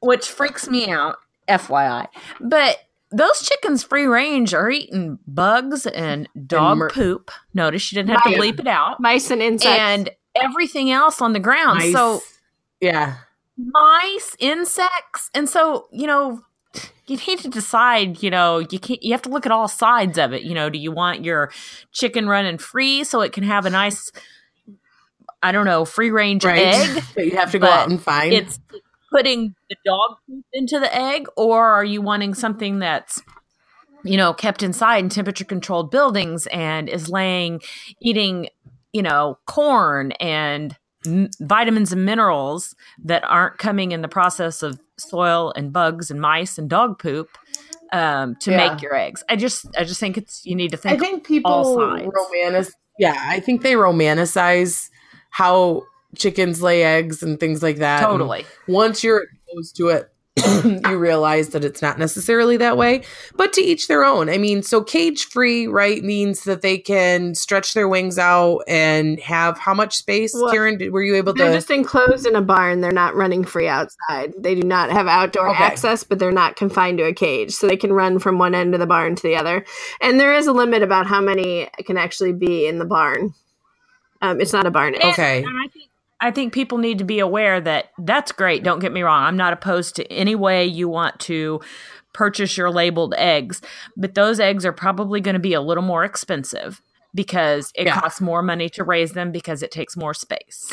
Which 0.00 0.28
freaks 0.28 0.68
me 0.68 0.90
out, 0.90 1.16
FYI. 1.48 2.08
But 2.42 2.76
those 3.10 3.40
chickens 3.40 3.82
free 3.82 4.04
range 4.04 4.52
are 4.52 4.68
eating 4.68 5.18
bugs 5.26 5.86
and 5.86 6.28
dog 6.46 6.78
and 6.78 6.90
poop. 6.90 7.30
Notice 7.54 7.90
you 7.90 7.96
didn't 7.96 8.10
have 8.10 8.22
to 8.24 8.38
bleep 8.38 8.60
it 8.60 8.68
out. 8.68 9.00
Mice 9.00 9.30
and 9.30 9.40
insects. 9.40 9.80
And 9.80 10.10
everything 10.34 10.90
else 10.90 11.22
on 11.22 11.32
the 11.32 11.40
ground. 11.40 11.78
Mice. 11.78 11.94
So 11.94 12.20
yeah 12.82 13.16
mice, 13.72 14.36
insects. 14.38 15.30
And 15.34 15.48
so, 15.48 15.88
you 15.92 16.06
know, 16.06 16.42
you 17.06 17.16
need 17.26 17.40
to 17.40 17.48
decide, 17.48 18.22
you 18.22 18.30
know, 18.30 18.58
you 18.58 18.78
can't 18.78 19.02
you 19.02 19.12
have 19.12 19.22
to 19.22 19.28
look 19.28 19.46
at 19.46 19.52
all 19.52 19.68
sides 19.68 20.18
of 20.18 20.32
it. 20.32 20.42
You 20.42 20.54
know, 20.54 20.70
do 20.70 20.78
you 20.78 20.92
want 20.92 21.24
your 21.24 21.52
chicken 21.92 22.28
running 22.28 22.58
free 22.58 23.04
so 23.04 23.20
it 23.20 23.32
can 23.32 23.44
have 23.44 23.66
a 23.66 23.70
nice 23.70 24.12
I 25.42 25.52
don't 25.52 25.64
know, 25.64 25.84
free 25.84 26.10
range 26.10 26.44
right. 26.44 26.74
egg? 26.74 27.04
But 27.14 27.26
you 27.26 27.36
have 27.36 27.50
to 27.52 27.58
go 27.58 27.66
out 27.66 27.88
and 27.88 28.00
find. 28.00 28.32
It's 28.32 28.60
putting 29.10 29.54
the 29.68 29.76
dog 29.84 30.18
poop 30.26 30.44
into 30.52 30.78
the 30.78 30.94
egg, 30.94 31.26
or 31.36 31.66
are 31.66 31.84
you 31.84 32.00
wanting 32.00 32.34
something 32.34 32.78
that's 32.78 33.22
you 34.04 34.16
know 34.16 34.32
kept 34.32 34.62
inside 34.62 34.98
in 34.98 35.08
temperature 35.08 35.44
controlled 35.44 35.90
buildings 35.90 36.46
and 36.48 36.88
is 36.88 37.08
laying 37.08 37.60
eating 38.00 38.48
you 38.92 39.02
know 39.02 39.38
corn 39.46 40.12
and 40.12 40.76
m- 41.06 41.30
vitamins 41.40 41.92
and 41.92 42.04
minerals 42.04 42.74
that 43.04 43.24
aren't 43.24 43.58
coming 43.58 43.92
in 43.92 44.02
the 44.02 44.08
process 44.08 44.62
of 44.62 44.80
soil 44.98 45.52
and 45.56 45.72
bugs 45.72 46.10
and 46.10 46.20
mice 46.20 46.58
and 46.58 46.68
dog 46.68 46.98
poop 46.98 47.28
um, 47.92 48.36
to 48.36 48.50
yeah. 48.50 48.56
make 48.56 48.82
your 48.82 48.94
eggs. 48.94 49.22
I 49.28 49.36
just 49.36 49.66
I 49.76 49.84
just 49.84 50.00
think 50.00 50.16
it's 50.16 50.44
you 50.44 50.54
need 50.54 50.70
to 50.72 50.76
think. 50.76 51.00
I 51.00 51.04
think 51.04 51.26
people 51.26 51.76
romanticize. 51.76 52.72
Yeah, 52.98 53.16
I 53.18 53.40
think 53.40 53.62
they 53.62 53.72
romanticize 53.74 54.90
how 55.30 55.84
chickens 56.16 56.60
lay 56.60 56.82
eggs 56.82 57.22
and 57.22 57.38
things 57.38 57.62
like 57.62 57.76
that. 57.76 58.00
Totally. 58.00 58.40
And 58.40 58.74
once 58.74 59.02
you're 59.02 59.22
exposed 59.22 59.76
to 59.76 59.88
it, 59.88 60.12
you 60.64 60.96
realize 60.96 61.48
that 61.48 61.64
it's 61.64 61.82
not 61.82 61.98
necessarily 61.98 62.56
that 62.56 62.76
way, 62.76 63.02
but 63.34 63.52
to 63.52 63.60
each 63.60 63.88
their 63.88 64.04
own. 64.04 64.28
I 64.28 64.38
mean, 64.38 64.62
so 64.62 64.82
cage 64.82 65.24
free, 65.24 65.66
right, 65.66 66.02
means 66.04 66.44
that 66.44 66.62
they 66.62 66.78
can 66.78 67.34
stretch 67.34 67.74
their 67.74 67.88
wings 67.88 68.18
out 68.18 68.60
and 68.68 69.18
have 69.20 69.58
how 69.58 69.74
much 69.74 69.96
space, 69.96 70.32
well, 70.32 70.52
Karen? 70.52 70.78
Were 70.92 71.02
you 71.02 71.16
able 71.16 71.32
they're 71.32 71.46
to? 71.46 71.50
They're 71.50 71.58
just 71.58 71.70
enclosed 71.70 72.26
in 72.26 72.36
a 72.36 72.42
barn. 72.42 72.80
They're 72.80 72.92
not 72.92 73.16
running 73.16 73.44
free 73.44 73.68
outside. 73.68 74.32
They 74.38 74.54
do 74.54 74.62
not 74.62 74.90
have 74.90 75.08
outdoor 75.08 75.48
okay. 75.50 75.64
access, 75.64 76.04
but 76.04 76.18
they're 76.18 76.30
not 76.30 76.56
confined 76.56 76.98
to 76.98 77.04
a 77.04 77.12
cage. 77.12 77.52
So 77.52 77.66
they 77.66 77.76
can 77.76 77.92
run 77.92 78.18
from 78.18 78.38
one 78.38 78.54
end 78.54 78.74
of 78.74 78.80
the 78.80 78.86
barn 78.86 79.16
to 79.16 79.22
the 79.22 79.36
other. 79.36 79.64
And 80.00 80.20
there 80.20 80.34
is 80.34 80.46
a 80.46 80.52
limit 80.52 80.82
about 80.82 81.06
how 81.06 81.20
many 81.20 81.68
can 81.86 81.96
actually 81.96 82.32
be 82.32 82.66
in 82.66 82.78
the 82.78 82.84
barn. 82.84 83.34
Um, 84.22 84.40
it's 84.40 84.52
not 84.52 84.66
a 84.66 84.70
barn. 84.70 84.94
Okay. 84.94 85.38
And 85.38 85.58
I 85.58 85.68
think 85.68 85.89
I 86.20 86.30
think 86.30 86.52
people 86.52 86.78
need 86.78 86.98
to 86.98 87.04
be 87.04 87.18
aware 87.18 87.60
that 87.60 87.86
that's 87.98 88.32
great. 88.32 88.62
Don't 88.62 88.78
get 88.80 88.92
me 88.92 89.02
wrong. 89.02 89.22
I'm 89.24 89.36
not 89.36 89.52
opposed 89.52 89.96
to 89.96 90.12
any 90.12 90.34
way 90.34 90.66
you 90.66 90.88
want 90.88 91.18
to 91.20 91.60
purchase 92.12 92.56
your 92.56 92.70
labeled 92.70 93.14
eggs, 93.16 93.62
but 93.96 94.14
those 94.14 94.38
eggs 94.40 94.66
are 94.66 94.72
probably 94.72 95.20
going 95.20 95.34
to 95.34 95.40
be 95.40 95.54
a 95.54 95.60
little 95.60 95.82
more 95.84 96.04
expensive. 96.04 96.80
because 97.12 97.72
it 97.74 97.86
Yeah. 97.86 97.98
costs 98.00 98.20
more 98.20 98.40
money 98.40 98.68
to 98.68 98.84
raise 98.84 99.14
them 99.14 99.32
because 99.32 99.64
it 99.64 99.72
takes 99.72 99.96
more 99.96 100.14
space. 100.14 100.72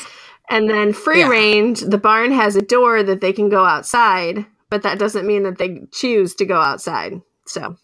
And 0.52 0.70
then 0.70 0.94
free 0.94 1.22
Yeah. 1.22 1.30
range, 1.30 1.82
the 1.82 1.98
barn 1.98 2.32
has 2.32 2.56
a 2.56 2.62
door 2.62 3.02
that 3.02 3.22
they 3.22 3.34
can 3.34 3.50
go 3.50 3.66
outside, 3.66 4.46
but 4.70 4.84
that 4.84 5.00
doesn't 5.00 5.26
mean 5.26 5.42
that 5.42 5.58
they 5.58 5.80
choose 5.92 6.36
to 6.36 6.46
go 6.46 6.58
outside. 6.62 7.22
So, 7.48 7.78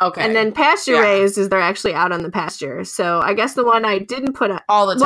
Okay. 0.00 0.22
and 0.24 0.36
then 0.36 0.52
pasture 0.52 0.92
Yeah. 0.92 1.00
raised 1.00 1.38
is 1.38 1.48
they're 1.48 1.60
actually 1.60 1.92
out 1.94 2.12
on 2.12 2.22
the 2.22 2.30
pasture. 2.30 2.84
So, 2.84 3.20
I 3.20 3.34
guess 3.34 3.54
the 3.54 3.64
one 3.64 3.84
I 3.84 3.98
didn't 3.98 4.34
put 4.34 4.50
up. 4.50 4.62
all 4.68 4.86
the 4.86 4.94
time, 4.94 5.00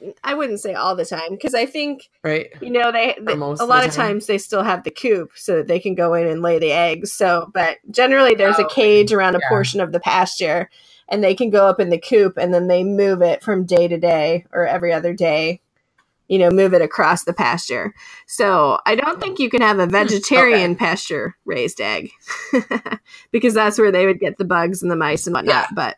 Well, 0.00 0.14
I 0.24 0.32
wouldn't 0.34 0.60
say 0.60 0.72
all 0.74 0.96
the 0.96 1.04
time 1.04 1.30
because 1.32 1.54
I 1.54 1.66
think 1.66 2.08
right? 2.24 2.48
you 2.62 2.70
know 2.70 2.90
they, 2.90 3.14
they 3.20 3.32
a 3.34 3.36
lot 3.36 3.84
of 3.84 3.92
time. 3.92 4.06
times 4.08 4.26
they 4.26 4.38
still 4.38 4.62
have 4.62 4.84
the 4.84 4.90
coop 4.90 5.32
so 5.34 5.56
that 5.56 5.66
they 5.66 5.78
can 5.78 5.94
go 5.94 6.14
in 6.14 6.26
and 6.26 6.40
lay 6.40 6.58
the 6.58 6.72
eggs. 6.72 7.12
So, 7.12 7.50
but 7.52 7.76
generally 7.90 8.34
there's 8.34 8.58
Oh, 8.58 8.64
a 8.64 8.68
cage 8.68 9.12
around 9.12 9.34
a 9.36 9.40
yeah. 9.42 9.48
portion 9.48 9.80
of 9.80 9.92
the 9.92 10.00
pasture, 10.00 10.70
and 11.08 11.22
they 11.22 11.34
can 11.34 11.50
go 11.50 11.66
up 11.66 11.78
in 11.80 11.90
the 11.90 11.98
coop 12.00 12.38
and 12.38 12.52
then 12.54 12.68
they 12.68 12.84
move 12.84 13.20
it 13.22 13.42
from 13.42 13.64
day 13.66 13.86
to 13.88 13.98
day 13.98 14.46
or 14.52 14.66
every 14.66 14.92
other 14.92 15.12
day. 15.12 15.60
You 16.28 16.38
know, 16.38 16.50
move 16.50 16.74
it 16.74 16.82
across 16.82 17.24
the 17.24 17.32
pasture. 17.32 17.94
So 18.26 18.78
I 18.86 18.94
don't 18.94 19.18
think 19.20 19.38
you 19.38 19.48
can 19.48 19.62
have 19.62 19.78
a 19.78 19.86
vegetarian 19.86 20.76
pasture 20.76 21.34
raised 21.46 21.80
egg 21.80 22.10
because 23.32 23.54
that's 23.54 23.78
where 23.78 23.90
they 23.90 24.04
would 24.06 24.20
get 24.20 24.36
the 24.36 24.44
bugs 24.44 24.82
and 24.82 24.90
the 24.90 24.96
mice 24.96 25.26
and 25.26 25.34
whatnot. 25.34 25.54
Yeah. 25.54 25.66
But 25.74 25.96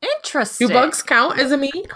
Interesting. 0.00 0.68
Do 0.68 0.72
bugs 0.74 1.02
count 1.02 1.38
as 1.38 1.52
a 1.52 1.56
meat? 1.56 1.88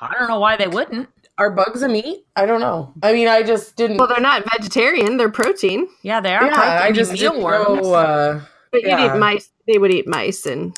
I 0.00 0.12
don't 0.18 0.28
know 0.28 0.40
why 0.40 0.56
they 0.56 0.66
wouldn't. 0.68 1.08
Are 1.38 1.50
bugs 1.50 1.82
a 1.82 1.88
meat? 1.88 2.26
I 2.36 2.46
don't 2.46 2.60
know. 2.60 2.92
I 3.02 3.12
mean, 3.12 3.28
I 3.28 3.42
just 3.42 3.76
didn't. 3.76 3.96
well, 3.98 4.08
they're 4.08 4.20
not 4.20 4.44
vegetarian; 4.58 5.16
they're 5.16 5.30
protein. 5.30 5.88
Yeah, 6.02 6.20
they 6.20 6.34
are. 6.34 6.44
yeah, 6.44 6.52
protein. 6.54 6.82
I 6.82 6.92
just 6.92 7.12
didn't 7.12 7.36
mealworms. 7.36 7.82
know. 7.86 7.94
Uh, 7.94 8.40
But 8.70 8.82
you'd 8.82 8.88
Yeah. 8.88 9.14
eat 9.14 9.18
mice. 9.18 9.50
They 9.66 9.78
would 9.78 9.90
eat 9.92 10.06
mice, 10.06 10.44
and 10.46 10.76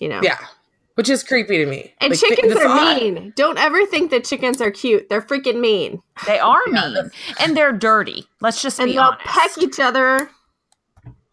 you 0.00 0.08
know. 0.08 0.20
yeah, 0.22 0.38
which 0.94 1.08
is 1.08 1.22
creepy 1.24 1.58
to 1.58 1.66
me. 1.66 1.92
And 2.00 2.10
Like, 2.10 2.20
chickens 2.20 2.54
the 2.54 2.60
are 2.60 2.62
thought- 2.64 3.00
mean. 3.02 3.32
Don't 3.36 3.58
ever 3.58 3.84
think 3.86 4.10
that 4.10 4.24
chickens 4.24 4.60
are 4.60 4.70
cute. 4.70 5.08
They're 5.08 5.22
freaking 5.22 5.60
mean. 5.60 6.02
They 6.26 6.38
are 6.38 6.62
mean 6.68 7.10
and 7.40 7.56
they're 7.56 7.72
dirty. 7.72 8.26
Let's 8.40 8.62
just 8.62 8.78
And 8.78 8.86
be 8.88 8.92
they'll 8.94 9.02
honest. 9.02 9.24
peck 9.24 9.58
each 9.58 9.80
other. 9.80 10.30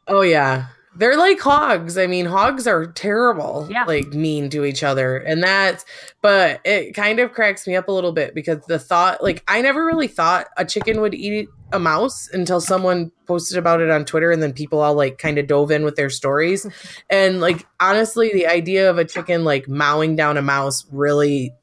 Oh 0.07 0.21
yeah. 0.21 0.65
They're 0.95 1.17
like 1.17 1.39
hogs. 1.39 1.97
I 1.97 2.05
mean, 2.07 2.25
hogs 2.25 2.67
are 2.67 2.85
terrible, 2.87 3.67
Yeah. 3.71 3.85
like 3.85 4.09
mean 4.09 4.49
to 4.49 4.65
each 4.65 4.83
other. 4.83 5.17
And 5.17 5.41
that's, 5.41 5.85
but 6.21 6.59
it 6.65 6.93
kind 6.93 7.19
of 7.19 7.31
cracks 7.31 7.65
me 7.65 7.75
up 7.77 7.87
a 7.87 7.91
little 7.93 8.11
bit 8.11 8.35
because 8.35 8.59
the 8.67 8.77
thought, 8.77 9.23
like, 9.23 9.41
I 9.47 9.61
never 9.61 9.85
really 9.85 10.07
thought 10.07 10.47
a 10.57 10.65
chicken 10.65 10.99
would 10.99 11.13
eat 11.15 11.47
a 11.71 11.79
mouse 11.79 12.27
until 12.33 12.59
someone 12.59 13.09
posted 13.25 13.57
about 13.57 13.79
it 13.79 13.89
on 13.89 14.03
Twitter 14.03 14.31
and 14.31 14.43
then 14.43 14.51
people 14.51 14.81
all 14.81 14.93
like 14.93 15.17
kind 15.17 15.37
of 15.37 15.47
dove 15.47 15.71
in 15.71 15.85
with 15.85 15.95
their 15.95 16.09
stories. 16.09 16.67
and 17.09 17.39
like, 17.39 17.65
honestly, 17.79 18.29
the 18.33 18.47
idea 18.47 18.89
of 18.89 18.97
a 18.97 19.05
chicken 19.05 19.45
like 19.45 19.69
mowing 19.69 20.17
down 20.17 20.35
a 20.35 20.41
mouse 20.41 20.85
really 20.91 21.53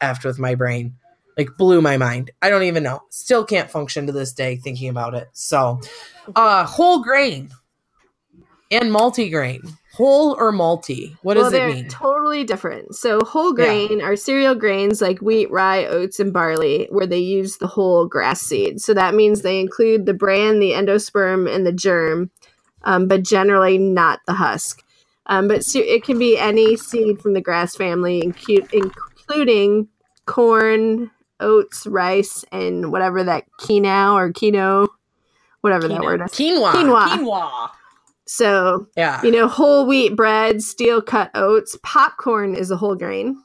effed 0.00 0.24
with 0.24 0.40
my 0.40 0.56
brain. 0.56 0.96
Like 1.36 1.56
blew 1.56 1.80
my 1.80 1.96
mind. 1.96 2.30
I 2.42 2.50
don't 2.50 2.62
even 2.64 2.82
know. 2.84 3.02
Still 3.10 3.44
can't 3.44 3.68
function 3.70 4.06
to 4.06 4.12
this 4.12 4.32
day 4.32 4.56
thinking 4.56 4.88
about 4.88 5.14
it. 5.14 5.28
So, 5.32 5.80
uh, 6.36 6.64
whole 6.64 7.02
grain 7.02 7.50
and 8.70 8.90
multigrain. 8.90 9.76
Whole 9.94 10.34
or 10.38 10.50
multi? 10.50 11.16
What 11.22 11.36
well, 11.36 11.44
does 11.44 11.52
it 11.52 11.66
mean? 11.68 11.88
totally 11.88 12.42
different. 12.42 12.96
So 12.96 13.20
whole 13.20 13.52
grain 13.52 14.02
are 14.02 14.16
cereal 14.16 14.56
grains 14.56 15.00
like 15.00 15.20
wheat, 15.20 15.48
rye, 15.52 15.84
oats, 15.84 16.18
and 16.18 16.32
barley, 16.32 16.88
where 16.90 17.06
they 17.06 17.20
use 17.20 17.58
the 17.58 17.68
whole 17.68 18.06
grass 18.06 18.40
seed. 18.40 18.80
So 18.80 18.92
that 18.94 19.14
means 19.14 19.42
they 19.42 19.60
include 19.60 20.06
the 20.06 20.14
bran, 20.14 20.58
the 20.58 20.72
endosperm, 20.72 21.48
and 21.48 21.64
the 21.64 21.72
germ, 21.72 22.32
um, 22.82 23.06
but 23.06 23.22
generally 23.22 23.78
not 23.78 24.18
the 24.26 24.32
husk. 24.32 24.82
Um, 25.26 25.46
but 25.46 25.64
ce- 25.64 25.76
it 25.76 26.02
can 26.02 26.18
be 26.18 26.36
any 26.36 26.76
seed 26.76 27.22
from 27.22 27.34
the 27.34 27.40
grass 27.40 27.76
family, 27.76 28.20
incu- 28.20 28.68
including 28.72 29.88
corn, 30.26 31.12
oats, 31.38 31.86
rice, 31.86 32.44
and 32.50 32.90
whatever 32.90 33.22
that 33.22 33.44
quinoa 33.60 34.14
or 34.14 34.32
quino, 34.32 34.88
whatever 35.60 35.86
that 35.86 36.02
word 36.02 36.22
is. 36.22 36.30
Quinoa. 36.32 36.72
Quinoa. 36.72 37.08
Quinoa. 37.08 37.70
So 38.26 38.86
Yeah. 38.96 39.22
you 39.24 39.30
know, 39.30 39.48
whole 39.48 39.86
wheat 39.86 40.16
bread, 40.16 40.62
steel 40.62 41.02
cut 41.02 41.30
oats, 41.34 41.76
popcorn 41.82 42.54
is 42.54 42.70
a 42.70 42.76
whole 42.76 42.94
grain. 42.94 43.42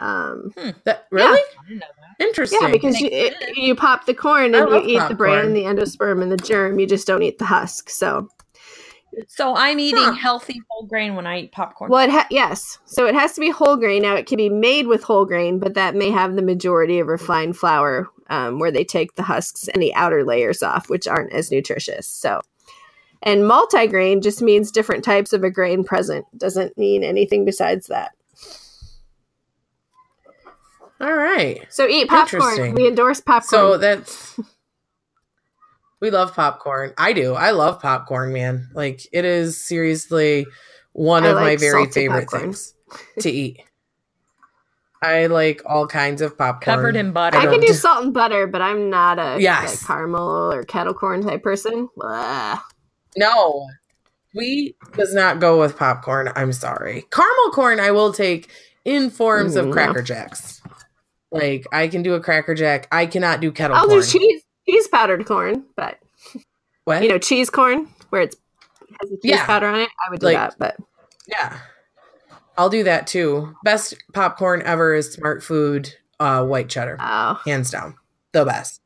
Um, 0.00 0.52
That, 0.84 1.06
really? 1.10 1.26
I 1.38 1.44
didn't 1.68 1.80
know 1.80 1.86
that. 2.18 2.24
Interesting. 2.24 2.58
yeah, 2.62 2.70
because 2.72 3.00
you, 3.00 3.08
it, 3.12 3.34
you 3.56 3.74
pop 3.74 4.06
the 4.06 4.14
corn 4.14 4.54
and 4.54 4.54
you 4.56 4.68
love 4.68 4.84
eat 4.86 4.98
the 5.08 5.14
bran, 5.14 5.52
popcorn. 5.52 5.52
the 5.54 5.62
endosperm, 5.64 6.22
and 6.22 6.32
the 6.32 6.36
germ. 6.38 6.78
You 6.78 6.86
just 6.86 7.06
don't 7.06 7.22
eat 7.22 7.38
the 7.38 7.44
husk. 7.46 7.88
So, 7.90 8.28
So 9.28 9.54
I'm 9.56 9.78
eating 9.78 10.02
Huh. 10.04 10.12
healthy 10.12 10.62
whole 10.70 10.86
grain 10.86 11.14
when 11.16 11.26
I 11.26 11.40
eat 11.40 11.52
popcorn. 11.52 11.90
well, 11.90 12.04
it 12.04 12.10
ha- 12.10 12.26
yes, 12.30 12.78
so 12.86 13.06
it 13.06 13.14
has 13.14 13.32
to 13.34 13.40
be 13.40 13.50
whole 13.50 13.76
grain. 13.76 14.02
Now, 14.02 14.14
it 14.16 14.26
can 14.26 14.36
be 14.38 14.48
made 14.48 14.86
with 14.86 15.02
whole 15.02 15.24
grain, 15.26 15.58
but 15.58 15.74
that 15.74 15.94
may 15.94 16.10
have 16.10 16.34
the 16.36 16.42
majority 16.42 16.98
of 16.98 17.08
refined 17.08 17.56
flour, 17.56 18.08
um, 18.28 18.58
where 18.58 18.70
they 18.70 18.84
take 18.84 19.14
the 19.16 19.22
husks 19.22 19.68
and 19.68 19.82
the 19.82 19.94
outer 19.94 20.24
layers 20.24 20.62
off, 20.62 20.88
which 20.90 21.06
aren't 21.08 21.32
as 21.32 21.50
nutritious. 21.50 22.08
So. 22.08 22.40
And 23.22 23.42
multigrain 23.42 24.22
just 24.22 24.40
means 24.40 24.70
different 24.70 25.04
types 25.04 25.32
of 25.32 25.44
a 25.44 25.50
grain 25.50 25.84
present. 25.84 26.24
Doesn't 26.38 26.78
mean 26.78 27.04
anything 27.04 27.44
besides 27.44 27.86
that. 27.88 28.12
All 31.00 31.14
right. 31.14 31.66
So 31.70 31.86
eat 31.86 32.08
popcorn. 32.08 32.74
We 32.74 32.86
endorse 32.86 33.20
popcorn. 33.20 33.48
So 33.48 33.76
that's 33.78 34.38
we 36.00 36.10
love 36.10 36.34
popcorn. 36.34 36.92
I 36.98 37.12
do. 37.12 37.34
I 37.34 37.50
love 37.52 37.80
popcorn, 37.80 38.32
man. 38.32 38.68
Like 38.74 39.06
it 39.12 39.24
is 39.24 39.62
seriously 39.62 40.46
one 40.92 41.24
I 41.24 41.28
of 41.28 41.36
my 41.36 41.56
very 41.56 41.86
favorite 41.86 42.22
popcorn. 42.28 42.42
things 42.42 42.74
to 43.20 43.30
eat. 43.30 43.62
I 45.02 45.26
like 45.28 45.62
all 45.64 45.86
kinds 45.86 46.20
of 46.20 46.36
popcorn. 46.36 46.76
Covered 46.76 46.96
in 46.96 47.12
butter. 47.12 47.36
I 47.38 47.40
I 47.40 47.42
can 47.44 47.52
don't 47.52 47.60
do 47.62 47.66
do- 47.68 47.72
salt 47.72 48.04
and 48.04 48.12
butter, 48.12 48.46
but 48.46 48.60
I'm 48.60 48.90
not 48.90 49.18
a 49.18 49.36
Yes. 49.40 49.80
like 49.80 49.86
caramel 49.86 50.52
or 50.52 50.62
kettle 50.64 50.92
corn 50.92 51.22
type 51.22 51.42
person. 51.42 51.88
Blah. 51.96 52.60
No. 53.16 53.66
Wheat 54.34 54.76
does 54.96 55.12
not 55.14 55.40
go 55.40 55.58
with 55.58 55.76
popcorn. 55.76 56.30
I'm 56.36 56.52
sorry. 56.52 57.04
Caramel 57.10 57.50
corn 57.52 57.80
I 57.80 57.90
will 57.90 58.12
take 58.12 58.48
in 58.84 59.10
forms 59.10 59.54
Mm, 59.56 59.66
of 59.66 59.70
cracker 59.72 60.02
jacks. 60.02 60.62
Like 61.32 61.66
I 61.72 61.88
can 61.88 62.02
do 62.02 62.14
a 62.14 62.20
cracker 62.20 62.54
jack. 62.54 62.86
I 62.92 63.06
cannot 63.06 63.40
do 63.40 63.50
kettle 63.52 63.76
I'll 63.76 63.86
corn. 63.88 64.00
do 64.00 64.06
cheese 64.06 64.42
cheese 64.68 64.88
powdered 64.88 65.26
corn, 65.26 65.64
but 65.76 65.98
What? 66.84 67.02
you 67.02 67.08
know 67.08 67.18
cheese 67.18 67.50
corn 67.50 67.88
where 68.10 68.22
it's 68.22 68.36
has 69.00 69.10
cheese 69.10 69.18
Yeah. 69.22 69.46
powder 69.46 69.66
on 69.66 69.80
it. 69.80 69.88
I 70.06 70.10
would 70.10 70.20
do 70.20 70.26
Like- 70.26 70.36
that, 70.36 70.54
but 70.58 70.76
Yeah. 71.26 71.58
I'll 72.58 72.68
do 72.70 72.84
that 72.84 73.06
too. 73.06 73.54
Best 73.64 73.94
popcorn 74.12 74.62
ever 74.64 74.94
is 74.94 75.16
Smartfood 75.16 75.92
uh, 76.20 76.44
white 76.44 76.68
cheddar. 76.68 76.98
oh, 77.00 77.40
Hands 77.46 77.68
down. 77.70 77.94
The 78.32 78.44
best. 78.44 78.79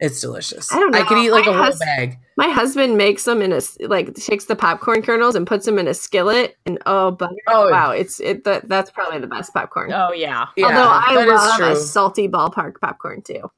It's 0.00 0.20
delicious. 0.20 0.72
I 0.72 0.78
don't 0.78 0.92
know. 0.92 0.98
I 1.00 1.02
could 1.02 1.18
eat 1.18 1.32
like 1.32 1.46
My 1.46 1.50
a 1.52 1.54
whole 1.56 1.64
hus- 1.64 1.78
bag. 1.80 2.18
my 2.36 2.48
husband 2.48 2.96
makes 2.96 3.24
them 3.24 3.42
in 3.42 3.52
a 3.52 3.56
s- 3.56 3.76
like 3.80 4.14
takes 4.14 4.44
the 4.44 4.54
popcorn 4.54 5.02
kernels 5.02 5.34
and 5.34 5.44
puts 5.46 5.66
them 5.66 5.76
in 5.76 5.88
a 5.88 5.94
skillet, 5.94 6.56
and 6.66 6.78
oh, 6.86 7.10
butter. 7.10 7.34
Oh 7.48 7.68
wow, 7.70 7.90
it's 7.90 8.20
it 8.20 8.44
that, 8.44 8.68
that's 8.68 8.90
probably 8.92 9.18
the 9.18 9.26
best 9.26 9.52
popcorn. 9.52 9.92
oh 9.92 10.12
yeah. 10.12 10.46
Yeah, 10.56 10.66
Although 10.66 10.88
I 10.88 11.24
love 11.26 11.60
a 11.60 11.76
salty 11.76 12.28
ballpark 12.28 12.80
popcorn 12.80 13.22
too. 13.22 13.50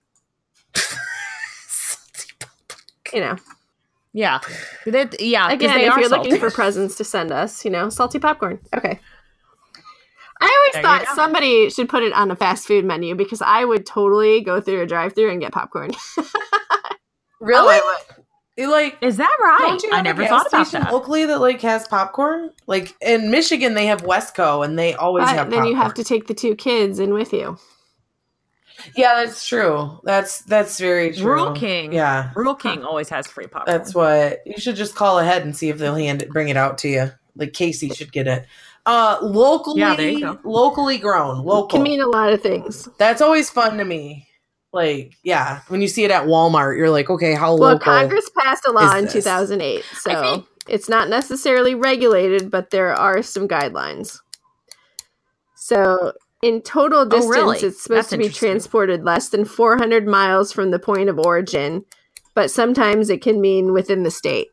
You 3.12 3.20
know, 3.20 3.36
Yeah. 4.12 4.38
That- 4.86 5.20
yeah. 5.20 5.46
'cause 5.48 5.54
Again, 5.54 5.78
they 5.78 5.86
if 5.86 5.92
are 5.94 6.00
you're 6.00 6.08
salty. 6.08 6.30
looking 6.30 6.40
for 6.40 6.54
presents 6.54 6.94
to 6.96 7.04
send 7.04 7.32
us, 7.32 7.64
you 7.64 7.70
know, 7.72 7.88
salty 7.90 8.20
popcorn. 8.20 8.60
Okay. 8.74 9.00
I 10.40 10.46
always 10.58 10.72
There 10.72 10.82
thought 10.82 11.14
somebody 11.14 11.70
should 11.70 11.88
put 11.88 12.02
it 12.02 12.12
on 12.12 12.30
a 12.30 12.36
fast 12.36 12.66
food 12.66 12.84
menu 12.84 13.14
because 13.14 13.42
I 13.42 13.64
would 13.64 13.86
totally 13.86 14.40
go 14.40 14.60
through 14.60 14.82
a 14.82 14.86
drive-through 14.86 15.30
and 15.30 15.40
get 15.40 15.52
popcorn. 15.52 15.90
Really? 17.40 17.78
Oh, 17.80 17.96
would. 18.58 18.68
Like 18.68 18.98
Is 19.00 19.16
that 19.16 19.34
right? 19.42 19.58
don't 19.60 19.82
you 19.82 19.90
I 19.90 20.02
never 20.02 20.26
thought 20.26 20.46
about 20.48 20.70
that. 20.72 20.92
locally 20.92 21.24
that 21.24 21.40
like 21.40 21.62
has 21.62 21.88
popcorn? 21.88 22.50
Like 22.66 22.94
in 23.00 23.30
Michigan 23.30 23.72
they 23.72 23.86
have 23.86 24.02
Westco 24.02 24.62
and 24.62 24.78
they 24.78 24.92
always 24.94 25.24
But 25.24 25.34
have 25.34 25.50
then 25.50 25.64
you 25.64 25.74
have 25.74 25.94
to 25.94 26.04
take 26.04 26.26
the 26.26 26.34
two 26.34 26.54
kids 26.54 26.98
in 26.98 27.14
with 27.14 27.32
you. 27.32 27.56
Yeah, 28.94 29.24
that's 29.24 29.46
true. 29.46 30.00
That's 30.04 30.42
that's 30.42 30.78
very 30.78 31.14
true. 31.14 31.24
Rural 31.24 31.52
King. 31.52 31.94
Yeah. 31.94 32.32
Rural 32.36 32.54
King 32.54 32.84
always 32.84 33.08
has 33.08 33.26
free 33.26 33.46
popcorn. 33.46 33.78
That's 33.78 33.94
what 33.94 34.40
you 34.44 34.58
should 34.58 34.76
just 34.76 34.94
call 34.94 35.18
ahead 35.18 35.42
and 35.42 35.56
see 35.56 35.70
if 35.70 35.78
they'll 35.78 35.94
hand 35.94 36.20
it, 36.20 36.28
bring 36.28 36.50
it 36.50 36.56
out 36.58 36.76
to 36.78 36.88
you. 36.88 37.12
Like 37.36 37.54
Casey 37.54 37.88
should 37.88 38.12
get 38.12 38.26
it. 38.26 38.46
Uh, 38.86 39.18
locally, 39.22 39.80
Yeah, 39.80 39.94
there 39.94 40.08
you 40.10 40.20
go. 40.20 40.38
locally 40.44 40.98
grown, 40.98 41.44
local. 41.44 41.68
Can 41.68 41.82
mean 41.82 42.00
a 42.00 42.06
lot 42.08 42.32
of 42.32 42.40
things. 42.40 42.88
That's 42.98 43.20
always 43.20 43.50
fun 43.50 43.76
to 43.78 43.84
me. 43.84 44.26
Like, 44.72 45.14
yeah, 45.24 45.60
when 45.68 45.80
you 45.82 45.88
see 45.88 46.04
it 46.04 46.10
at 46.10 46.24
Walmart, 46.26 46.76
you're 46.78 46.90
like, 46.90 47.10
okay, 47.10 47.34
how 47.34 47.56
Well, 47.56 47.72
local? 47.72 47.80
Congress 47.92 48.30
passed 48.38 48.64
a 48.66 48.72
law 48.72 48.94
in 48.96 49.04
this? 49.04 49.12
2008, 49.12 49.84
so 49.94 50.22
think- 50.22 50.46
it's 50.68 50.88
not 50.88 51.08
necessarily 51.08 51.74
regulated, 51.74 52.50
but 52.50 52.70
there 52.70 52.94
are 52.94 53.22
some 53.22 53.48
guidelines. 53.48 54.20
So, 55.56 56.12
in 56.42 56.62
total 56.62 57.04
distance, 57.04 57.26
Oh, 57.36 57.40
really? 57.40 57.58
it's 57.58 57.82
supposed 57.82 57.98
That's 57.98 58.08
to 58.10 58.18
be 58.18 58.28
transported 58.28 59.04
less 59.04 59.28
than 59.28 59.44
400 59.44 60.06
miles 60.06 60.52
from 60.52 60.70
the 60.70 60.78
point 60.78 61.08
of 61.08 61.18
origin, 61.18 61.84
but 62.34 62.50
sometimes 62.50 63.10
it 63.10 63.20
can 63.22 63.40
mean 63.40 63.72
within 63.72 64.04
the 64.04 64.10
state. 64.10 64.48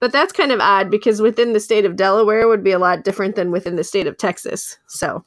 But 0.00 0.12
that's 0.12 0.32
kind 0.32 0.52
of 0.52 0.60
odd 0.60 0.90
because 0.90 1.22
within 1.22 1.52
the 1.54 1.60
state 1.60 1.84
of 1.84 1.96
Delaware 1.96 2.46
would 2.48 2.62
be 2.64 2.72
a 2.72 2.78
lot 2.78 3.04
different 3.04 3.36
than 3.36 3.50
within 3.50 3.76
the 3.76 3.84
state 3.84 4.06
of 4.06 4.18
Texas. 4.18 4.78
So 4.88 5.24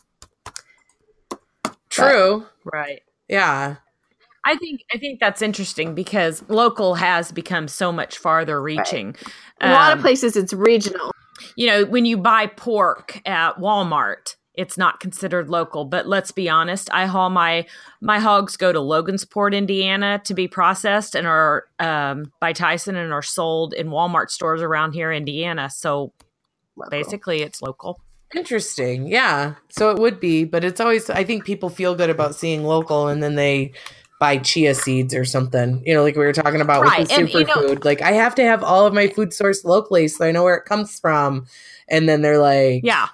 True. 1.89 2.45
Right. 2.71 3.01
Yeah. 3.27 3.77
I 4.45 4.55
think 4.57 4.81
I 4.93 4.97
think 4.97 5.19
that's 5.19 5.41
interesting 5.41 5.93
because 5.95 6.43
local 6.47 6.95
has 6.95 7.31
become 7.31 7.67
so 7.67 7.91
much 7.91 8.17
farther 8.17 8.61
reaching. 8.61 9.15
in 9.61 9.69
a 9.69 9.73
lot 9.73 9.91
of 9.91 9.97
Um, 9.99 10.03
places 10.03 10.37
it's 10.37 10.53
regional. 10.53 11.11
you 11.55 11.67
know, 11.67 11.85
when 11.85 12.05
you 12.05 12.17
buy 12.17 12.47
pork 12.47 13.19
at 13.25 13.57
Walmart, 13.57 14.35
it's 14.57 14.77
not 14.77 14.99
considered 14.99 15.49
local. 15.49 15.85
But 15.85 16.07
let's 16.07 16.31
be 16.31 16.49
honest, 16.49 16.89
I 16.91 17.05
haul 17.05 17.29
my 17.29 17.65
my 18.01 18.19
hogs 18.19 18.57
go 18.57 18.73
to 18.73 18.79
Logansport, 18.79 19.55
Indiana, 19.55 20.19
to 20.25 20.33
be 20.33 20.47
processed 20.47 21.15
and 21.15 21.25
are 21.27 21.65
um, 21.79 22.31
by 22.41 22.51
Tyson 22.53 22.95
and 22.95 23.13
are 23.13 23.21
sold 23.21 23.73
in 23.73 23.87
Walmart 23.87 24.29
stores 24.31 24.61
around 24.61 24.93
here, 24.93 25.11
Indiana. 25.13 25.69
So 25.69 26.11
basically, 26.89 27.41
it's 27.41 27.61
local. 27.61 27.99
Interesting. 28.35 29.07
Yeah. 29.07 29.53
So 29.69 29.89
it 29.91 29.99
would 29.99 30.19
be, 30.19 30.43
but 30.43 30.63
it's 30.65 30.81
always, 30.81 31.09
I 31.09 31.23
think 31.23 31.45
people 31.45 31.69
feel 31.69 31.95
good 31.95 32.09
about 32.09 32.35
seeing 32.35 32.65
local 32.65 33.07
and 33.07 33.23
then 33.23 33.35
they 33.35 33.71
buy 34.19 34.37
chia 34.37 34.75
seeds 34.75 35.13
or 35.15 35.23
something, 35.23 35.81
you 35.85 35.93
know, 35.93 36.03
like 36.03 36.15
we 36.17 36.25
were 36.25 36.33
talking 36.33 36.59
about 36.59 36.83
Right, 36.83 36.99
with 36.99 37.07
the 37.09 37.15
and, 37.15 37.29
you 37.33 37.45
know- 37.45 37.53
superfood. 37.53 37.85
like 37.85 38.01
I 38.01 38.11
have 38.11 38.35
to 38.35 38.43
have 38.43 38.63
all 38.63 38.85
of 38.85 38.93
my 38.93 39.07
food 39.07 39.29
sourced 39.29 39.63
locally 39.63 40.07
so 40.09 40.25
I 40.25 40.31
know 40.31 40.43
where 40.43 40.55
it 40.55 40.65
comes 40.65 40.99
from. 40.99 41.45
And 41.87 42.09
then 42.09 42.21
they're 42.21 42.39
like, 42.39 42.81
Yeah. 42.83 43.07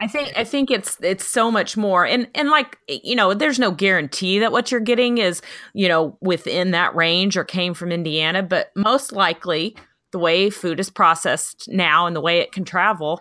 I 0.00 0.06
think 0.06 0.32
I 0.36 0.44
think 0.44 0.70
it's 0.70 0.96
it's 1.02 1.26
so 1.26 1.50
much 1.50 1.76
more 1.76 2.06
and 2.06 2.26
and 2.34 2.48
like 2.48 2.78
you 2.88 3.14
know 3.14 3.34
there's 3.34 3.58
no 3.58 3.70
guarantee 3.70 4.38
that 4.38 4.50
what 4.50 4.70
you're 4.70 4.80
getting 4.80 5.18
is 5.18 5.42
you 5.74 5.88
know 5.88 6.16
within 6.20 6.70
that 6.70 6.94
range 6.96 7.36
or 7.36 7.44
came 7.44 7.74
from 7.74 7.92
Indiana 7.92 8.42
but 8.42 8.70
most 8.74 9.12
likely 9.12 9.76
the 10.12 10.18
way 10.18 10.48
food 10.50 10.80
is 10.80 10.88
processed 10.90 11.68
now 11.68 12.06
and 12.06 12.16
the 12.16 12.20
way 12.20 12.38
it 12.38 12.50
can 12.52 12.64
travel 12.64 13.20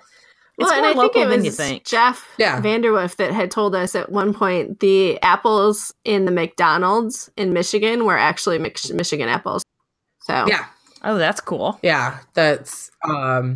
it's 0.58 0.70
Well, 0.70 0.70
more 0.70 0.78
and 0.78 0.86
I 0.86 0.90
think 1.02 1.16
local 1.16 1.22
it 1.24 1.36
than 1.36 1.44
you 1.46 1.50
was 1.52 1.58
think. 1.58 1.86
Jeff 1.86 2.28
Yeah. 2.38 2.62
Vanderwoof 2.62 3.16
that 3.18 3.32
had 3.32 3.52
told 3.52 3.76
us 3.76 3.94
at 3.96 4.12
one 4.12 4.34
point 4.34 4.80
the 4.80 5.22
apples 5.22 5.94
in 6.06 6.26
the 6.26 6.32
McDonald's 6.32 7.30
in 7.38 7.54
Michigan 7.54 8.06
were 8.06 8.18
actually 8.18 8.58
Mich- 8.58 8.92
Michigan 8.94 9.30
apples. 9.30 9.64
So 10.22 10.46
yeah. 10.48 10.66
Oh, 11.04 11.18
that's 11.18 11.40
cool. 11.40 11.80
Yeah, 11.82 12.20
that's 12.34 12.92
um 13.08 13.56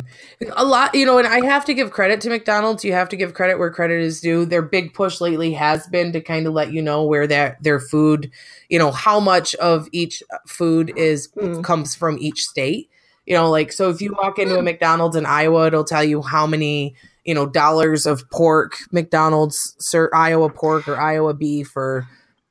a 0.56 0.64
lot, 0.64 0.94
you 0.94 1.04
know, 1.04 1.18
and 1.18 1.26
I 1.26 1.44
have 1.44 1.64
to 1.66 1.74
give 1.74 1.90
credit 1.90 2.20
to 2.22 2.30
McDonald's. 2.30 2.84
You 2.84 2.92
have 2.94 3.10
to 3.10 3.16
give 3.16 3.34
credit 3.34 3.58
where 3.58 3.70
credit 3.70 4.00
is 4.00 4.20
due. 4.20 4.46
Their 4.46 4.62
big 4.62 4.94
push 4.94 5.20
lately 5.20 5.52
has 5.52 5.86
been 5.88 6.12
to 6.12 6.20
kind 6.20 6.46
of 6.46 6.54
let 6.54 6.72
you 6.72 6.80
know 6.80 7.04
where 7.04 7.26
that 7.26 7.62
their 7.62 7.80
food, 7.80 8.30
you 8.70 8.78
know, 8.78 8.90
how 8.90 9.20
much 9.20 9.54
of 9.56 9.88
each 9.92 10.22
food 10.46 10.92
is 10.96 11.28
Mm. 11.36 11.62
comes 11.62 11.94
from 11.94 12.16
each 12.18 12.44
state. 12.44 12.88
You 13.26 13.34
know, 13.34 13.50
like 13.50 13.72
so 13.72 13.90
if 13.90 14.00
you 14.00 14.14
walk 14.20 14.38
into 14.38 14.58
a 14.58 14.62
McDonald's 14.62 15.16
in 15.16 15.26
Iowa, 15.26 15.66
it'll 15.66 15.84
tell 15.84 16.04
you 16.04 16.22
how 16.22 16.46
many, 16.46 16.94
you 17.24 17.34
know, 17.34 17.46
dollars 17.46 18.06
of 18.06 18.28
pork 18.30 18.76
McDonald's 18.90 19.74
sir 19.78 20.10
Iowa 20.14 20.48
pork 20.50 20.88
or 20.88 20.98
Iowa 21.00 21.34
beef 21.34 21.76
or 21.76 22.06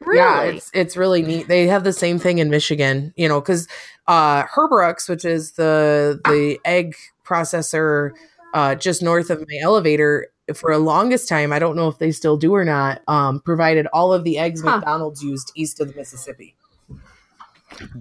really, 0.06 0.18
yeah, 0.18 0.42
it's 0.44 0.72
it's 0.74 0.98
really 0.98 1.22
neat. 1.22 1.48
They 1.48 1.68
have 1.68 1.84
the 1.84 1.94
same 1.94 2.18
thing 2.20 2.40
in 2.40 2.50
Michigan, 2.50 3.14
you 3.16 3.28
know, 3.28 3.40
because 3.40 3.68
uh, 4.08 4.44
Herbruck's, 4.44 5.08
which 5.08 5.26
is 5.26 5.54
the 5.54 6.20
the 6.26 6.60
egg 6.66 6.96
processor 7.26 8.12
uh, 8.54 8.76
just 8.76 9.02
north 9.02 9.30
of 9.30 9.40
my 9.40 9.60
elevator, 9.62 10.28
for 10.54 10.72
a 10.72 10.78
longest 10.78 11.30
time, 11.30 11.54
I 11.54 11.60
don't 11.60 11.76
know 11.76 11.88
if 11.88 11.98
they 12.00 12.12
still 12.12 12.38
do 12.38 12.54
or 12.54 12.66
not, 12.66 13.02
um, 13.08 13.40
provided 13.40 13.88
all 13.88 14.14
of 14.14 14.24
the 14.24 14.38
eggs 14.38 14.62
Huh. 14.62 14.78
McDonald's 14.78 15.24
used 15.24 15.52
east 15.56 15.80
of 15.80 15.88
the 15.88 15.96
Mississippi. 15.96 16.56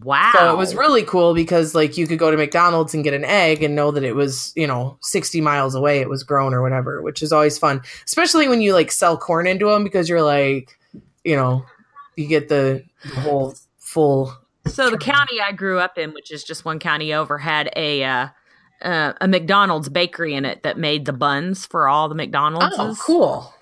Wow. 0.03 0.33
So 0.35 0.53
it 0.53 0.59
was 0.59 0.75
really 0.75 1.03
cool 1.03 1.33
because 1.35 1.75
like 1.75 1.97
you 1.97 2.07
could 2.07 2.19
go 2.19 2.31
to 2.31 2.37
McDonald's 2.37 2.93
and 2.95 3.03
get 3.03 3.15
an 3.15 3.25
egg 3.25 3.63
and 3.63 3.75
know 3.75 3.91
that 3.91 4.05
it 4.05 4.15
was, 4.15 4.53
you 4.55 4.67
know, 4.67 4.99
60 5.01 5.41
miles 5.41 5.75
away 5.75 6.01
it 6.01 6.11
was 6.11 6.25
grown 6.25 6.53
or 6.53 6.61
whatever, 6.61 7.01
which 7.01 7.23
is 7.23 7.33
always 7.33 7.59
fun. 7.59 7.81
Especially 8.05 8.49
when 8.49 8.61
you 8.61 8.75
like 8.75 8.93
sell 8.93 9.17
corn 9.17 9.47
into 9.47 9.67
them 9.67 9.83
because 9.83 10.09
you're 10.09 10.23
like, 10.23 10.79
you 11.25 11.37
know, 11.37 11.65
you 12.17 12.27
get 12.27 12.49
the, 12.49 12.85
the 13.03 13.21
whole 13.21 13.55
full 13.79 14.35
So 14.67 14.91
the 14.91 14.99
county 14.99 15.41
I 15.41 15.53
grew 15.53 15.79
up 15.79 15.99
in, 15.99 16.13
which 16.15 16.31
is 16.31 16.45
just 16.45 16.65
one 16.65 16.79
county 16.79 17.13
over, 17.13 17.39
had 17.39 17.71
a 17.77 18.05
uh, 18.05 18.29
uh, 18.83 19.13
a 19.21 19.29
McDonald's 19.29 19.89
bakery 19.89 20.35
in 20.35 20.45
it 20.45 20.63
that 20.63 20.79
made 20.79 21.05
the 21.05 21.13
buns 21.13 21.67
for 21.67 21.89
all 21.89 22.09
the 22.09 22.15
McDonald's. 22.15 22.77
Oh, 22.79 22.97
cool. 23.01 23.55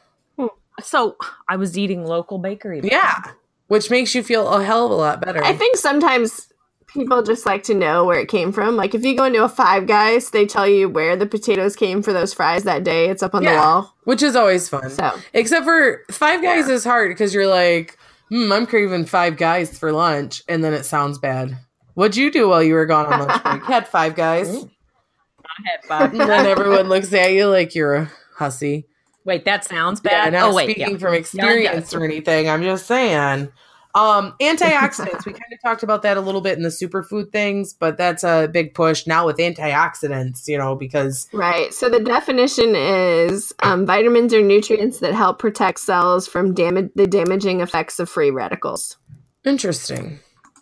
So 0.82 1.16
I 1.48 1.56
was 1.56 1.76
eating 1.78 2.04
local 2.06 2.38
bakery. 2.38 2.80
buns. 2.80 2.92
Yeah. 2.92 3.22
Which 3.68 3.90
makes 3.90 4.14
you 4.14 4.22
feel 4.22 4.48
a 4.48 4.64
hell 4.64 4.86
of 4.86 4.92
a 4.92 4.94
lot 4.94 5.20
better. 5.20 5.42
I 5.44 5.54
think 5.54 5.76
sometimes 5.76 6.50
people 6.86 7.22
just 7.22 7.46
like 7.46 7.62
to 7.64 7.74
know 7.74 8.04
where 8.04 8.18
it 8.18 8.28
came 8.28 8.50
from. 8.50 8.76
Like 8.76 8.94
if 8.94 9.04
you 9.04 9.16
go 9.16 9.24
into 9.24 9.44
a 9.44 9.48
Five 9.48 9.86
Guys, 9.86 10.30
they 10.30 10.46
tell 10.46 10.66
you 10.66 10.88
where 10.88 11.16
the 11.16 11.26
potatoes 11.26 11.76
came 11.76 12.02
for 12.02 12.12
those 12.12 12.32
fries 12.34 12.64
that 12.64 12.82
day. 12.82 13.08
It's 13.10 13.22
up 13.22 13.34
on 13.34 13.44
the 13.44 13.52
wall. 13.52 13.94
which 14.04 14.22
is 14.22 14.34
always 14.34 14.68
fun. 14.68 14.90
So 14.90 15.12
Except 15.34 15.64
for 15.64 16.02
Five 16.10 16.42
Guys 16.42 16.68
is 16.68 16.82
hard 16.82 17.10
because 17.10 17.32
you're 17.34 17.46
like, 17.46 17.96
hmm, 18.30 18.50
I'm 18.52 18.66
craving 18.66 19.04
Five 19.04 19.36
Guys 19.36 19.78
for 19.78 19.92
lunch, 19.92 20.42
and 20.48 20.64
then 20.64 20.72
it 20.72 20.84
sounds 20.84 21.18
bad. 21.18 21.58
What'd 21.94 22.16
you 22.16 22.30
do 22.30 22.48
while 22.48 22.62
you 22.62 22.72
were 22.74 22.86
gone 22.86 23.12
on 23.12 23.26
lunch 23.28 23.42
break? 23.42 23.62
Had 23.64 23.86
Five 23.86 24.14
Guys. 24.14 24.48
I 24.56 25.62
had 25.70 25.84
five. 25.86 26.10
and 26.12 26.20
then 26.20 26.46
everyone 26.46 26.88
looks 26.88 27.12
at 27.12 27.32
you 27.32 27.46
like 27.48 27.74
you're 27.74 27.94
a 27.94 28.10
hussy. 28.36 28.86
Wait, 29.26 29.44
that 29.44 29.64
sounds 29.64 30.00
Yeah, 30.04 30.24
bad. 30.24 30.32
not 30.32 30.50
oh 30.50 30.54
wait, 30.54 30.70
speaking 30.70 30.92
yeah. 30.92 30.98
from 30.98 31.14
experience 31.14 31.92
or 31.94 32.02
anything. 32.04 32.48
I'm 32.48 32.62
just 32.62 32.86
saying. 32.86 33.50
Um, 33.94 34.34
antioxidants. 34.40 35.26
we 35.26 35.32
kind 35.40 35.52
of 35.52 35.60
talked 35.64 35.82
about 35.82 36.02
that 36.02 36.16
a 36.16 36.20
little 36.20 36.40
bit 36.40 36.56
in 36.56 36.62
the 36.62 36.68
superfood 36.68 37.32
things, 37.32 37.72
but 37.72 37.96
that's 37.98 38.22
a 38.22 38.48
big 38.52 38.72
push 38.74 39.06
now 39.06 39.26
with 39.26 39.38
antioxidants. 39.38 40.46
You 40.46 40.58
know, 40.58 40.74
because 40.76 41.28
right. 41.32 41.72
So 41.74 41.88
the 41.88 42.00
definition 42.00 42.74
is 42.76 43.52
um, 43.62 43.86
vitamins 43.86 44.32
or 44.32 44.42
nutrients 44.42 45.00
that 45.00 45.14
help 45.14 45.38
protect 45.38 45.80
cells 45.80 46.26
from 46.28 46.54
damage 46.54 46.90
the 46.94 47.06
damaging 47.06 47.60
effects 47.60 47.98
of 47.98 48.08
free 48.08 48.30
radicals. 48.30 48.96
interesting. 49.44 50.20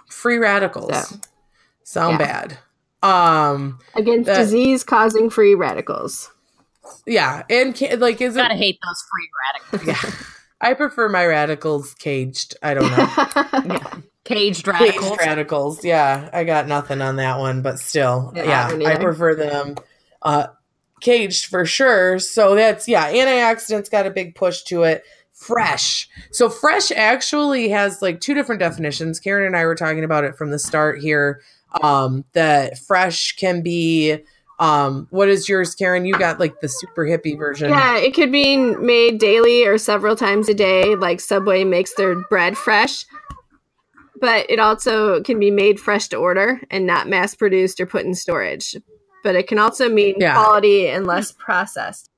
Free 0.08 0.38
radicals 0.38 1.08
So, 1.08 1.16
sound 1.84 2.18
yeah. 2.20 2.46
bad. 2.46 2.58
Um, 3.02 3.78
Against 3.94 4.26
That- 4.26 4.38
disease 4.38 4.82
causing 4.84 5.30
free 5.30 5.54
radicals. 5.54 6.32
yeah, 7.06 7.42
and 7.48 7.76
ca- 7.76 7.94
like, 7.96 8.20
is 8.20 8.34
it? 8.36 8.40
Gotta 8.40 8.54
hate 8.56 8.78
those 8.84 9.04
free 9.10 9.82
radicals. 9.84 10.04
Yeah, 10.04 10.10
I 10.60 10.74
prefer 10.74 11.08
my 11.08 11.24
radicals 11.24 11.94
caged. 11.94 12.56
I 12.62 12.74
don't 12.74 12.90
know. 12.90 13.78
Caged 14.24 14.66
Caged 14.66 14.68
radicals. 14.68 15.18
radicals. 15.18 15.84
Yeah, 15.84 16.28
I 16.34 16.44
got 16.44 16.68
nothing 16.68 17.00
on 17.00 17.16
that 17.16 17.38
one, 17.38 17.62
but 17.62 17.78
still, 17.78 18.30
Yeah, 18.36 18.74
yeah, 18.76 18.88
I 18.88 18.96
prefer 18.96 19.34
them 19.34 19.76
uh, 20.20 20.48
caged 21.00 21.46
for 21.46 21.64
sure. 21.64 22.18
So 22.18 22.54
that's 22.54 22.86
yeah, 22.86 23.10
antioxidants 23.10 23.90
got 23.90 24.06
a 24.06 24.10
big 24.10 24.34
push 24.34 24.62
to 24.64 24.82
it. 24.82 25.04
Fresh. 25.32 26.10
So 26.32 26.50
fresh 26.50 26.90
actually 26.90 27.70
has 27.70 28.02
like 28.02 28.20
two 28.20 28.34
different 28.34 28.58
definitions. 28.58 29.18
Karen 29.18 29.46
and 29.46 29.56
I 29.56 29.64
were 29.64 29.76
talking 29.76 30.04
about 30.04 30.24
it 30.24 30.36
from 30.36 30.50
the 30.50 30.58
start 30.58 31.00
here. 31.00 31.40
Um, 31.82 32.24
that 32.32 32.78
fresh 32.78 33.36
can 33.36 33.62
be. 33.62 34.18
Um, 34.58 35.06
what 35.10 35.28
is 35.28 35.48
yours, 35.48 35.74
Karen? 35.74 36.04
You 36.04 36.18
got 36.18 36.40
like 36.40 36.60
the 36.60 36.68
super 36.68 37.04
hippie 37.04 37.38
version. 37.38 37.70
Yeah, 37.70 37.96
it 37.96 38.14
could 38.14 38.32
be 38.32 38.56
made 38.56 39.18
daily 39.18 39.64
or 39.64 39.78
several 39.78 40.16
times 40.16 40.48
a 40.48 40.54
day, 40.54 40.96
like 40.96 41.20
Subway 41.20 41.64
makes 41.64 41.94
their 41.94 42.16
bread 42.28 42.58
fresh. 42.58 43.04
But 44.20 44.50
it 44.50 44.58
also 44.58 45.22
can 45.22 45.38
be 45.38 45.52
made 45.52 45.78
fresh 45.78 46.08
to 46.08 46.16
order 46.16 46.60
and 46.70 46.86
not 46.86 47.08
mass 47.08 47.36
produced 47.36 47.78
or 47.78 47.86
put 47.86 48.04
in 48.04 48.14
storage. 48.14 48.74
But 49.22 49.36
it 49.36 49.46
can 49.46 49.58
also 49.58 49.88
mean 49.88 50.16
Yeah. 50.18 50.34
quality 50.34 50.88
and 50.88 51.06
less 51.06 51.30
processed. 51.30 52.10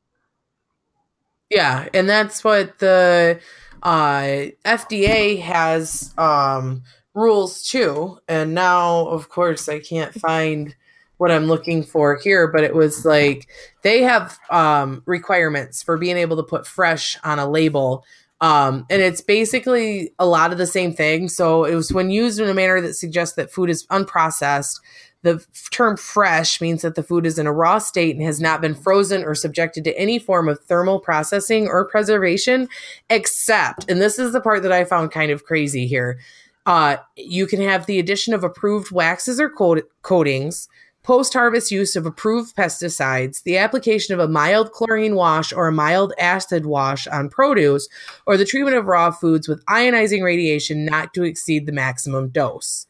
Yeah, 1.50 1.88
and 1.92 2.08
that's 2.08 2.44
what 2.44 2.78
the 2.78 3.40
uh, 3.82 4.22
FDA 4.64 5.40
has 5.40 6.14
um, 6.16 6.84
rules 7.12 7.64
too. 7.64 8.18
And 8.28 8.54
now, 8.54 9.08
of 9.08 9.28
course, 9.28 9.68
I 9.68 9.80
can't 9.80 10.14
find 10.14 10.74
what 11.20 11.30
I'm 11.30 11.44
looking 11.44 11.82
for 11.82 12.16
here, 12.16 12.48
but 12.48 12.64
it 12.64 12.74
was 12.74 13.04
like 13.04 13.46
they 13.82 14.00
have 14.02 14.38
um, 14.48 15.02
requirements 15.04 15.82
for 15.82 15.98
being 15.98 16.16
able 16.16 16.38
to 16.38 16.42
put 16.42 16.66
fresh 16.66 17.18
on 17.22 17.38
a 17.38 17.46
label. 17.46 18.06
Um, 18.40 18.86
and 18.88 19.02
it's 19.02 19.20
basically 19.20 20.14
a 20.18 20.24
lot 20.24 20.50
of 20.50 20.56
the 20.56 20.66
same 20.66 20.94
thing. 20.94 21.28
So 21.28 21.64
it 21.64 21.74
was 21.74 21.92
when 21.92 22.10
used 22.10 22.40
in 22.40 22.48
a 22.48 22.54
manner 22.54 22.80
that 22.80 22.94
suggests 22.94 23.36
that 23.36 23.52
food 23.52 23.68
is 23.68 23.86
unprocessed. 23.88 24.80
The 25.20 25.44
term 25.70 25.98
fresh 25.98 26.58
means 26.58 26.80
that 26.80 26.94
the 26.94 27.02
food 27.02 27.26
is 27.26 27.38
in 27.38 27.46
a 27.46 27.52
raw 27.52 27.80
state 27.80 28.16
and 28.16 28.24
has 28.24 28.40
not 28.40 28.62
been 28.62 28.74
frozen 28.74 29.22
or 29.22 29.34
subjected 29.34 29.84
to 29.84 29.98
any 29.98 30.18
form 30.18 30.48
of 30.48 30.58
thermal 30.60 31.00
processing 31.00 31.68
or 31.68 31.84
preservation, 31.84 32.66
except, 33.10 33.90
and 33.90 34.00
this 34.00 34.18
is 34.18 34.32
the 34.32 34.40
part 34.40 34.62
that 34.62 34.72
I 34.72 34.84
found 34.84 35.12
kind 35.12 35.30
of 35.30 35.44
crazy 35.44 35.86
here. 35.86 36.18
Uh, 36.64 36.96
you 37.16 37.46
can 37.46 37.60
have 37.60 37.84
the 37.84 37.98
addition 37.98 38.32
of 38.32 38.42
approved 38.42 38.90
waxes 38.90 39.38
or 39.38 39.50
coat- 39.50 39.90
coatings, 40.00 40.66
post 41.02 41.32
harvest 41.32 41.70
use 41.70 41.96
of 41.96 42.04
approved 42.06 42.54
pesticides, 42.56 43.42
the 43.42 43.56
application 43.56 44.12
of 44.14 44.20
a 44.20 44.28
mild 44.28 44.72
chlorine 44.72 45.14
wash 45.14 45.52
or 45.52 45.68
a 45.68 45.72
mild 45.72 46.12
acid 46.18 46.66
wash 46.66 47.06
on 47.06 47.28
produce, 47.30 47.88
or 48.26 48.36
the 48.36 48.44
treatment 48.44 48.76
of 48.76 48.86
raw 48.86 49.10
foods 49.10 49.48
with 49.48 49.64
ionizing 49.66 50.22
radiation 50.22 50.84
not 50.84 51.14
to 51.14 51.22
exceed 51.24 51.66
the 51.66 51.72
maximum 51.72 52.28
dose. 52.28 52.86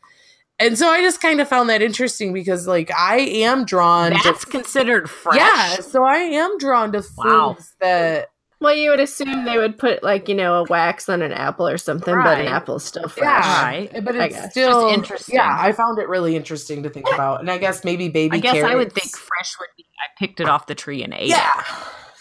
and 0.59 0.77
so 0.77 0.89
I 0.89 1.01
just 1.01 1.23
kind 1.23 1.41
of 1.41 1.49
found 1.49 1.71
that 1.71 1.81
interesting 1.83 2.33
because 2.35 2.67
like 2.67 2.91
I 2.97 3.21
am 3.21 3.65
drawn 3.65 4.13
That's 4.25 4.45
to 4.45 4.51
considered 4.51 5.09
fresh. 5.09 5.37
yeah, 5.37 5.77
so 5.77 6.05
I 6.05 6.17
am 6.19 6.59
drawn 6.59 6.93
to 6.93 7.03
foods 7.03 7.17
Wow. 7.17 7.57
that 7.81 8.29
Well, 8.61 8.75
you 8.75 8.91
would 8.91 9.01
assume 9.01 9.45
they 9.47 9.57
would 9.57 9.79
put 9.79 10.03
like 10.03 10.29
you 10.29 10.35
know 10.35 10.55
a 10.57 10.65
wax 10.65 11.09
on 11.09 11.23
an 11.23 11.33
apple 11.33 11.67
or 11.67 11.79
something, 11.79 12.15
but 12.15 12.25
Right. 12.25 12.47
an 12.47 12.53
apple's 12.53 12.85
still 12.85 13.09
fresh. 13.09 13.45
yeah, 13.45 13.63
Right. 13.65 14.05
but 14.05 14.15
it's 14.15 14.51
still 14.51 14.83
Just 14.83 14.95
interesting. 14.99 15.35
Yeah, 15.37 15.57
I 15.59 15.73
found 15.73 15.99
it 15.99 16.09
really 16.09 16.37
interesting 16.37 16.83
to 16.83 16.91
think 16.91 17.07
about, 17.13 17.41
and 17.41 17.51
I 17.51 17.59
guess 17.59 17.85
maybe 17.85 18.09
baby. 18.09 18.37
I 18.37 18.41
guess 18.41 18.63
I 18.63 18.75
would 18.75 18.93
think 18.93 19.17
fresh 19.17 19.57
would 19.59 19.69
be 19.77 19.85
I 19.99 20.07
picked 20.19 20.41
it 20.41 20.49
off 20.49 20.67
the 20.67 20.75
tree 20.75 21.03
and 21.03 21.13
ate 21.15 21.29
Yeah, 21.29 21.51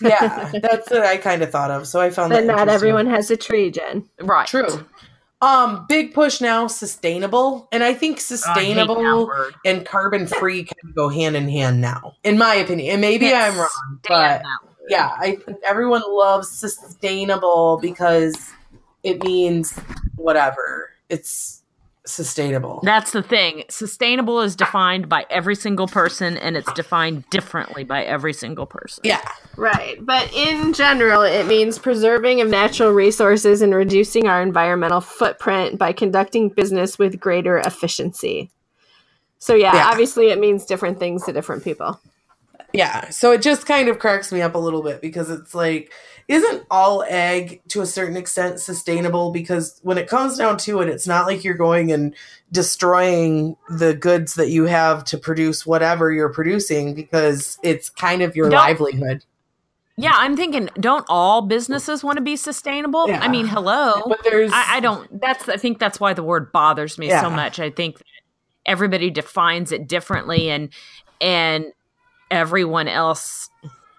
yeah, 0.02 0.52
that's 0.62 0.90
what 0.90 1.04
I 1.06 1.18
kind 1.18 1.42
of 1.42 1.52
thought 1.52 1.72
of. 1.72 1.88
So 1.88 2.00
I 2.00 2.10
found 2.10 2.32
But 2.32 2.48
that 2.48 2.56
not 2.56 2.70
everyone 2.70 3.06
has 3.08 3.30
a 3.32 3.38
tree, 3.38 3.70
Jen. 3.72 4.08
Right. 4.22 4.48
True. 4.48 4.86
Um, 5.42 5.86
big 5.88 6.14
push 6.14 6.42
now, 6.42 6.68
sustainable, 6.68 7.70
and 7.72 7.82
I 7.84 7.94
think 7.94 8.16
Oh, 8.18 8.20
I 8.20 8.20
sustainable 8.20 9.32
and 9.66 9.86
carbon 9.86 10.28
free 10.28 10.66
can 10.66 10.92
go 10.94 11.08
hand 11.08 11.38
in 11.38 11.48
hand 11.48 11.80
now, 11.80 12.16
in 12.26 12.38
my 12.38 12.56
opinion. 12.56 12.92
And 12.92 13.02
maybe 13.02 13.34
I'm 13.34 13.58
wrong, 13.58 14.00
but 14.08 14.10
that 14.10 14.44
word. 14.64 14.69
Yeah, 14.90 15.12
I 15.20 15.36
think 15.36 15.60
everyone 15.66 16.04
loves 16.08 16.50
sustainable 16.50 17.80
because 17.82 18.52
it 19.04 19.24
means 19.24 19.78
whatever. 20.16 20.92
It's 21.10 21.62
sustainable. 22.06 22.80
That's 22.84 23.12
the 23.12 23.22
thing. 23.22 23.64
Sustainable 23.70 24.42
is 24.42 24.56
defined 24.56 25.08
by 25.08 25.26
every 25.30 25.56
single 25.56 25.88
person 25.88 26.38
and 26.38 26.58
it's 26.58 26.72
defined 26.74 27.30
differently 27.30 27.84
by 27.84 28.04
every 28.04 28.34
single 28.34 28.66
person. 28.66 29.02
Yeah. 29.06 29.22
Right. 29.56 30.04
But 30.04 30.34
in 30.34 30.74
general, 30.74 31.22
it 31.22 31.46
means 31.46 31.78
preserving 31.78 32.42
of 32.42 32.50
natural 32.50 32.92
resources 32.92 33.62
and 33.62 33.76
reducing 33.76 34.28
our 34.28 34.42
environmental 34.42 35.02
footprint 35.02 35.78
by 35.78 35.94
conducting 35.94 36.50
business 36.50 36.98
with 36.98 37.20
greater 37.20 37.60
efficiency. 37.60 38.50
So, 39.38 39.54
yeah, 39.54 39.76
Yeah. 39.76 39.88
obviously 39.90 40.30
it 40.30 40.40
means 40.40 40.66
different 40.66 41.00
things 41.00 41.24
to 41.26 41.34
different 41.34 41.64
people. 41.64 42.00
Yeah. 42.74 43.10
So 43.10 43.32
it 43.32 43.42
just 43.42 43.66
kind 43.66 43.90
of 43.90 44.00
cracks 44.00 44.32
me 44.32 44.42
up 44.42 44.56
a 44.56 44.60
little 44.60 44.84
bit 44.84 45.02
because 45.02 45.30
it's 45.30 45.56
like, 45.56 45.92
isn't 46.28 46.64
all 46.70 47.04
egg 47.10 47.62
to 47.70 47.82
a 47.82 47.86
certain 47.88 48.16
extent 48.16 48.60
sustainable? 48.60 49.32
Because 49.32 49.80
when 49.82 49.98
it 49.98 50.08
comes 50.08 50.38
down 50.38 50.58
to 50.60 50.80
it, 50.82 50.88
it's 50.88 51.08
not 51.08 51.26
like 51.26 51.44
you're 51.44 51.56
going 51.56 51.92
and 51.92 52.16
destroying 52.52 53.56
the 53.70 53.96
goods 53.96 54.36
that 54.36 54.50
you 54.50 54.66
have 54.66 55.04
to 55.06 55.18
produce 55.18 55.66
whatever 55.66 56.12
you're 56.12 56.32
producing 56.34 56.94
because 56.94 57.58
it's 57.64 57.90
kind 57.90 58.22
of 58.22 58.36
your 58.36 58.50
Don't- 58.50 58.60
livelihood. 58.60 59.26
Yeah, 59.98 60.14
I'm 60.16 60.38
thinking, 60.38 60.70
don't 60.80 61.04
all 61.10 61.42
businesses 61.42 62.06
want 62.06 62.16
to 62.18 62.24
be 62.24 62.38
sustainable? 62.38 63.10
Yeah. 63.10 63.20
I 63.20 63.28
mean, 63.28 63.46
hello. 63.46 64.02
But 64.08 64.24
there's, 64.24 64.50
I, 64.54 64.78
I 64.78 64.80
don't. 64.80 65.20
That's. 65.20 65.50
I 65.50 65.58
think 65.58 65.78
that's 65.78 66.00
why 66.00 66.14
the 66.14 66.24
word 66.24 66.54
bothers 66.54 66.98
me 66.98 67.10
Yeah. 67.10 67.22
so 67.22 67.30
much. 67.30 67.60
I 67.60 67.70
think 67.70 68.02
everybody 68.66 69.10
defines 69.10 69.74
it 69.74 69.90
differently, 69.90 70.50
and 70.50 70.70
and 71.20 71.66
everyone 72.32 72.88
else 72.88 73.50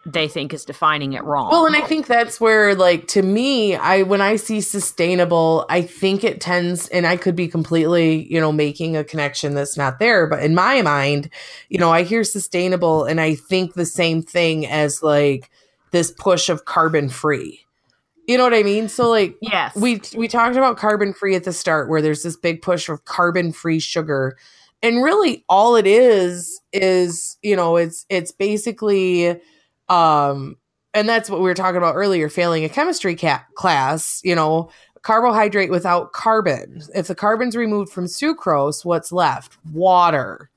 they 0.06 0.28
think 0.28 0.54
is 0.54 0.64
defining 0.64 1.12
it 1.12 1.22
wrong. 1.24 1.50
Well, 1.50 1.66
and 1.66 1.76
I 1.76 1.82
think 1.82 2.06
that's 2.06 2.40
where, 2.40 2.74
like, 2.74 3.06
to 3.08 3.22
me, 3.22 3.76
I 3.76 4.02
when 4.02 4.22
I 4.22 4.36
see 4.36 4.62
sustainable, 4.62 5.66
I 5.68 5.82
think 5.82 6.24
it 6.24 6.40
tends, 6.40 6.88
and 6.88 7.06
I 7.06 7.16
could 7.16 7.36
be 7.36 7.48
completely, 7.48 8.26
you 8.32 8.40
know, 8.40 8.50
making 8.50 8.96
a 8.96 9.04
connection 9.04 9.54
that's 9.54 9.76
not 9.76 9.98
there, 9.98 10.26
but 10.26 10.42
in 10.42 10.54
my 10.54 10.80
mind, 10.80 11.28
you 11.68 11.78
know, 11.78 11.92
I 11.92 12.02
hear 12.02 12.24
sustainable, 12.24 13.04
and 13.04 13.20
I 13.20 13.34
think 13.34 13.74
the 13.74 13.84
same 13.84 14.22
thing 14.22 14.66
as 14.66 15.02
like 15.02 15.50
this 15.90 16.10
push 16.10 16.48
of 16.48 16.64
carbon 16.64 17.10
free. 17.10 17.66
You 18.26 18.38
know 18.38 18.44
what 18.44 18.54
I 18.54 18.62
mean? 18.62 18.88
So, 18.88 19.10
like, 19.10 19.36
yes, 19.42 19.74
we 19.76 20.00
we 20.16 20.28
talked 20.28 20.56
about 20.56 20.78
carbon 20.78 21.12
free 21.12 21.34
at 21.34 21.44
the 21.44 21.52
start 21.52 21.90
where 21.90 22.00
there's 22.00 22.22
this 22.22 22.36
big 22.36 22.62
push 22.62 22.88
of 22.88 23.04
carbon 23.04 23.52
free 23.52 23.80
sugar 23.80 24.38
and 24.82 25.02
really 25.02 25.44
all 25.48 25.76
it 25.76 25.86
is 25.86 26.60
is 26.72 27.36
you 27.42 27.56
know 27.56 27.76
it's 27.76 28.06
it's 28.08 28.32
basically 28.32 29.40
um 29.88 30.56
and 30.92 31.08
that's 31.08 31.30
what 31.30 31.40
we 31.40 31.44
were 31.44 31.54
talking 31.54 31.76
about 31.76 31.94
earlier 31.94 32.28
failing 32.28 32.64
a 32.64 32.68
chemistry 32.68 33.14
ca- 33.16 33.44
class 33.54 34.20
you 34.24 34.34
know 34.34 34.70
carbohydrate 35.02 35.70
without 35.70 36.12
carbon. 36.12 36.82
If 36.94 37.06
the 37.06 37.14
carbon's 37.14 37.56
removed 37.56 37.92
from 37.92 38.04
sucrose 38.04 38.84
what's 38.84 39.12
left? 39.12 39.56
Water. 39.72 40.50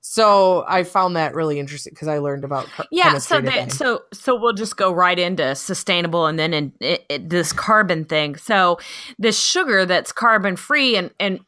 So 0.00 0.64
i 0.68 0.84
found 0.84 1.16
that 1.16 1.34
really 1.34 1.58
interesting 1.58 1.92
because 1.92 2.06
i 2.06 2.18
learned 2.18 2.44
about 2.44 2.66
car- 2.66 2.86
yeah 2.92 3.18
so 3.18 3.40
that 3.40 3.72
so 3.72 4.04
so 4.12 4.38
we'll 4.40 4.52
just 4.52 4.76
go 4.76 4.92
right 4.92 5.18
into 5.18 5.52
sustainable 5.56 6.26
and 6.26 6.38
then 6.38 6.54
in 6.54 6.72
it, 6.80 7.04
it, 7.08 7.28
this 7.28 7.52
carbon 7.52 8.04
thing. 8.04 8.36
So 8.36 8.78
this 9.18 9.38
sugar 9.38 9.84
that's 9.84 10.12
carbon 10.12 10.54
free 10.54 10.96
and 10.96 11.10
and 11.18 11.40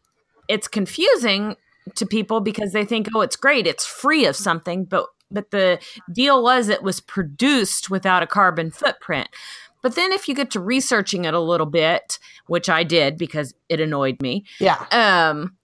it's 0.48 0.66
confusing 0.66 1.54
to 1.96 2.06
people 2.06 2.40
because 2.40 2.72
they 2.72 2.84
think 2.84 3.08
oh 3.14 3.20
it's 3.20 3.36
great 3.36 3.66
it's 3.66 3.86
free 3.86 4.24
of 4.24 4.36
something 4.36 4.84
but 4.84 5.06
but 5.30 5.50
the 5.50 5.78
deal 6.12 6.42
was 6.42 6.68
it 6.68 6.82
was 6.82 7.00
produced 7.00 7.90
without 7.90 8.22
a 8.22 8.26
carbon 8.26 8.70
footprint 8.70 9.28
but 9.82 9.94
then 9.94 10.12
if 10.12 10.26
you 10.28 10.34
get 10.34 10.50
to 10.50 10.60
researching 10.60 11.24
it 11.24 11.34
a 11.34 11.40
little 11.40 11.66
bit 11.66 12.18
which 12.46 12.68
i 12.68 12.82
did 12.82 13.16
because 13.18 13.54
it 13.68 13.80
annoyed 13.80 14.20
me 14.22 14.44
yeah 14.60 14.84
um 14.92 15.56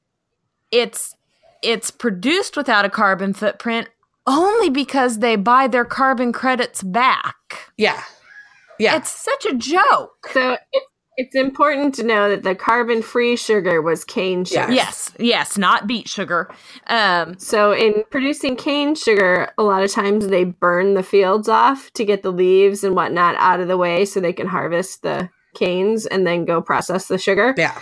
it's 0.70 1.14
it's 1.62 1.90
produced 1.90 2.56
without 2.56 2.84
a 2.84 2.90
carbon 2.90 3.32
footprint 3.32 3.88
only 4.26 4.70
because 4.70 5.18
they 5.18 5.36
buy 5.36 5.66
their 5.66 5.84
carbon 5.84 6.32
credits 6.32 6.82
back. 6.82 7.70
yeah 7.76 8.02
yeah 8.78 8.96
It's 8.96 9.10
such 9.10 9.46
a 9.46 9.54
joke. 9.54 10.28
So, 10.32 10.56
it's, 10.72 10.86
it's 11.16 11.34
important 11.34 11.94
to 11.96 12.02
know 12.02 12.28
that 12.28 12.42
the 12.42 12.54
carbon 12.54 13.02
free 13.02 13.36
sugar 13.36 13.80
was 13.80 14.04
cane 14.04 14.44
sugar. 14.44 14.72
Yes. 14.72 15.12
Yes, 15.12 15.12
yes, 15.18 15.58
not 15.58 15.86
beet 15.86 16.08
sugar. 16.08 16.50
Um 16.88 17.38
So, 17.38 17.72
in 17.72 18.04
producing 18.10 18.56
cane 18.56 18.94
sugar, 18.94 19.50
a 19.58 19.62
lot 19.62 19.82
of 19.82 19.92
times 19.92 20.28
they 20.28 20.44
burn 20.44 20.94
the 20.94 21.02
fields 21.02 21.48
off 21.48 21.92
to 21.94 22.04
get 22.04 22.22
the 22.22 22.32
leaves 22.32 22.84
and 22.84 22.94
whatnot 22.94 23.36
out 23.38 23.60
of 23.60 23.68
the 23.68 23.76
way 23.76 24.04
so 24.04 24.20
they 24.20 24.32
can 24.32 24.46
harvest 24.46 25.02
the 25.02 25.30
canes 25.54 26.06
and 26.06 26.26
then 26.26 26.44
go 26.44 26.60
process 26.60 27.06
the 27.08 27.18
sugar. 27.18 27.54
yeah 27.56 27.78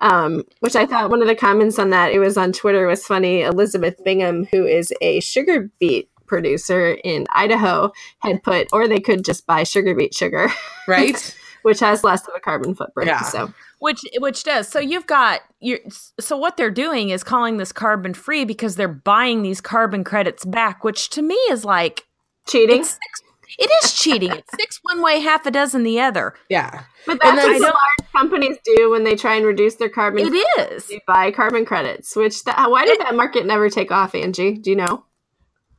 Um, 0.00 0.42
which 0.60 0.76
I 0.76 0.84
thought 0.86 1.10
one 1.10 1.22
of 1.22 1.28
the 1.28 1.34
comments 1.36 1.78
on 1.78 1.90
that, 1.90 2.12
it 2.12 2.18
was 2.18 2.36
on 2.36 2.52
Twitter, 2.52 2.86
was 2.86 3.06
funny. 3.06 3.42
Elizabeth 3.42 3.96
Bingham, 4.04 4.46
who 4.52 4.66
is 4.66 4.92
a 5.00 5.20
sugar 5.20 5.70
beet 5.80 6.10
producer 6.26 6.98
in 7.04 7.26
Idaho, 7.30 7.92
had 8.18 8.42
put, 8.42 8.68
or 8.72 8.88
they 8.88 9.00
could 9.00 9.24
just 9.24 9.46
buy 9.46 9.62
sugar 9.62 9.94
beet 9.94 10.14
sugar, 10.14 10.48
right 10.88 11.34
which 11.64 11.80
has 11.80 12.04
less 12.04 12.22
of 12.28 12.34
a 12.36 12.40
carbon 12.40 12.74
footprint. 12.74 13.08
Yeah. 13.08 13.22
So, 13.22 13.52
which 13.80 14.00
which 14.18 14.44
does. 14.44 14.68
So 14.68 14.78
you've 14.78 15.06
got 15.06 15.40
you 15.60 15.78
so 16.20 16.36
what 16.36 16.56
they're 16.56 16.70
doing 16.70 17.10
is 17.10 17.24
calling 17.24 17.56
this 17.56 17.72
carbon 17.72 18.14
free 18.14 18.44
because 18.44 18.76
they're 18.76 18.88
buying 18.88 19.42
these 19.42 19.60
carbon 19.60 20.04
credits 20.04 20.44
back, 20.44 20.84
which 20.84 21.10
to 21.10 21.22
me 21.22 21.34
is 21.50 21.64
like 21.64 22.06
cheating. 22.46 22.80
it's 22.80 22.90
six, 22.90 23.22
it 23.58 23.70
is 23.82 23.92
cheating. 23.92 24.32
It's 24.32 24.50
six 24.58 24.78
one 24.82 25.02
way, 25.02 25.20
half 25.20 25.44
a 25.46 25.50
dozen 25.50 25.82
the 25.82 26.00
other. 26.00 26.34
yeah 26.48 26.84
But 27.06 27.12
And 27.24 27.38
that's 27.38 27.46
what 27.46 27.52
then- 27.52 27.60
the 27.62 27.66
large 27.66 28.12
companies 28.12 28.56
do 28.76 28.90
when 28.90 29.04
they 29.04 29.16
try 29.16 29.34
and 29.34 29.44
reduce 29.46 29.74
their 29.76 29.88
carbon 29.88 30.26
It 30.32 30.46
is. 30.70 30.86
They 30.86 31.00
buy 31.06 31.30
carbon 31.30 31.64
credits, 31.64 32.14
which 32.16 32.44
that, 32.44 32.70
why 32.70 32.84
did 32.86 33.00
that 33.00 33.14
market 33.14 33.44
never 33.46 33.68
take 33.70 33.90
off, 33.90 34.14
Angie? 34.14 34.58
Do 34.58 34.70
you 34.70 34.76
know? 34.76 35.04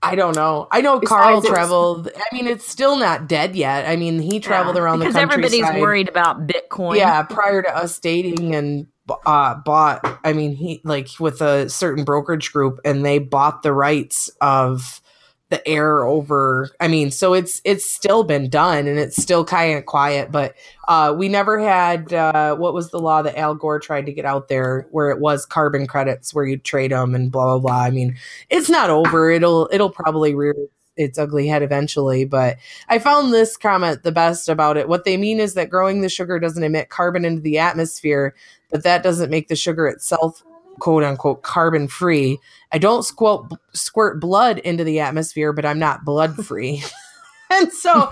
I 0.05 0.15
don't 0.15 0.35
know. 0.35 0.67
I 0.71 0.81
know 0.81 0.99
Besides 0.99 1.23
Carl 1.23 1.41
traveled. 1.41 2.09
I 2.15 2.35
mean, 2.35 2.47
it's 2.47 2.67
still 2.67 2.95
not 2.95 3.27
dead 3.27 3.55
yet. 3.55 3.87
I 3.87 3.95
mean, 3.95 4.19
he 4.19 4.39
traveled 4.39 4.75
Yeah, 4.75 4.83
around 4.83 4.99
the 4.99 5.05
country. 5.05 5.25
Because 5.25 5.51
everybody's 5.51 5.81
worried 5.81 6.09
about 6.09 6.47
Bitcoin. 6.47 6.97
Yeah, 6.97 7.23
prior 7.23 7.61
to 7.63 7.75
us 7.75 7.97
dating 7.99 8.53
and 8.53 8.87
uh, 9.25 9.55
bought. 9.55 10.19
I 10.23 10.33
mean, 10.33 10.55
he 10.55 10.81
like 10.83 11.09
with 11.19 11.41
a 11.41 11.69
certain 11.69 12.03
brokerage 12.03 12.53
group, 12.53 12.79
and 12.85 13.05
they 13.05 13.19
bought 13.19 13.63
the 13.63 13.73
rights 13.73 14.29
of 14.41 15.01
the 15.49 15.67
air 15.67 16.03
over. 16.03 16.69
I 16.79 16.87
mean, 16.87 17.11
so 17.11 17.33
it's 17.33 17.61
it's 17.63 17.89
still 17.89 18.23
been 18.23 18.49
done, 18.49 18.87
and 18.87 18.97
it's 18.97 19.21
still 19.21 19.45
kind 19.45 19.77
of 19.77 19.85
quiet. 19.85 20.31
But 20.31 20.55
uh, 20.87 21.13
we 21.17 21.29
never 21.29 21.59
had 21.59 22.11
uh, 22.11 22.55
what 22.55 22.73
was 22.73 22.89
the 22.89 22.99
law 22.99 23.21
that 23.21 23.37
Al 23.37 23.55
Gore 23.55 23.79
tried 23.79 24.07
to 24.07 24.13
get 24.13 24.25
out 24.25 24.47
there, 24.47 24.87
where 24.91 25.11
it 25.11 25.19
was 25.19 25.45
carbon 25.45 25.85
credits, 25.87 26.33
where 26.33 26.45
you 26.45 26.57
trade 26.57 26.91
them 26.91 27.13
and 27.13 27.31
blah 27.31 27.45
blah 27.45 27.59
blah. 27.59 27.83
I 27.83 27.91
mean, 27.91 28.17
it's 28.49 28.69
not 28.69 28.89
over. 28.89 29.29
It'll 29.29 29.69
it'll 29.71 29.91
probably 29.91 30.33
rear 30.33 30.55
its 30.97 31.19
ugly 31.19 31.47
head 31.47 31.61
eventually. 31.61 32.25
But 32.25 32.57
I 32.89 32.99
found 32.99 33.33
this 33.33 33.57
comment 33.57 34.03
the 34.03 34.11
best 34.11 34.49
about 34.49 34.77
it. 34.77 34.87
What 34.87 35.05
they 35.05 35.17
mean 35.17 35.39
is 35.39 35.53
that 35.53 35.69
growing 35.69 36.01
the 36.01 36.09
sugar 36.09 36.39
doesn't 36.39 36.63
emit 36.63 36.89
carbon 36.89 37.25
into 37.25 37.41
the 37.41 37.59
atmosphere, 37.59 38.33
but 38.71 38.83
that 38.83 39.03
doesn't 39.03 39.29
make 39.29 39.47
the 39.47 39.55
sugar 39.55 39.87
itself 39.87 40.43
quote 40.79 41.03
unquote 41.03 41.43
carbon 41.43 41.87
free. 41.87 42.39
I 42.71 42.77
don't 42.77 43.03
squirt 43.03 43.45
squirt 43.73 44.19
blood 44.19 44.59
into 44.59 44.83
the 44.83 44.99
atmosphere, 44.99 45.53
but 45.53 45.65
I'm 45.65 45.79
not 45.79 46.05
blood 46.05 46.35
free. 46.45 46.83
and 47.51 47.71
so 47.71 48.09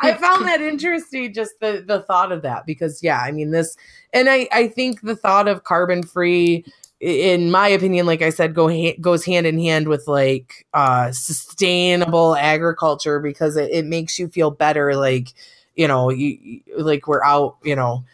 I 0.00 0.14
found 0.20 0.46
that 0.46 0.60
interesting, 0.60 1.32
just 1.32 1.58
the 1.60 1.84
the 1.86 2.02
thought 2.02 2.32
of 2.32 2.42
that, 2.42 2.66
because 2.66 3.02
yeah, 3.02 3.20
I 3.20 3.32
mean 3.32 3.50
this, 3.50 3.76
and 4.12 4.28
I 4.28 4.48
I 4.52 4.68
think 4.68 5.00
the 5.02 5.16
thought 5.16 5.48
of 5.48 5.64
carbon 5.64 6.02
free, 6.02 6.64
in 7.00 7.50
my 7.50 7.68
opinion, 7.68 8.06
like 8.06 8.22
I 8.22 8.30
said, 8.30 8.54
go 8.54 8.68
ha- 8.68 8.96
goes 9.00 9.24
hand 9.24 9.46
in 9.46 9.58
hand 9.58 9.88
with 9.88 10.06
like 10.06 10.66
uh 10.74 11.10
sustainable 11.12 12.36
agriculture 12.36 13.20
because 13.20 13.56
it, 13.56 13.70
it 13.70 13.84
makes 13.86 14.18
you 14.18 14.28
feel 14.28 14.50
better, 14.50 14.94
like 14.96 15.28
you 15.76 15.88
know, 15.88 16.10
you 16.10 16.38
you- 16.40 16.60
like 16.78 17.06
we're 17.08 17.24
out, 17.24 17.56
you 17.64 17.74
know. 17.76 18.04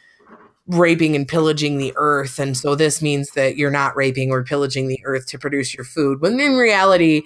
Raping 0.70 1.16
and 1.16 1.26
pillaging 1.26 1.78
the 1.78 1.92
earth 1.96 2.38
and 2.38 2.56
so 2.56 2.74
this 2.74 3.02
means 3.02 3.30
that 3.30 3.56
you're 3.56 3.70
not 3.70 3.96
raping 3.96 4.30
or 4.30 4.44
pillaging 4.44 4.86
the 4.86 5.00
earth 5.04 5.26
to 5.26 5.38
produce 5.38 5.74
your 5.74 5.84
food 5.84 6.20
when 6.20 6.38
in 6.38 6.56
reality 6.56 7.22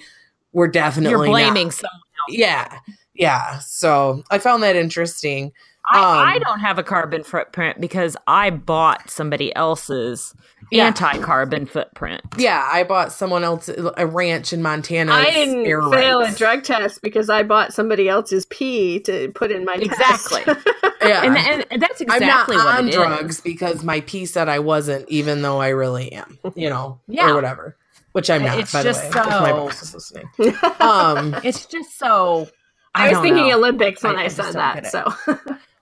we're 0.52 0.68
definitely 0.68 1.10
You're 1.10 1.26
blaming 1.26 1.66
not. 1.66 1.74
someone. 1.74 2.00
yeah 2.28 2.78
yeah 3.12 3.58
so 3.58 4.22
i 4.30 4.38
found 4.38 4.62
that 4.62 4.76
interesting 4.76 5.52
I, 5.92 5.98
Um, 5.98 6.28
I 6.28 6.38
don't 6.38 6.60
have 6.60 6.78
a 6.78 6.82
carbon 6.82 7.22
footprint 7.24 7.80
because 7.80 8.16
I 8.26 8.50
bought 8.50 9.10
somebody 9.10 9.54
else's 9.54 10.34
Yeah. 10.70 10.86
anti-carbon 10.86 11.66
footprint. 11.66 12.22
yeah 12.38 12.66
i 12.72 12.82
bought 12.84 13.12
someone 13.12 13.44
else 13.44 13.68
a 13.98 14.06
ranch 14.06 14.52
in 14.54 14.62
montana 14.62 15.12
I 15.12 15.30
didn't 15.30 15.66
air 15.66 15.82
fail 15.82 16.20
rights. 16.22 16.36
a 16.36 16.38
drug 16.38 16.62
test 16.64 17.02
because 17.02 17.28
I 17.28 17.42
bought 17.42 17.74
somebody 17.74 18.08
else's 18.08 18.46
pee 18.46 18.98
to 19.00 19.30
put 19.34 19.52
in 19.52 19.64
my 19.66 19.74
Exactly. 19.74 20.42
test. 20.44 20.66
yeah 21.02 21.22
And, 21.22 21.36
and, 21.36 21.66
and 21.70 21.82
that's 21.82 22.02
I'm 22.08 22.26
not 22.26 22.48
what 22.48 22.66
on 22.66 22.86
it 22.86 22.90
is. 22.90 22.94
drugs 22.94 23.40
because 23.42 23.84
my 23.84 24.00
pee 24.00 24.24
said 24.24 24.48
I 24.48 24.60
wasn't, 24.60 25.06
even 25.10 25.42
though 25.42 25.60
I 25.60 25.68
really 25.68 26.10
am, 26.12 26.38
you 26.54 26.70
know, 26.70 26.98
Yeah. 27.08 27.30
or 27.30 27.34
whatever. 27.34 27.76
Which 28.12 28.30
I'm 28.30 28.42
not, 28.42 28.58
It's 28.58 28.72
by 28.72 28.82
just 28.84 29.00
the 29.12 29.18
way. 29.18 29.24
If 29.24 29.30
my 29.30 29.48
so- 29.50 29.56
boss 29.56 29.82
is 29.82 29.94
listening. 29.94 30.28
Um, 30.80 31.36
It's 31.44 31.66
just 31.66 31.98
so. 31.98 32.48
I, 32.94 33.10
was 33.10 33.18
thinking 33.18 33.48
know. 33.48 33.58
Olympics 33.58 34.02
when 34.02 34.16
I- 34.16 34.22
I, 34.22 34.24
I 34.24 34.28
said 34.28 34.52
that. 34.54 34.86
So 34.86 35.12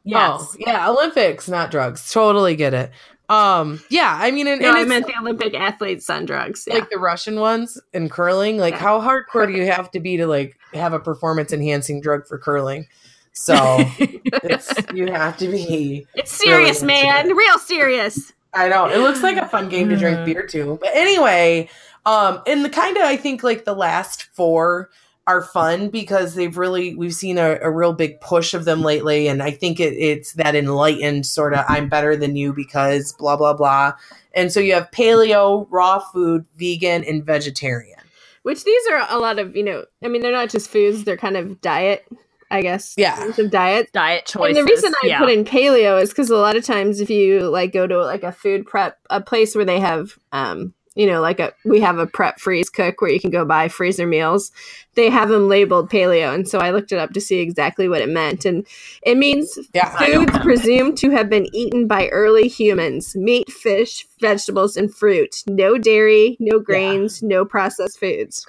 Yes. 0.04 0.40
Oh, 0.42 0.54
yeah, 0.58 0.88
Olympics, 0.90 1.48
not 1.48 1.70
drugs. 1.70 2.10
Totally 2.12 2.56
get 2.56 2.74
it. 2.74 2.90
Um, 3.28 3.80
yeah, 3.88 4.18
I 4.20 4.30
mean, 4.30 4.46
and, 4.46 4.60
no, 4.60 4.68
and 4.70 4.76
I 4.78 4.84
meant 4.84 5.06
the 5.06 5.14
Olympic 5.18 5.54
athletes 5.54 6.10
on 6.10 6.26
drugs. 6.26 6.64
Yeah. 6.66 6.74
like 6.74 6.90
the 6.90 6.98
Russian 6.98 7.40
ones 7.40 7.80
in 7.94 8.08
curling. 8.08 8.58
Like, 8.58 8.74
Yeah. 8.74 8.80
how 8.80 9.00
hardcore 9.00 9.46
do 9.46 9.52
you 9.54 9.70
have 9.70 9.90
to 9.92 10.00
be 10.00 10.16
to 10.18 10.26
like 10.26 10.58
have 10.74 10.92
a 10.92 10.98
performance 10.98 11.52
enhancing 11.52 12.00
drug 12.00 12.26
for 12.26 12.36
curling? 12.38 12.88
So 13.32 13.54
it's 13.98 14.70
you 14.92 15.10
have 15.12 15.38
to 15.38 15.48
be 15.48 16.06
it's 16.14 16.30
serious, 16.32 16.82
really 16.82 17.02
man. 17.04 17.30
it. 17.30 17.34
Real 17.34 17.58
serious. 17.58 18.32
I 18.52 18.68
know. 18.68 18.86
It 18.86 18.98
looks 18.98 19.22
like 19.22 19.38
a 19.38 19.48
fun 19.48 19.70
game 19.70 19.88
to 19.88 19.96
drink 19.96 20.26
beer 20.26 20.46
too. 20.46 20.78
But 20.82 20.90
anyway, 20.92 21.70
um, 22.04 22.42
and 22.46 22.62
the 22.62 22.68
kind 22.68 22.98
of 22.98 23.04
I 23.04 23.16
think 23.16 23.42
like 23.42 23.64
the 23.64 23.74
last 23.74 24.24
four 24.34 24.90
are 25.26 25.42
fun 25.42 25.88
because 25.88 26.34
they've 26.34 26.56
really 26.56 26.94
we've 26.94 27.14
seen 27.14 27.38
a, 27.38 27.58
a 27.62 27.70
real 27.70 27.92
big 27.92 28.20
push 28.20 28.54
of 28.54 28.64
them 28.64 28.82
lately, 28.82 29.28
and 29.28 29.42
I 29.42 29.50
think 29.50 29.80
it, 29.80 29.94
it's 29.94 30.32
that 30.34 30.54
enlightened 30.54 31.26
sort 31.26 31.54
of 31.54 31.64
I'm 31.68 31.88
better 31.88 32.16
than 32.16 32.36
you 32.36 32.52
because 32.52 33.12
blah 33.12 33.36
blah 33.36 33.54
blah. 33.54 33.92
And 34.34 34.52
so 34.52 34.60
you 34.60 34.74
have 34.74 34.90
paleo, 34.90 35.66
raw 35.70 35.98
food, 35.98 36.46
vegan, 36.56 37.04
and 37.04 37.24
vegetarian. 37.24 37.98
Which 38.42 38.64
these 38.64 38.82
are 38.88 39.06
a 39.08 39.18
lot 39.18 39.38
of, 39.38 39.54
you 39.54 39.62
know, 39.62 39.84
I 40.02 40.08
mean, 40.08 40.22
they're 40.22 40.32
not 40.32 40.50
just 40.50 40.70
foods, 40.70 41.04
they're 41.04 41.16
kind 41.16 41.36
of 41.36 41.60
diet, 41.60 42.04
I 42.50 42.62
guess. 42.62 42.94
Yeah. 42.96 43.16
Forms 43.16 43.38
Of 43.38 43.50
diet. 43.50 43.92
Diet 43.92 44.26
choices. 44.26 44.56
And 44.56 44.66
the 44.66 44.70
reason 44.70 44.92
I 45.02 45.06
yeah. 45.06 45.18
put 45.18 45.30
in 45.30 45.44
paleo 45.44 46.00
is 46.00 46.08
because 46.08 46.30
a 46.30 46.36
lot 46.36 46.56
of 46.56 46.64
times 46.64 47.00
if 47.00 47.08
you 47.08 47.48
like 47.48 47.72
go 47.72 47.86
to 47.86 48.04
like 48.04 48.24
a 48.24 48.32
food 48.32 48.66
prep, 48.66 48.98
a 49.10 49.20
place 49.20 49.54
where 49.54 49.64
they 49.64 49.78
have, 49.78 50.18
um, 50.32 50.74
you 50.94 51.06
know, 51.06 51.20
like 51.20 51.40
a 51.40 51.52
we 51.64 51.80
have 51.80 51.98
a 51.98 52.06
prep 52.06 52.38
freeze 52.38 52.68
cook 52.68 53.00
where 53.00 53.10
you 53.10 53.20
can 53.20 53.30
go 53.30 53.44
buy 53.44 53.68
freezer 53.68 54.06
meals. 54.06 54.52
They 54.94 55.08
have 55.08 55.30
them 55.30 55.48
labeled 55.48 55.90
paleo, 55.90 56.34
and 56.34 56.46
so 56.46 56.58
I 56.58 56.70
looked 56.70 56.92
it 56.92 56.98
up 56.98 57.12
to 57.12 57.20
see 57.20 57.38
exactly 57.38 57.88
what 57.88 58.02
it 58.02 58.08
meant, 58.08 58.44
and 58.44 58.66
it 59.02 59.16
means 59.16 59.58
Yeah. 59.72 59.88
Foods 59.96 60.38
presumed 60.40 60.98
to 60.98 61.10
have 61.10 61.30
been 61.30 61.46
eaten 61.54 61.86
by 61.86 62.08
early 62.08 62.48
humans: 62.48 63.16
meat, 63.16 63.50
fish, 63.50 64.06
vegetables, 64.20 64.76
and 64.76 64.94
fruit. 64.94 65.42
No 65.46 65.78
dairy, 65.78 66.36
no 66.40 66.58
grains, 66.58 67.22
no 67.22 67.44
processed 67.44 67.98
foods. 67.98 68.46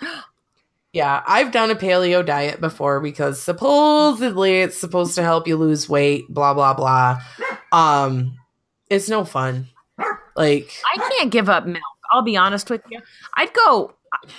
Yeah, 0.92 1.24
I've 1.26 1.52
done 1.52 1.72
a 1.72 1.76
paleo 1.76 2.24
diet 2.24 2.62
before 2.62 3.00
because 3.00 3.42
supposedly 3.42 4.62
it's 4.62 4.78
supposed 4.78 5.16
to 5.16 5.24
help 5.24 5.48
you 5.48 5.56
lose 5.58 5.90
weight, 5.90 6.26
blah 6.30 6.54
blah 6.54 6.74
blah. 6.74 7.20
Um 7.72 8.38
it's 8.90 9.10
no 9.10 9.26
fun. 9.26 9.70
Like 10.36 10.70
I 10.94 10.98
can't 11.18 11.32
give 11.32 11.50
up 11.50 11.66
milk. 11.66 11.82
I'll 12.14 12.22
be 12.22 12.38
honest 12.38 12.70
with 12.70 12.82
you. 12.90 13.00
I'd 13.34 13.52
go, 13.54 13.94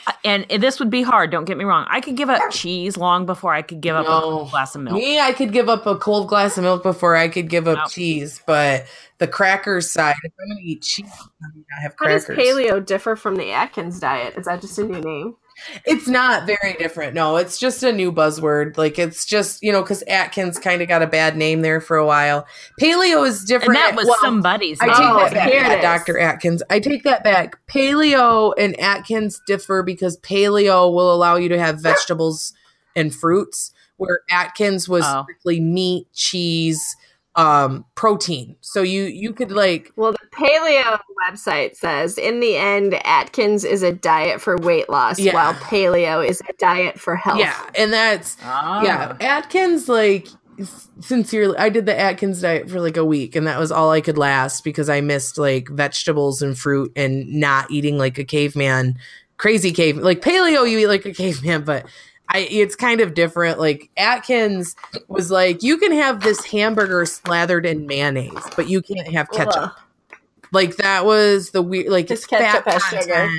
uh, 0.06 0.12
and 0.24 0.46
this 0.60 0.78
would 0.78 0.90
be 0.90 1.02
hard. 1.02 1.30
Don't 1.30 1.44
get 1.44 1.56
me 1.58 1.64
wrong. 1.64 1.84
I 1.90 2.00
could 2.00 2.16
give 2.16 2.30
up 2.30 2.40
cheese 2.50 2.96
long 2.96 3.26
before 3.26 3.52
I 3.52 3.62
could 3.62 3.80
give 3.80 3.96
up 3.96 4.06
No. 4.06 4.46
a 4.46 4.50
glass 4.50 4.74
of 4.76 4.82
milk. 4.82 4.96
me, 4.96 5.18
I 5.20 5.32
could 5.32 5.52
give 5.52 5.68
up 5.68 5.84
a 5.86 5.96
cold 5.96 6.28
glass 6.28 6.56
of 6.56 6.62
milk 6.62 6.82
before 6.84 7.16
I 7.16 7.28
could 7.28 7.50
give 7.50 7.66
up 7.66 7.78
Nope. 7.78 7.90
cheese, 7.90 8.40
but 8.46 8.86
the 9.18 9.26
crackers 9.26 9.90
side, 9.90 10.14
if 10.22 10.32
I'm 10.40 10.48
gonna 10.48 10.60
eat 10.62 10.82
cheese, 10.82 11.10
I'm 11.42 11.50
gonna 11.52 11.82
have 11.82 11.94
How 11.98 12.06
does 12.06 12.26
paleo 12.26 12.84
differ 12.84 13.16
from 13.16 13.36
the 13.36 13.50
Atkins 13.50 13.98
diet? 14.00 14.34
Is 14.36 14.46
that 14.46 14.60
just 14.60 14.78
a 14.78 14.84
new 14.84 15.00
name? 15.00 15.36
It's 15.84 16.09
not 16.09 16.46
very 16.46 16.74
different. 16.74 17.14
No, 17.14 17.36
it's 17.36 17.59
just 17.59 17.82
a 17.82 17.92
new 17.92 18.11
buzzword. 18.12 18.76
Like 18.76 18.98
it's 18.98 19.24
just, 19.24 19.62
you 19.62 19.70
know, 19.72 19.82
because 19.82 20.02
Atkins 20.05 20.59
kind 20.59 20.82
of 20.82 20.88
got 20.88 21.02
a 21.02 21.07
bad 21.07 21.36
name 21.36 21.62
there 21.62 21.80
for 21.80 21.96
a 21.96 22.07
while. 22.07 22.46
Paleo 22.80 23.26
is 23.26 23.40
and 23.40 23.48
different. 23.48 23.74
that 23.74 23.94
was 23.96 24.07
well, 24.07 24.18
somebody's. 24.20 24.80
I 24.80 24.86
take 24.88 24.96
Oh, 24.98 25.18
that 25.18 25.32
back, 25.34 25.50
here 25.50 25.61
yeah. 25.62 25.80
Dr. 25.80 26.18
Atkins. 26.18 26.62
I 26.70 26.80
take 26.80 27.02
that 27.05 27.22
back. 27.24 27.59
Paleo 27.66 28.52
and 28.59 28.78
Atkins 28.80 29.40
differ 29.46 29.82
because 29.82 30.16
paleo 30.18 30.92
will 30.92 31.12
allow 31.14 31.36
you 31.36 31.48
to 31.48 31.59
have 31.59 31.80
vegetables 31.82 32.52
and 32.96 33.14
fruits, 33.14 33.72
where 33.96 34.20
Atkins 34.30 34.88
was 34.88 35.05
Oh. 35.07 35.22
strictly 35.24 35.61
meat, 35.61 36.07
cheese, 36.12 36.96
um, 37.37 37.85
protein. 37.97 38.57
So 38.61 38.82
you 38.82 39.05
you 39.05 39.32
could 39.32 39.51
like 39.53 39.93
Well, 39.97 40.12
the 40.12 40.18
paleo 40.32 40.99
website 41.28 41.76
says 41.76 42.16
in 42.18 42.41
the 42.41 42.57
end, 42.57 42.95
Atkins 43.07 43.64
is 43.64 43.82
a 43.82 43.93
diet 43.93 44.41
for 44.41 44.57
weight 44.59 44.89
loss, 44.89 45.18
Yeah. 45.18 45.35
while 45.35 45.55
paleo 45.55 46.26
is 46.26 46.41
a 46.49 46.53
diet 46.59 46.99
for 47.01 47.16
health. 47.16 47.39
yeah, 47.41 47.59
and 47.76 47.93
that's 47.93 48.37
Ah. 48.43 48.82
yeah. 48.82 49.16
Atkins 49.20 49.89
like 49.89 50.28
s- 50.61 50.89
sincerely 51.01 51.57
I 51.59 51.68
did 51.70 51.87
the 51.87 51.99
Atkins 51.99 52.41
diet 52.41 52.70
for 52.70 52.80
like 52.80 52.97
a 52.97 53.05
week 53.05 53.35
and 53.35 53.47
that 53.49 53.59
was 53.59 53.72
all 53.72 53.91
I 53.91 54.01
could 54.01 54.16
last 54.18 54.62
because 54.62 54.89
I 54.89 55.01
missed 55.01 55.37
like 55.37 55.68
vegetables 55.70 56.41
and 56.43 56.57
fruit 56.57 56.93
and 56.95 57.26
not 57.32 57.68
eating 57.70 57.99
like 57.99 58.16
a 58.18 58.24
caveman 58.24 58.97
crazy 59.39 59.72
cave 59.72 59.97
like 59.97 60.20
paleo 60.20 60.70
you 60.70 60.78
eat 60.78 60.87
like 60.87 61.05
a 61.05 61.12
caveman 61.12 61.64
but 61.64 61.85
I 62.28 62.38
it's 62.50 62.74
kind 62.76 63.00
of 63.00 63.14
different 63.14 63.58
like 63.58 63.90
Atkins 63.96 64.74
was 65.08 65.30
like 65.30 65.62
you 65.62 65.76
can 65.78 65.92
have 65.92 66.20
this 66.20 66.44
hamburger 66.44 67.04
slathered 67.06 67.66
in 67.66 67.86
mayonnaise 67.86 68.32
but 68.56 68.68
you 68.68 68.80
can't 68.82 69.12
have 69.12 69.30
ketchup 69.30 69.54
Ugh. 69.56 70.18
like 70.52 70.76
that 70.76 71.04
was 71.04 71.50
the 71.50 71.62
weird 71.62 71.88
like 71.88 72.06
This 72.06 72.20
it's 72.20 72.26
ketchup 72.26 72.64
fat 72.64 72.80
content. 72.80 73.02
sugar. 73.02 73.30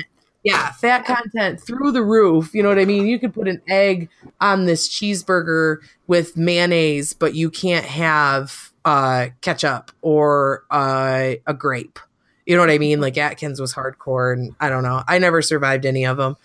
Yeah, 0.44 0.70
fat 0.70 1.04
content 1.04 1.60
through 1.60 1.90
the 1.90 2.04
roof. 2.04 2.54
You 2.54 2.62
know 2.62 2.68
what 2.68 2.78
I 2.78 2.84
mean? 2.84 3.08
You 3.08 3.18
could 3.18 3.34
put 3.34 3.48
an 3.48 3.60
egg 3.66 4.08
on 4.40 4.66
this 4.66 4.88
cheeseburger 4.88 5.78
with 6.06 6.36
mayonnaise, 6.36 7.14
but 7.14 7.34
you 7.34 7.50
can't 7.50 7.84
have 7.84 8.70
uh, 8.84 9.30
ketchup 9.40 9.90
or 10.02 10.64
uh, 10.70 11.32
a 11.48 11.52
grape. 11.52 11.98
You 12.46 12.54
know 12.54 12.62
what 12.62 12.70
I 12.70 12.78
mean? 12.78 13.00
Like 13.00 13.18
Atkins 13.18 13.60
was 13.60 13.74
hardcore, 13.74 14.32
and 14.34 14.54
I 14.60 14.68
don't 14.68 14.84
know. 14.84 15.02
I 15.08 15.18
never 15.18 15.42
survived 15.42 15.84
any 15.84 16.06
of 16.06 16.16
them 16.16 16.36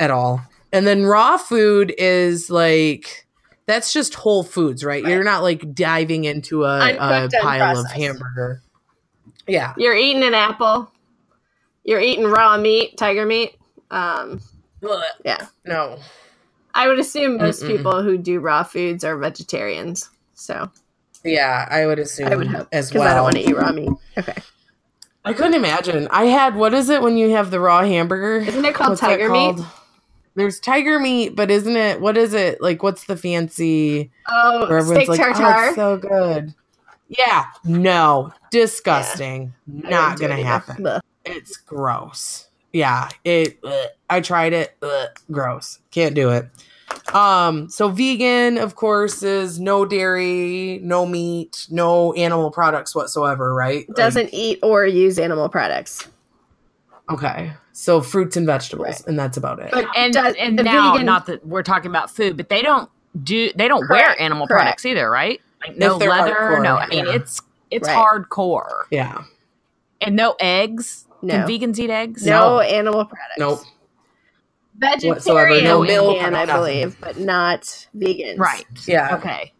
at 0.00 0.10
all. 0.10 0.40
And 0.76 0.86
then 0.86 1.04
raw 1.06 1.36
food 1.38 1.94
is 1.96 2.50
like 2.50 3.26
that's 3.66 3.92
just 3.92 4.14
whole 4.14 4.44
foods, 4.44 4.84
right? 4.84 5.02
You're 5.02 5.24
not 5.24 5.42
like 5.42 5.74
diving 5.74 6.24
into 6.24 6.64
a, 6.64 6.94
a 6.94 7.28
pile 7.42 7.78
of 7.78 7.90
hamburger. 7.90 8.62
Yeah. 9.46 9.74
You're 9.76 9.96
eating 9.96 10.22
an 10.22 10.34
apple. 10.34 10.90
You're 11.84 12.00
eating 12.00 12.26
raw 12.26 12.56
meat, 12.58 12.96
tiger 12.96 13.24
meat. 13.26 13.56
Um, 13.90 14.40
Ugh, 14.88 15.02
yeah, 15.24 15.46
No. 15.64 15.98
I 16.74 16.88
would 16.88 16.98
assume 16.98 17.38
most 17.38 17.62
Mm-mm. 17.62 17.68
people 17.68 18.02
who 18.02 18.18
do 18.18 18.38
raw 18.40 18.62
foods 18.62 19.02
are 19.04 19.16
vegetarians. 19.16 20.10
So 20.34 20.70
Yeah, 21.24 21.66
I 21.70 21.86
would 21.86 21.98
assume 21.98 22.26
I 22.28 22.36
would 22.36 22.48
hope 22.48 22.68
as 22.72 22.92
well. 22.92 23.02
I 23.08 23.14
don't 23.14 23.22
want 23.22 23.36
to 23.36 23.48
eat 23.48 23.56
raw 23.56 23.72
meat. 23.72 23.88
Okay, 24.18 24.34
I 25.24 25.32
couldn't 25.32 25.54
imagine. 25.54 26.06
I 26.10 26.24
had 26.26 26.54
what 26.54 26.74
is 26.74 26.90
it 26.90 27.00
when 27.02 27.16
you 27.16 27.30
have 27.30 27.50
the 27.50 27.60
raw 27.60 27.82
hamburger? 27.84 28.44
isn't 28.46 28.64
it 28.64 28.74
called 28.74 28.90
What's 28.90 29.00
that 29.00 29.08
tiger 29.08 29.30
meat? 29.30 29.56
called? 29.56 29.66
There's 30.36 30.60
tiger 30.60 31.00
meat, 31.00 31.34
but 31.34 31.50
isn't 31.50 31.76
it? 31.76 32.00
What 32.00 32.16
is 32.16 32.34
it 32.34 32.60
like? 32.60 32.82
What's 32.82 33.04
the 33.04 33.16
fancy? 33.16 34.10
Oh, 34.28 34.82
steak 34.82 35.08
like, 35.08 35.18
tartare. 35.18 35.70
"Oh, 35.70 35.74
so 35.74 35.96
good." 35.96 36.54
Yeah, 37.08 37.46
no, 37.64 38.32
disgusting. 38.50 39.54
I 39.84 39.88
Not 39.90 40.20
gonna 40.20 40.36
happen. 40.36 40.76
Blech. 40.84 41.00
It's 41.24 41.56
gross. 41.56 42.48
Yeah, 42.72 43.08
it. 43.24 43.58
I 44.10 44.20
tried 44.20 44.52
it. 44.52 44.76
gross. 45.30 45.78
Can't 45.90 46.14
do 46.14 46.30
it. 46.30 46.48
Um, 47.14 47.68
so 47.70 47.88
vegan, 47.88 48.58
of 48.58 48.76
course, 48.76 49.22
is 49.22 49.58
no 49.58 49.84
dairy, 49.86 50.80
no 50.82 51.06
meat, 51.06 51.66
no 51.70 52.12
animal 52.12 52.50
products 52.50 52.94
whatsoever, 52.94 53.54
right? 53.54 53.86
Doesn't 53.94 54.30
eat 54.32 54.58
or 54.62 54.86
use 54.86 55.18
animal 55.18 55.48
products. 55.48 56.06
Okay. 57.10 57.52
So 57.78 58.00
fruits 58.00 58.38
and 58.38 58.46
vegetables, 58.46 58.86
Right. 58.86 59.06
and 59.06 59.18
that's 59.18 59.36
about 59.36 59.58
it. 59.58 59.70
But 59.70 59.84
and 59.94 60.10
does- 60.14 60.34
and 60.38 60.56
now 60.56 60.92
vegan- 60.94 61.04
not 61.04 61.26
that 61.26 61.46
we're 61.46 61.62
talking 61.62 61.90
about 61.90 62.10
food, 62.10 62.34
but 62.38 62.48
they 62.48 62.62
don't 62.62 62.88
do 63.22 63.50
they 63.54 63.68
don't 63.68 63.86
wear 63.90 64.18
animal 64.20 64.46
correct. 64.46 64.62
products 64.62 64.86
either, 64.86 65.10
right? 65.10 65.42
Like 65.66 65.76
no 65.76 65.98
leather, 65.98 66.32
hardcore, 66.34 66.62
no. 66.62 66.76
I 66.78 66.86
mean, 66.86 67.04
yeah. 67.04 67.12
it's 67.12 67.42
it's 67.70 67.86
Right. 67.86 67.94
hardcore, 67.96 68.84
yeah. 68.90 69.24
and 70.00 70.16
no 70.16 70.36
eggs. 70.40 71.04
No. 71.20 71.34
Can 71.34 71.48
vegans 71.48 71.78
eat 71.78 71.90
eggs? 71.90 72.24
No, 72.24 72.40
No. 72.56 72.60
animal 72.60 73.04
products. 73.04 73.38
Nope. 73.38 73.60
Vegetarian, 74.78 75.14
Whatsoever. 75.14 75.62
No 75.62 75.82
milk, 75.82 76.18
can, 76.18 76.34
I 76.34 76.46
believe, 76.46 76.96
but 77.00 77.18
not 77.18 77.62
vegans. 77.96 78.38
Right. 78.38 78.64
Yeah. 78.86 79.16
Okay. 79.16 79.52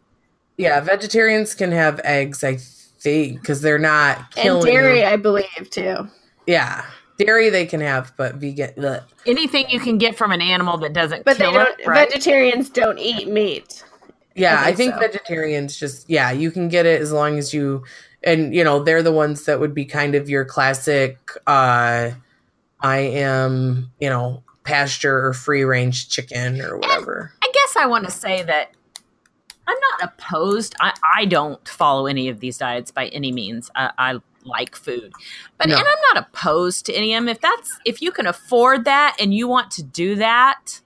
Yeah. 0.57 0.79
Vegetarians 0.79 1.53
can 1.55 1.71
have 1.71 1.99
eggs, 2.03 2.43
I 2.43 2.57
think 2.57 3.41
because 3.41 3.61
they're 3.61 3.77
not 3.79 4.31
killing. 4.31 4.57
And 4.57 4.65
killing. 4.65 4.73
dairy, 4.83 5.05
I 5.05 5.15
believe, 5.17 5.69
too. 5.69 6.07
Yeah, 6.45 6.83
dairy 7.17 7.49
they 7.49 7.65
can 7.65 7.81
have, 7.81 8.13
but 8.17 8.35
vegan. 8.35 8.71
bleh. 8.77 9.03
Anything 9.25 9.69
you 9.69 9.79
can 9.79 9.97
get 9.97 10.17
from 10.17 10.31
an 10.31 10.41
animal 10.41 10.77
that 10.79 10.93
doesn't 10.93 11.25
But 11.25 11.37
they 11.37 11.51
don't. 11.51 11.79
it, 11.79 11.87
right? 11.87 12.09
Vegetarians 12.09 12.69
don't 12.69 12.97
eat 12.99 13.27
meat. 13.27 13.83
Yeah, 14.35 14.59
I 14.59 14.65
I 14.69 14.73
think 14.75 14.77
think, 14.77 14.93
so. 14.95 14.99
vegetarians 14.99 15.77
just 15.79 16.09
yeah, 16.09 16.31
you 16.31 16.51
can 16.51 16.67
get 16.69 16.85
it 16.85 17.01
as 17.01 17.11
long 17.11 17.37
as 17.37 17.53
you 17.53 17.83
and 18.23 18.53
you 18.53 18.63
know, 18.63 18.83
they're 18.83 19.03
the 19.03 19.11
ones 19.11 19.45
that 19.45 19.59
would 19.59 19.73
be 19.73 19.85
kind 19.85 20.13
of 20.15 20.29
your 20.29 20.45
classic 20.45 21.17
uh 21.47 22.11
I 22.79 22.97
am, 22.97 23.91
you 23.99 24.09
know, 24.09 24.43
pasture 24.63 25.25
or 25.25 25.33
free 25.33 25.63
range 25.63 26.09
chicken 26.09 26.61
or 26.61 26.77
whatever. 26.77 27.33
I 27.41 27.49
guess 27.51 27.75
I 27.75 27.87
want 27.87 28.05
to 28.05 28.11
say 28.11 28.43
that 28.43 28.71
I'm 29.67 29.77
not 29.99 30.11
opposed. 30.13 30.75
I, 30.79 30.93
I 31.15 31.25
don't 31.25 31.67
follow 31.67 32.05
any 32.05 32.29
of 32.29 32.39
these 32.39 32.57
diets 32.57 32.91
by 32.91 33.07
any 33.07 33.31
means. 33.31 33.69
I, 33.75 33.91
I 33.97 34.19
like 34.47 34.75
food, 34.75 35.13
but 35.57 35.69
No. 35.69 35.77
and 35.77 35.85
I'm 35.87 36.15
not 36.15 36.25
opposed 36.27 36.85
to 36.87 36.93
any 36.93 37.13
of 37.13 37.21
them. 37.23 37.29
If 37.29 37.41
that's 37.41 37.79
if 37.85 38.01
you 38.01 38.11
can 38.11 38.25
afford 38.27 38.85
that 38.85 39.15
and 39.19 39.33
you 39.33 39.47
want 39.47 39.71
to 39.71 39.83
do 39.83 40.15
that, 40.15 40.81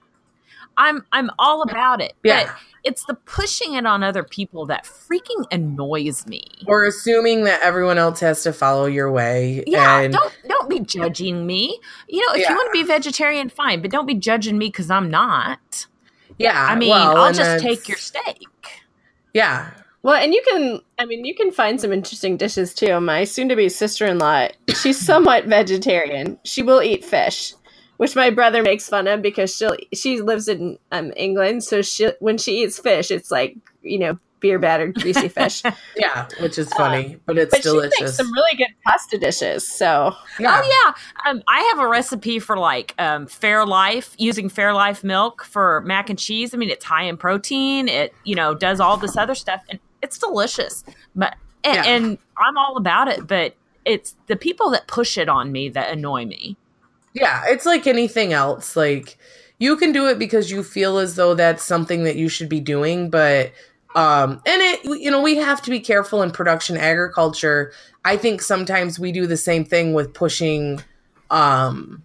I'm 0.76 1.04
I'm 1.12 1.30
all 1.38 1.62
about 1.62 2.00
it. 2.00 2.14
Yeah. 2.22 2.46
But 2.46 2.54
it's 2.84 3.04
the 3.06 3.14
pushing 3.14 3.74
it 3.74 3.86
on 3.86 4.02
other 4.02 4.24
people 4.24 4.66
that 4.66 4.84
freaking 4.84 5.44
annoys 5.52 6.26
me. 6.26 6.42
Or 6.66 6.84
assuming 6.84 7.44
that 7.44 7.62
everyone 7.62 7.96
else 7.96 8.18
has 8.20 8.42
to 8.42 8.52
follow 8.52 8.86
your 8.86 9.08
way. 9.12 9.62
Yeah, 9.68 10.00
and 10.00 10.12
don't 10.12 10.36
don't 10.48 10.68
be 10.68 10.80
judging 10.80 11.46
me. 11.46 11.78
You 12.08 12.26
know, 12.26 12.34
if 12.34 12.40
Yeah. 12.40 12.50
you 12.50 12.56
want 12.56 12.66
to 12.66 12.72
be 12.72 12.82
vegetarian, 12.82 13.48
fine, 13.50 13.82
but 13.82 13.90
don't 13.92 14.06
be 14.06 14.14
judging 14.16 14.58
me 14.58 14.66
because 14.66 14.90
I'm 14.90 15.10
not. 15.10 15.86
yeah, 16.38 16.66
I 16.68 16.74
mean, 16.74 16.90
well, 16.90 17.16
I'll 17.18 17.32
just 17.32 17.62
take 17.62 17.86
your 17.88 17.98
steak. 17.98 18.48
Yeah. 19.32 19.70
Well, 20.02 20.20
and 20.20 20.34
you 20.34 20.42
can, 20.48 20.80
I 20.98 21.04
mean, 21.06 21.24
you 21.24 21.34
can 21.34 21.52
find 21.52 21.80
some 21.80 21.92
interesting 21.92 22.36
dishes 22.36 22.74
too. 22.74 22.98
My 23.00 23.24
soon 23.24 23.48
to 23.48 23.56
be 23.56 23.68
sister 23.68 24.06
in 24.06 24.18
law, 24.18 24.48
she's 24.68 24.98
somewhat 24.98 25.46
vegetarian. 25.46 26.38
She 26.44 26.62
will 26.62 26.82
eat 26.82 27.04
fish, 27.04 27.54
which 27.98 28.16
my 28.16 28.30
brother 28.30 28.62
makes 28.62 28.88
fun 28.88 29.06
of 29.06 29.22
because 29.22 29.54
she'll, 29.54 29.76
she 29.94 30.20
lives 30.20 30.48
in 30.48 30.78
um, 30.90 31.12
England. 31.16 31.62
So 31.62 31.82
she, 31.82 32.10
when 32.18 32.36
she 32.36 32.62
eats 32.62 32.80
fish, 32.80 33.12
it's 33.12 33.30
like, 33.30 33.56
you 33.82 33.98
know, 33.98 34.18
beer 34.40 34.58
battered, 34.58 34.94
greasy 34.96 35.28
fish. 35.28 35.62
Yeah, 35.96 36.26
which 36.40 36.58
is 36.58 36.68
funny, 36.72 37.18
but 37.26 37.38
it's 37.38 37.50
but 37.52 37.62
she 37.62 37.68
delicious. 37.68 38.00
makes 38.00 38.16
some 38.16 38.32
really 38.32 38.56
good 38.56 38.74
pasta 38.84 39.18
dishes. 39.18 39.68
So, 39.68 40.16
yeah. 40.40 40.60
Oh 40.60 40.94
yeah, 41.24 41.30
um, 41.30 41.42
I 41.46 41.60
have 41.70 41.78
a 41.78 41.88
recipe 41.88 42.40
for 42.40 42.56
like 42.56 42.94
um, 42.98 43.26
Fairlife 43.26 44.14
using 44.18 44.48
Fairlife 44.50 45.04
milk 45.04 45.44
for 45.44 45.82
mac 45.82 46.10
and 46.10 46.18
cheese. 46.18 46.54
I 46.54 46.56
mean, 46.56 46.70
it's 46.70 46.84
high 46.84 47.04
in 47.04 47.18
protein. 47.18 47.88
It 47.88 48.14
you 48.24 48.34
know 48.34 48.54
does 48.54 48.80
all 48.80 48.96
this 48.96 49.16
other 49.16 49.34
stuff, 49.34 49.62
and 49.68 49.78
it's 50.02 50.18
delicious. 50.18 50.84
But 51.14 51.36
and, 51.64 51.74
Yeah. 51.74 51.84
and 51.84 52.18
I'm 52.36 52.58
all 52.58 52.76
about 52.76 53.08
it. 53.08 53.26
But 53.26 53.54
it's 53.84 54.14
the 54.26 54.36
people 54.36 54.70
that 54.70 54.86
push 54.86 55.16
it 55.16 55.28
on 55.28 55.52
me 55.52 55.68
that 55.70 55.90
annoy 55.90 56.26
me. 56.26 56.56
Yeah, 57.14 57.42
it's 57.46 57.66
like 57.66 57.86
anything 57.86 58.32
else. 58.32 58.76
Like 58.76 59.18
you 59.58 59.76
can 59.76 59.92
do 59.92 60.06
it 60.08 60.18
because 60.18 60.50
you 60.50 60.62
feel 60.62 60.98
as 60.98 61.14
though 61.16 61.34
that's 61.34 61.62
something 61.62 62.04
that 62.04 62.16
you 62.16 62.28
should 62.28 62.48
be 62.48 62.60
doing, 62.60 63.10
but 63.10 63.52
um 63.94 64.40
and 64.46 64.62
it 64.62 64.84
you 64.84 65.10
know, 65.10 65.20
we 65.20 65.36
have 65.36 65.60
to 65.62 65.70
be 65.70 65.80
careful 65.80 66.22
in 66.22 66.30
production 66.30 66.76
agriculture. 66.76 67.72
I 68.04 68.16
think 68.16 68.40
sometimes 68.42 68.98
we 68.98 69.12
do 69.12 69.26
the 69.26 69.36
same 69.36 69.64
thing 69.64 69.92
with 69.92 70.14
pushing 70.14 70.82
um 71.30 72.02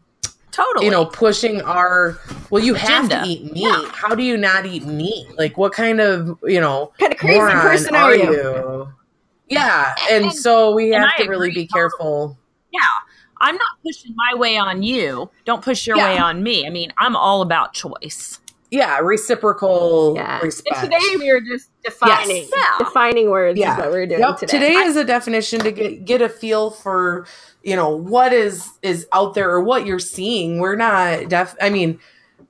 Totally. 0.58 0.86
you 0.86 0.92
know, 0.92 1.06
pushing 1.06 1.62
our 1.62 2.18
well 2.50 2.64
you 2.64 2.74
have 2.74 3.08
to 3.10 3.22
eat 3.26 3.54
meat. 3.54 3.88
How 3.92 4.16
do 4.16 4.24
you 4.24 4.36
not 4.38 4.66
eat 4.66 4.86
meat? 4.86 5.28
Like 5.38 5.56
what 5.56 5.72
kind 5.72 6.02
of, 6.02 6.40
you 6.44 6.60
know, 6.60 6.92
kind 7.00 7.14
of 7.14 7.20
crazy 7.20 7.38
moron 7.38 7.62
person 7.62 7.96
are 7.96 8.06
are 8.06 8.16
you? 8.16 8.32
you? 8.32 8.94
Yeah, 9.50 9.94
and, 10.10 10.26
And- 10.26 10.34
so 10.34 10.74
we 10.74 10.94
and 10.94 11.04
have 11.04 11.14
I 11.18 11.24
to 11.24 11.30
really 11.30 11.50
agree 11.52 11.64
be 11.64 11.68
careful. 11.68 12.38
yeah, 12.74 12.80
I'm 13.40 13.56
not 13.56 13.70
pushing 13.86 14.16
my 14.16 14.38
way 14.38 14.58
on 14.58 14.82
you. 14.84 15.30
Don't 15.46 15.64
push 15.64 15.86
your 15.86 15.96
Yeah. 15.96 16.06
way 16.14 16.18
on 16.18 16.42
me. 16.42 16.66
I 16.66 16.70
mean, 16.72 16.92
I'm 16.98 17.16
all 17.16 17.42
about 17.44 17.74
choice. 17.74 18.40
Yeah, 18.70 19.00
reciprocal 19.00 20.14
Yeah. 20.18 20.40
respect. 20.42 20.84
And 20.84 20.92
today 20.92 21.16
we 21.18 21.30
are 21.30 21.40
just 21.40 21.70
defining, 21.84 22.36
Yes. 22.38 22.52
Yeah. 22.56 22.86
defining 22.86 23.30
words 23.30 23.58
Yeah. 23.58 23.74
is 23.74 23.78
what 23.78 23.88
we 23.88 23.94
we're 23.94 24.06
doing 24.08 24.20
Yep. 24.22 24.38
today. 24.40 24.52
Today 24.60 24.74
is 24.74 24.96
a 24.98 25.04
definition 25.06 25.60
to 25.62 25.72
get 25.72 26.04
get 26.06 26.22
a 26.22 26.28
feel 26.30 26.72
for 26.72 27.26
you 27.64 27.76
know 27.76 27.90
what 27.90 28.34
is 28.34 28.68
is 28.82 29.08
out 29.14 29.34
there 29.36 29.50
or 29.50 29.62
what 29.62 29.86
you're 29.86 30.00
seeing. 30.00 30.60
We're 30.60 30.76
not 30.76 31.30
def. 31.30 31.56
I 31.62 31.70
mean, 31.70 32.00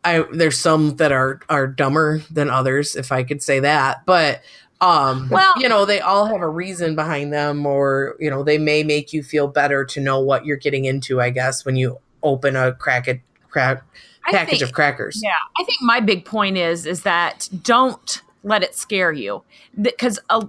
I 0.03 0.26
there's 0.32 0.57
some 0.59 0.95
that 0.95 1.11
are 1.11 1.39
are 1.49 1.68
dumber 1.68 2.22
than 2.32 2.49
others, 2.49 2.95
if 2.95 3.11
I 3.11 3.22
could 3.24 3.43
say 3.43 3.59
that, 3.59 4.05
but 4.07 4.41
um 4.82 5.30
Well- 5.30 5.53
you 5.57 5.70
know 5.70 5.86
they 5.86 5.99
all 5.99 6.26
have 6.26 6.41
a 6.41 6.49
reason 6.49 6.95
behind 6.95 7.32
them 7.34 7.65
or 7.65 8.15
you 8.20 8.30
know 8.30 8.43
they 8.43 8.57
may 8.59 8.84
make 8.84 9.11
you 9.13 9.22
feel 9.24 9.47
better 9.47 9.84
to 9.86 9.99
know 9.99 10.20
what 10.20 10.45
you're 10.45 10.55
getting 10.55 10.86
into 10.86 11.20
i 11.20 11.32
guess 11.32 11.65
when 11.65 11.76
you 11.76 11.97
open 12.22 12.55
a 12.55 12.74
crack 12.74 13.07
it 13.07 13.22
crack 13.49 13.82
package 14.32 14.59
think- 14.59 14.63
of 14.63 14.73
crackers 14.73 15.21
Yeah, 15.23 15.32
I 15.59 15.63
think 15.63 15.78
my 15.82 15.99
big 15.99 16.25
point 16.25 16.57
is 16.57 16.86
is 16.86 17.03
that 17.03 17.49
don't 17.63 18.21
let 18.43 18.63
it 18.63 18.75
scare 18.75 19.11
you 19.11 19.43
because 19.82 20.19
a, 20.30 20.47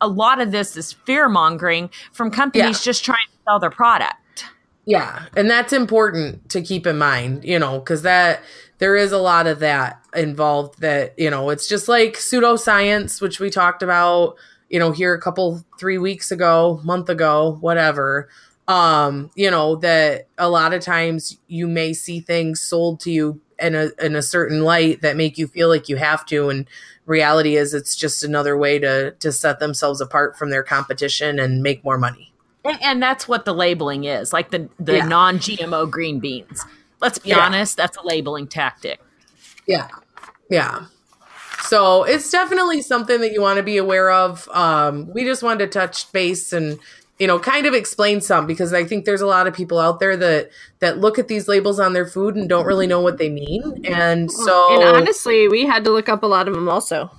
a 0.00 0.08
lot 0.08 0.40
of 0.40 0.50
this 0.50 0.76
is 0.76 0.92
fear 0.92 1.28
mongering 1.28 1.90
from 2.12 2.30
companies 2.30 2.82
just 2.82 3.04
trying 3.04 3.26
to 3.26 3.44
sell 3.44 3.58
their 3.58 3.70
product. 3.70 4.16
Yeah, 4.84 5.26
and 5.36 5.50
that's 5.50 5.74
important 5.74 6.48
to 6.48 6.62
keep 6.62 6.86
in 6.86 6.96
mind, 6.96 7.44
you 7.44 7.58
know, 7.58 7.78
because 7.78 8.02
that 8.02 8.40
there 8.78 8.96
is 8.96 9.12
a 9.12 9.18
lot 9.18 9.46
of 9.46 9.58
that 9.58 10.02
involved. 10.16 10.80
That 10.80 11.12
you 11.18 11.28
know, 11.28 11.50
it's 11.50 11.68
just 11.68 11.88
like 11.88 12.14
pseudoscience, 12.14 13.20
which 13.20 13.38
we 13.38 13.50
talked 13.50 13.82
about, 13.82 14.36
you 14.70 14.78
know, 14.78 14.90
here 14.92 15.12
a 15.12 15.20
couple 15.20 15.62
three 15.78 15.98
weeks 15.98 16.30
ago, 16.30 16.80
month 16.84 17.10
ago, 17.10 17.58
whatever. 17.60 18.30
Um, 18.68 19.30
you 19.34 19.50
know 19.50 19.76
that 19.76 20.28
a 20.36 20.48
lot 20.48 20.74
of 20.74 20.82
times 20.82 21.38
you 21.48 21.66
may 21.66 21.92
see 21.94 22.20
things 22.20 22.60
sold 22.60 23.00
to 23.00 23.10
you 23.10 23.40
in 23.58 23.74
a 23.74 23.90
in 24.00 24.14
a 24.14 24.22
certain 24.22 24.62
light 24.62 25.00
that 25.02 25.16
make 25.16 25.38
you 25.38 25.46
feel 25.48 25.68
like 25.68 25.88
you 25.88 25.96
have 25.96 26.24
to, 26.26 26.50
and 26.50 26.68
reality 27.06 27.56
is 27.56 27.72
it's 27.72 27.96
just 27.96 28.22
another 28.22 28.56
way 28.58 28.78
to 28.78 29.12
to 29.12 29.32
set 29.32 29.58
themselves 29.58 30.00
apart 30.02 30.36
from 30.38 30.50
their 30.50 30.62
competition 30.62 31.38
and 31.38 31.62
make 31.62 31.82
more 31.82 31.96
money. 31.98 32.32
And, 32.64 32.78
and 32.82 33.02
that's 33.02 33.26
what 33.26 33.46
the 33.46 33.54
labeling 33.54 34.04
is 34.04 34.32
like 34.32 34.50
the, 34.50 34.68
the 34.78 34.96
Yeah. 34.96 35.06
non 35.06 35.38
GMO 35.38 35.90
green 35.90 36.20
beans. 36.20 36.64
Let's 37.00 37.18
be 37.18 37.30
Yeah. 37.30 37.38
honest, 37.38 37.76
that's 37.76 37.96
a 37.96 38.02
labeling 38.02 38.48
tactic. 38.48 39.00
Yeah. 39.66 39.88
Yeah. 40.50 40.86
So 41.60 42.04
it's 42.04 42.30
definitely 42.30 42.82
something 42.82 43.20
that 43.20 43.32
you 43.32 43.40
want 43.42 43.56
to 43.56 43.62
be 43.62 43.76
aware 43.78 44.10
of. 44.10 44.48
Um, 44.50 45.10
we 45.12 45.24
just 45.24 45.42
wanted 45.42 45.70
to 45.70 45.78
touch 45.78 46.10
base 46.12 46.52
and 46.52 46.78
you 47.18 47.26
know 47.26 47.38
kind 47.38 47.66
of 47.66 47.74
explain 47.74 48.20
some 48.20 48.46
because 48.46 48.72
I 48.72 48.84
think 48.84 49.04
there's 49.04 49.20
a 49.20 49.26
lot 49.26 49.46
of 49.46 49.54
people 49.54 49.78
out 49.78 50.00
there 50.00 50.16
that 50.16 50.50
that 50.78 50.98
look 50.98 51.18
at 51.18 51.28
these 51.28 51.48
labels 51.48 51.80
on 51.80 51.92
their 51.92 52.06
food 52.06 52.36
and 52.36 52.48
don't 52.48 52.66
really 52.66 52.86
know 52.86 53.00
what 53.00 53.18
they 53.18 53.28
mean. 53.28 53.84
And 53.84 54.30
so 54.30 54.74
and 54.74 54.96
honestly, 54.96 55.48
we 55.48 55.66
had 55.66 55.84
to 55.84 55.90
look 55.90 56.08
up 56.08 56.22
a 56.22 56.26
lot 56.26 56.48
of 56.48 56.54
them 56.54 56.68
also. 56.68 57.10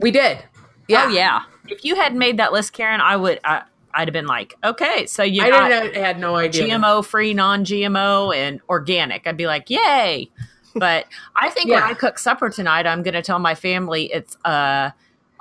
we 0.00 0.10
did. 0.10 0.44
Yeah. 0.88 1.06
Oh 1.06 1.08
yeah. 1.08 1.42
If 1.68 1.84
you 1.84 1.96
had 1.96 2.14
made 2.14 2.38
that 2.38 2.52
list, 2.52 2.72
Karen, 2.72 3.00
I 3.00 3.16
would. 3.16 3.40
I, 3.44 3.62
I'd 3.92 4.08
have 4.08 4.12
been 4.12 4.26
like, 4.26 4.54
okay, 4.62 5.06
so 5.06 5.22
you 5.22 5.42
I 5.42 5.48
got 5.50 5.68
didn't 5.68 5.96
I 5.96 6.06
had 6.06 6.20
no 6.20 6.36
idea. 6.36 6.68
GMO 6.68 7.04
free, 7.04 7.32
non 7.32 7.64
GMO, 7.64 8.36
and 8.36 8.60
organic. 8.68 9.26
I'd 9.26 9.38
be 9.38 9.46
like, 9.46 9.70
yay. 9.70 10.30
But 10.74 11.06
I 11.34 11.48
think 11.48 11.70
when 11.70 11.82
I 11.82 11.94
cook 11.94 12.18
supper 12.18 12.50
tonight, 12.50 12.86
I'm 12.86 13.02
going 13.02 13.14
to 13.14 13.22
tell 13.22 13.38
my 13.38 13.54
family 13.54 14.12
it's 14.12 14.36
uh, 14.44 14.90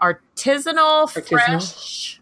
artisanal, 0.02 1.10
Artisanal. 1.10 1.28
fresh, 1.28 2.22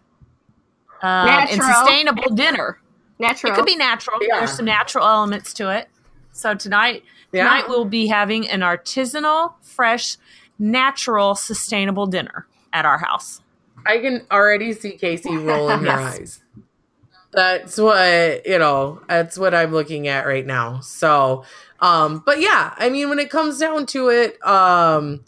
um, 1.04 1.28
and 1.28 1.58
Natural. 1.58 1.74
sustainable 1.74 2.34
dinner. 2.34 2.78
Natural. 3.18 3.52
It 3.52 3.56
could 3.56 3.66
be 3.66 3.76
natural. 3.76 4.18
Yeah. 4.22 4.38
There's 4.38 4.52
some 4.56 4.64
natural 4.64 5.06
elements 5.06 5.52
to 5.54 5.70
it. 5.70 5.88
So 6.32 6.54
tonight, 6.54 7.04
Yeah. 7.32 7.44
tonight 7.44 7.68
we'll 7.68 7.84
be 7.84 8.06
having 8.08 8.48
an 8.48 8.60
artisanal, 8.60 9.54
fresh, 9.62 10.16
natural, 10.58 11.34
sustainable 11.34 12.06
dinner 12.06 12.46
at 12.72 12.84
our 12.86 12.98
house. 12.98 13.40
I 13.86 13.98
can 13.98 14.22
already 14.32 14.72
see 14.72 14.92
Casey 14.92 15.36
rolling 15.36 15.80
her 15.80 15.84
Yes. 15.86 16.00
eyes. 16.18 16.40
That's 17.32 17.78
what, 17.78 18.46
you 18.46 18.58
know, 18.58 19.00
that's 19.08 19.36
what 19.36 19.54
I'm 19.54 19.72
looking 19.72 20.06
at 20.08 20.24
right 20.26 20.46
now. 20.46 20.80
So, 20.80 21.44
um, 21.80 22.22
but 22.24 22.40
yeah, 22.40 22.74
I 22.78 22.88
mean, 22.90 23.08
when 23.08 23.18
it 23.18 23.28
comes 23.28 23.58
down 23.58 23.86
to 23.86 24.08
it, 24.08 24.44
um, 24.46 25.24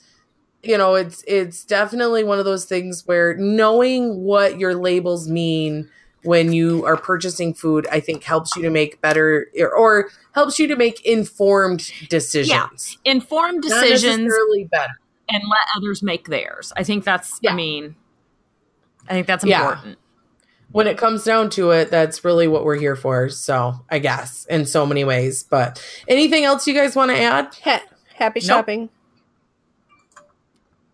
you 0.69 0.79
know, 0.79 0.95
it's 0.95 1.23
it's 1.27 1.65
definitely 1.65 2.25
one 2.25 2.39
of 2.39 2.45
those 2.45 2.65
things 2.65 3.03
where 3.07 3.35
knowing 3.37 4.23
what 4.23 4.59
your 4.59 4.75
labels 4.75 5.29
mean 5.29 5.89
when 6.23 6.53
you 6.53 6.85
are 6.85 6.97
purchasing 6.97 7.55
food, 7.55 7.87
I 7.93 8.01
think 8.01 8.25
helps 8.25 8.57
you 8.57 8.63
to 8.63 8.71
make 8.71 9.01
better 9.01 9.47
or, 9.61 9.71
or 9.75 10.11
helps 10.33 10.59
you 10.59 10.67
to 10.67 10.77
make 10.77 11.05
informed 11.07 11.93
decisions. 12.09 12.99
Informed 13.05 13.63
decisions 13.63 14.25
necessarily 14.25 14.65
better. 14.65 14.93
and 15.29 15.43
let 15.45 15.61
others 15.77 16.03
make 16.03 16.29
theirs. 16.29 16.73
I 16.77 16.83
think 16.83 17.05
that's, 17.05 17.39
Yeah. 17.43 17.53
I 17.53 17.55
mean, 17.55 17.95
I 19.09 19.13
think 19.13 19.27
that's 19.29 19.45
Yeah. 19.45 19.61
important. 19.69 19.99
when 20.73 20.89
it 20.89 20.99
comes 20.99 21.23
down 21.23 21.49
to 21.51 21.71
it, 21.71 21.91
that's 21.93 22.25
really 22.25 22.49
what 22.49 22.65
we're 22.65 22.75
here 22.77 22.97
for. 22.97 23.29
So 23.29 23.75
I 23.89 24.01
guess 24.01 24.47
in 24.51 24.67
so 24.67 24.85
many 24.85 25.05
ways. 25.05 25.45
But 25.45 25.81
anything 26.09 26.45
else 26.45 26.67
you 26.67 26.75
guys 26.75 26.97
want 26.97 27.13
to 27.13 27.17
add? 27.17 27.55
Ha- 27.63 27.85
happy 28.17 28.41
Nope. 28.45 28.91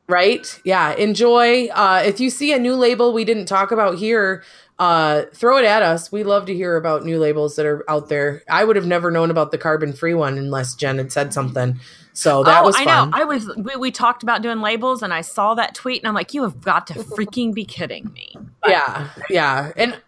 Right? 0.09 0.61
Yeah. 0.65 0.95
Enjoy. 0.95 1.69
Uh, 1.69 2.03
if 2.05 2.21
you 2.21 2.29
see 2.29 2.53
a 2.53 2.59
new 2.59 2.75
label 2.75 3.13
we 3.13 3.25
didn't 3.25 3.47
talk 3.47 3.71
about 3.71 3.99
here, 3.99 4.43
uh, 4.79 5.27
throw 5.33 5.59
it 5.59 5.65
at 5.65 5.83
us. 5.83 6.11
We 6.11 6.25
love 6.25 6.47
to 6.47 6.55
hear 6.55 6.77
about 6.77 7.05
new 7.05 7.21
labels 7.21 7.57
that 7.57 7.67
are 7.67 7.89
out 7.89 8.09
there. 8.09 8.43
I 8.51 8.65
would 8.65 8.75
have 8.77 8.87
never 8.87 9.11
known 9.11 9.31
about 9.31 9.53
the 9.53 9.59
carbon 9.59 9.93
free 9.93 10.15
one 10.15 10.37
unless 10.39 10.75
Jen 10.75 10.99
had 10.99 11.13
said 11.13 11.33
something. 11.33 11.79
So 12.15 12.43
that 12.45 12.63
oh, 12.63 12.67
was 12.67 12.77
I 12.77 12.85
know. 12.85 13.11
I 13.13 13.25
was. 13.25 13.49
We, 13.57 13.77
we 13.77 13.91
talked 13.91 14.23
about 14.23 14.43
doing 14.43 14.61
labels, 14.61 15.03
and 15.03 15.15
I 15.15 15.21
saw 15.21 15.55
that 15.55 15.75
tweet, 15.75 16.03
and 16.03 16.09
I'm 16.09 16.15
like, 16.15 16.35
"You 16.35 16.43
have 16.43 16.61
got 16.61 16.87
to 16.89 16.95
freaking 16.95 17.55
be 17.55 17.65
kidding 17.65 18.13
me!" 18.13 18.37
But 18.61 18.71
yeah, 18.71 19.09
yeah. 19.31 19.73
And 19.77 19.99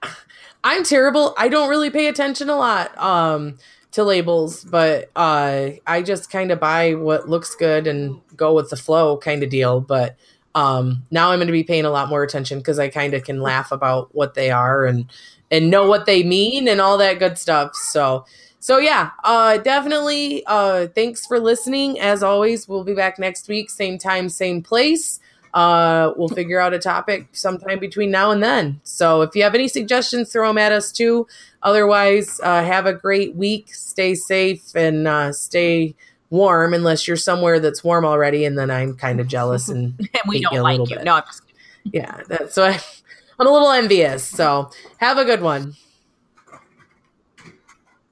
I'm 0.64 0.84
terrible. 0.84 1.34
I 1.38 1.48
don't 1.48 1.70
really 1.70 1.90
pay 1.90 2.08
attention 2.08 2.50
a 2.50 2.56
lot 2.56 2.96
um, 2.98 3.58
to 3.92 4.04
labels, 4.04 4.64
but 4.64 5.10
uh, 5.16 5.70
I 5.86 6.02
just 6.02 6.30
kind 6.30 6.50
of 6.50 6.60
buy 6.60 6.94
what 6.94 7.28
looks 7.28 7.54
good 7.54 7.86
and 7.86 8.20
go 8.36 8.54
with 8.54 8.70
the 8.70 8.76
flow 8.76 9.16
kind 9.16 9.42
of 9.42 9.50
deal. 9.50 9.80
But 9.80 10.16
um, 10.54 11.04
now 11.10 11.30
I'm 11.30 11.38
going 11.38 11.48
to 11.48 11.52
be 11.52 11.64
paying 11.64 11.84
a 11.84 11.90
lot 11.90 12.08
more 12.08 12.22
attention 12.22 12.58
because 12.58 12.78
I 12.78 12.88
kind 12.88 13.14
of 13.14 13.24
can 13.24 13.40
laugh 13.40 13.72
about 13.72 14.14
what 14.14 14.34
they 14.34 14.50
are 14.50 14.84
and 14.84 15.06
and 15.50 15.70
know 15.70 15.86
what 15.86 16.06
they 16.06 16.22
mean 16.22 16.68
and 16.68 16.80
all 16.80 16.98
that 16.98 17.18
good 17.18 17.38
stuff. 17.38 17.74
So 17.74 18.24
so 18.64 18.78
yeah, 18.78 19.10
uh, 19.22 19.58
definitely. 19.58 20.42
Uh, 20.46 20.86
thanks 20.86 21.26
for 21.26 21.38
listening. 21.38 22.00
As 22.00 22.22
always, 22.22 22.66
we'll 22.66 22.82
be 22.82 22.94
back 22.94 23.18
next 23.18 23.46
week, 23.46 23.68
same 23.68 23.98
time, 23.98 24.30
same 24.30 24.62
place. 24.62 25.20
Uh, 25.52 26.14
we'll 26.16 26.28
figure 26.28 26.58
out 26.58 26.72
a 26.72 26.78
topic 26.78 27.28
sometime 27.32 27.78
between 27.78 28.10
now 28.10 28.30
and 28.30 28.42
then. 28.42 28.80
So 28.82 29.20
if 29.20 29.36
you 29.36 29.42
have 29.42 29.54
any 29.54 29.68
suggestions, 29.68 30.32
throw 30.32 30.48
them 30.48 30.56
at 30.56 30.72
us 30.72 30.90
too. 30.90 31.26
Otherwise, 31.62 32.40
uh, 32.42 32.64
have 32.64 32.86
a 32.86 32.94
great 32.94 33.36
week. 33.36 33.72
Stay 33.74 34.14
safe 34.14 34.74
and 34.74 35.06
uh, 35.06 35.32
stay 35.32 35.94
warm, 36.34 36.74
unless 36.74 37.06
you're 37.06 37.16
somewhere 37.16 37.60
that's 37.60 37.84
warm 37.84 38.04
already. 38.04 38.44
And 38.44 38.58
then 38.58 38.70
I'm 38.70 38.96
kind 38.96 39.20
of 39.20 39.28
jealous 39.28 39.68
and 39.68 39.94
and 39.98 40.22
we 40.26 40.40
don't 40.40 40.52
you 40.52 40.60
a 40.60 40.62
like 40.62 40.78
you. 40.90 40.96
bit. 40.96 41.04
No, 41.04 41.14
I'm 41.14 41.22
just 41.26 41.42
kidding. 41.46 42.00
yeah, 42.02 42.20
that's 42.28 42.54
so 42.54 42.64
I, 42.64 42.80
I'm 43.38 43.46
a 43.46 43.50
little 43.50 43.70
envious. 43.70 44.24
So 44.24 44.70
have 44.98 45.16
a 45.16 45.24
good 45.24 45.40
one. 45.40 45.74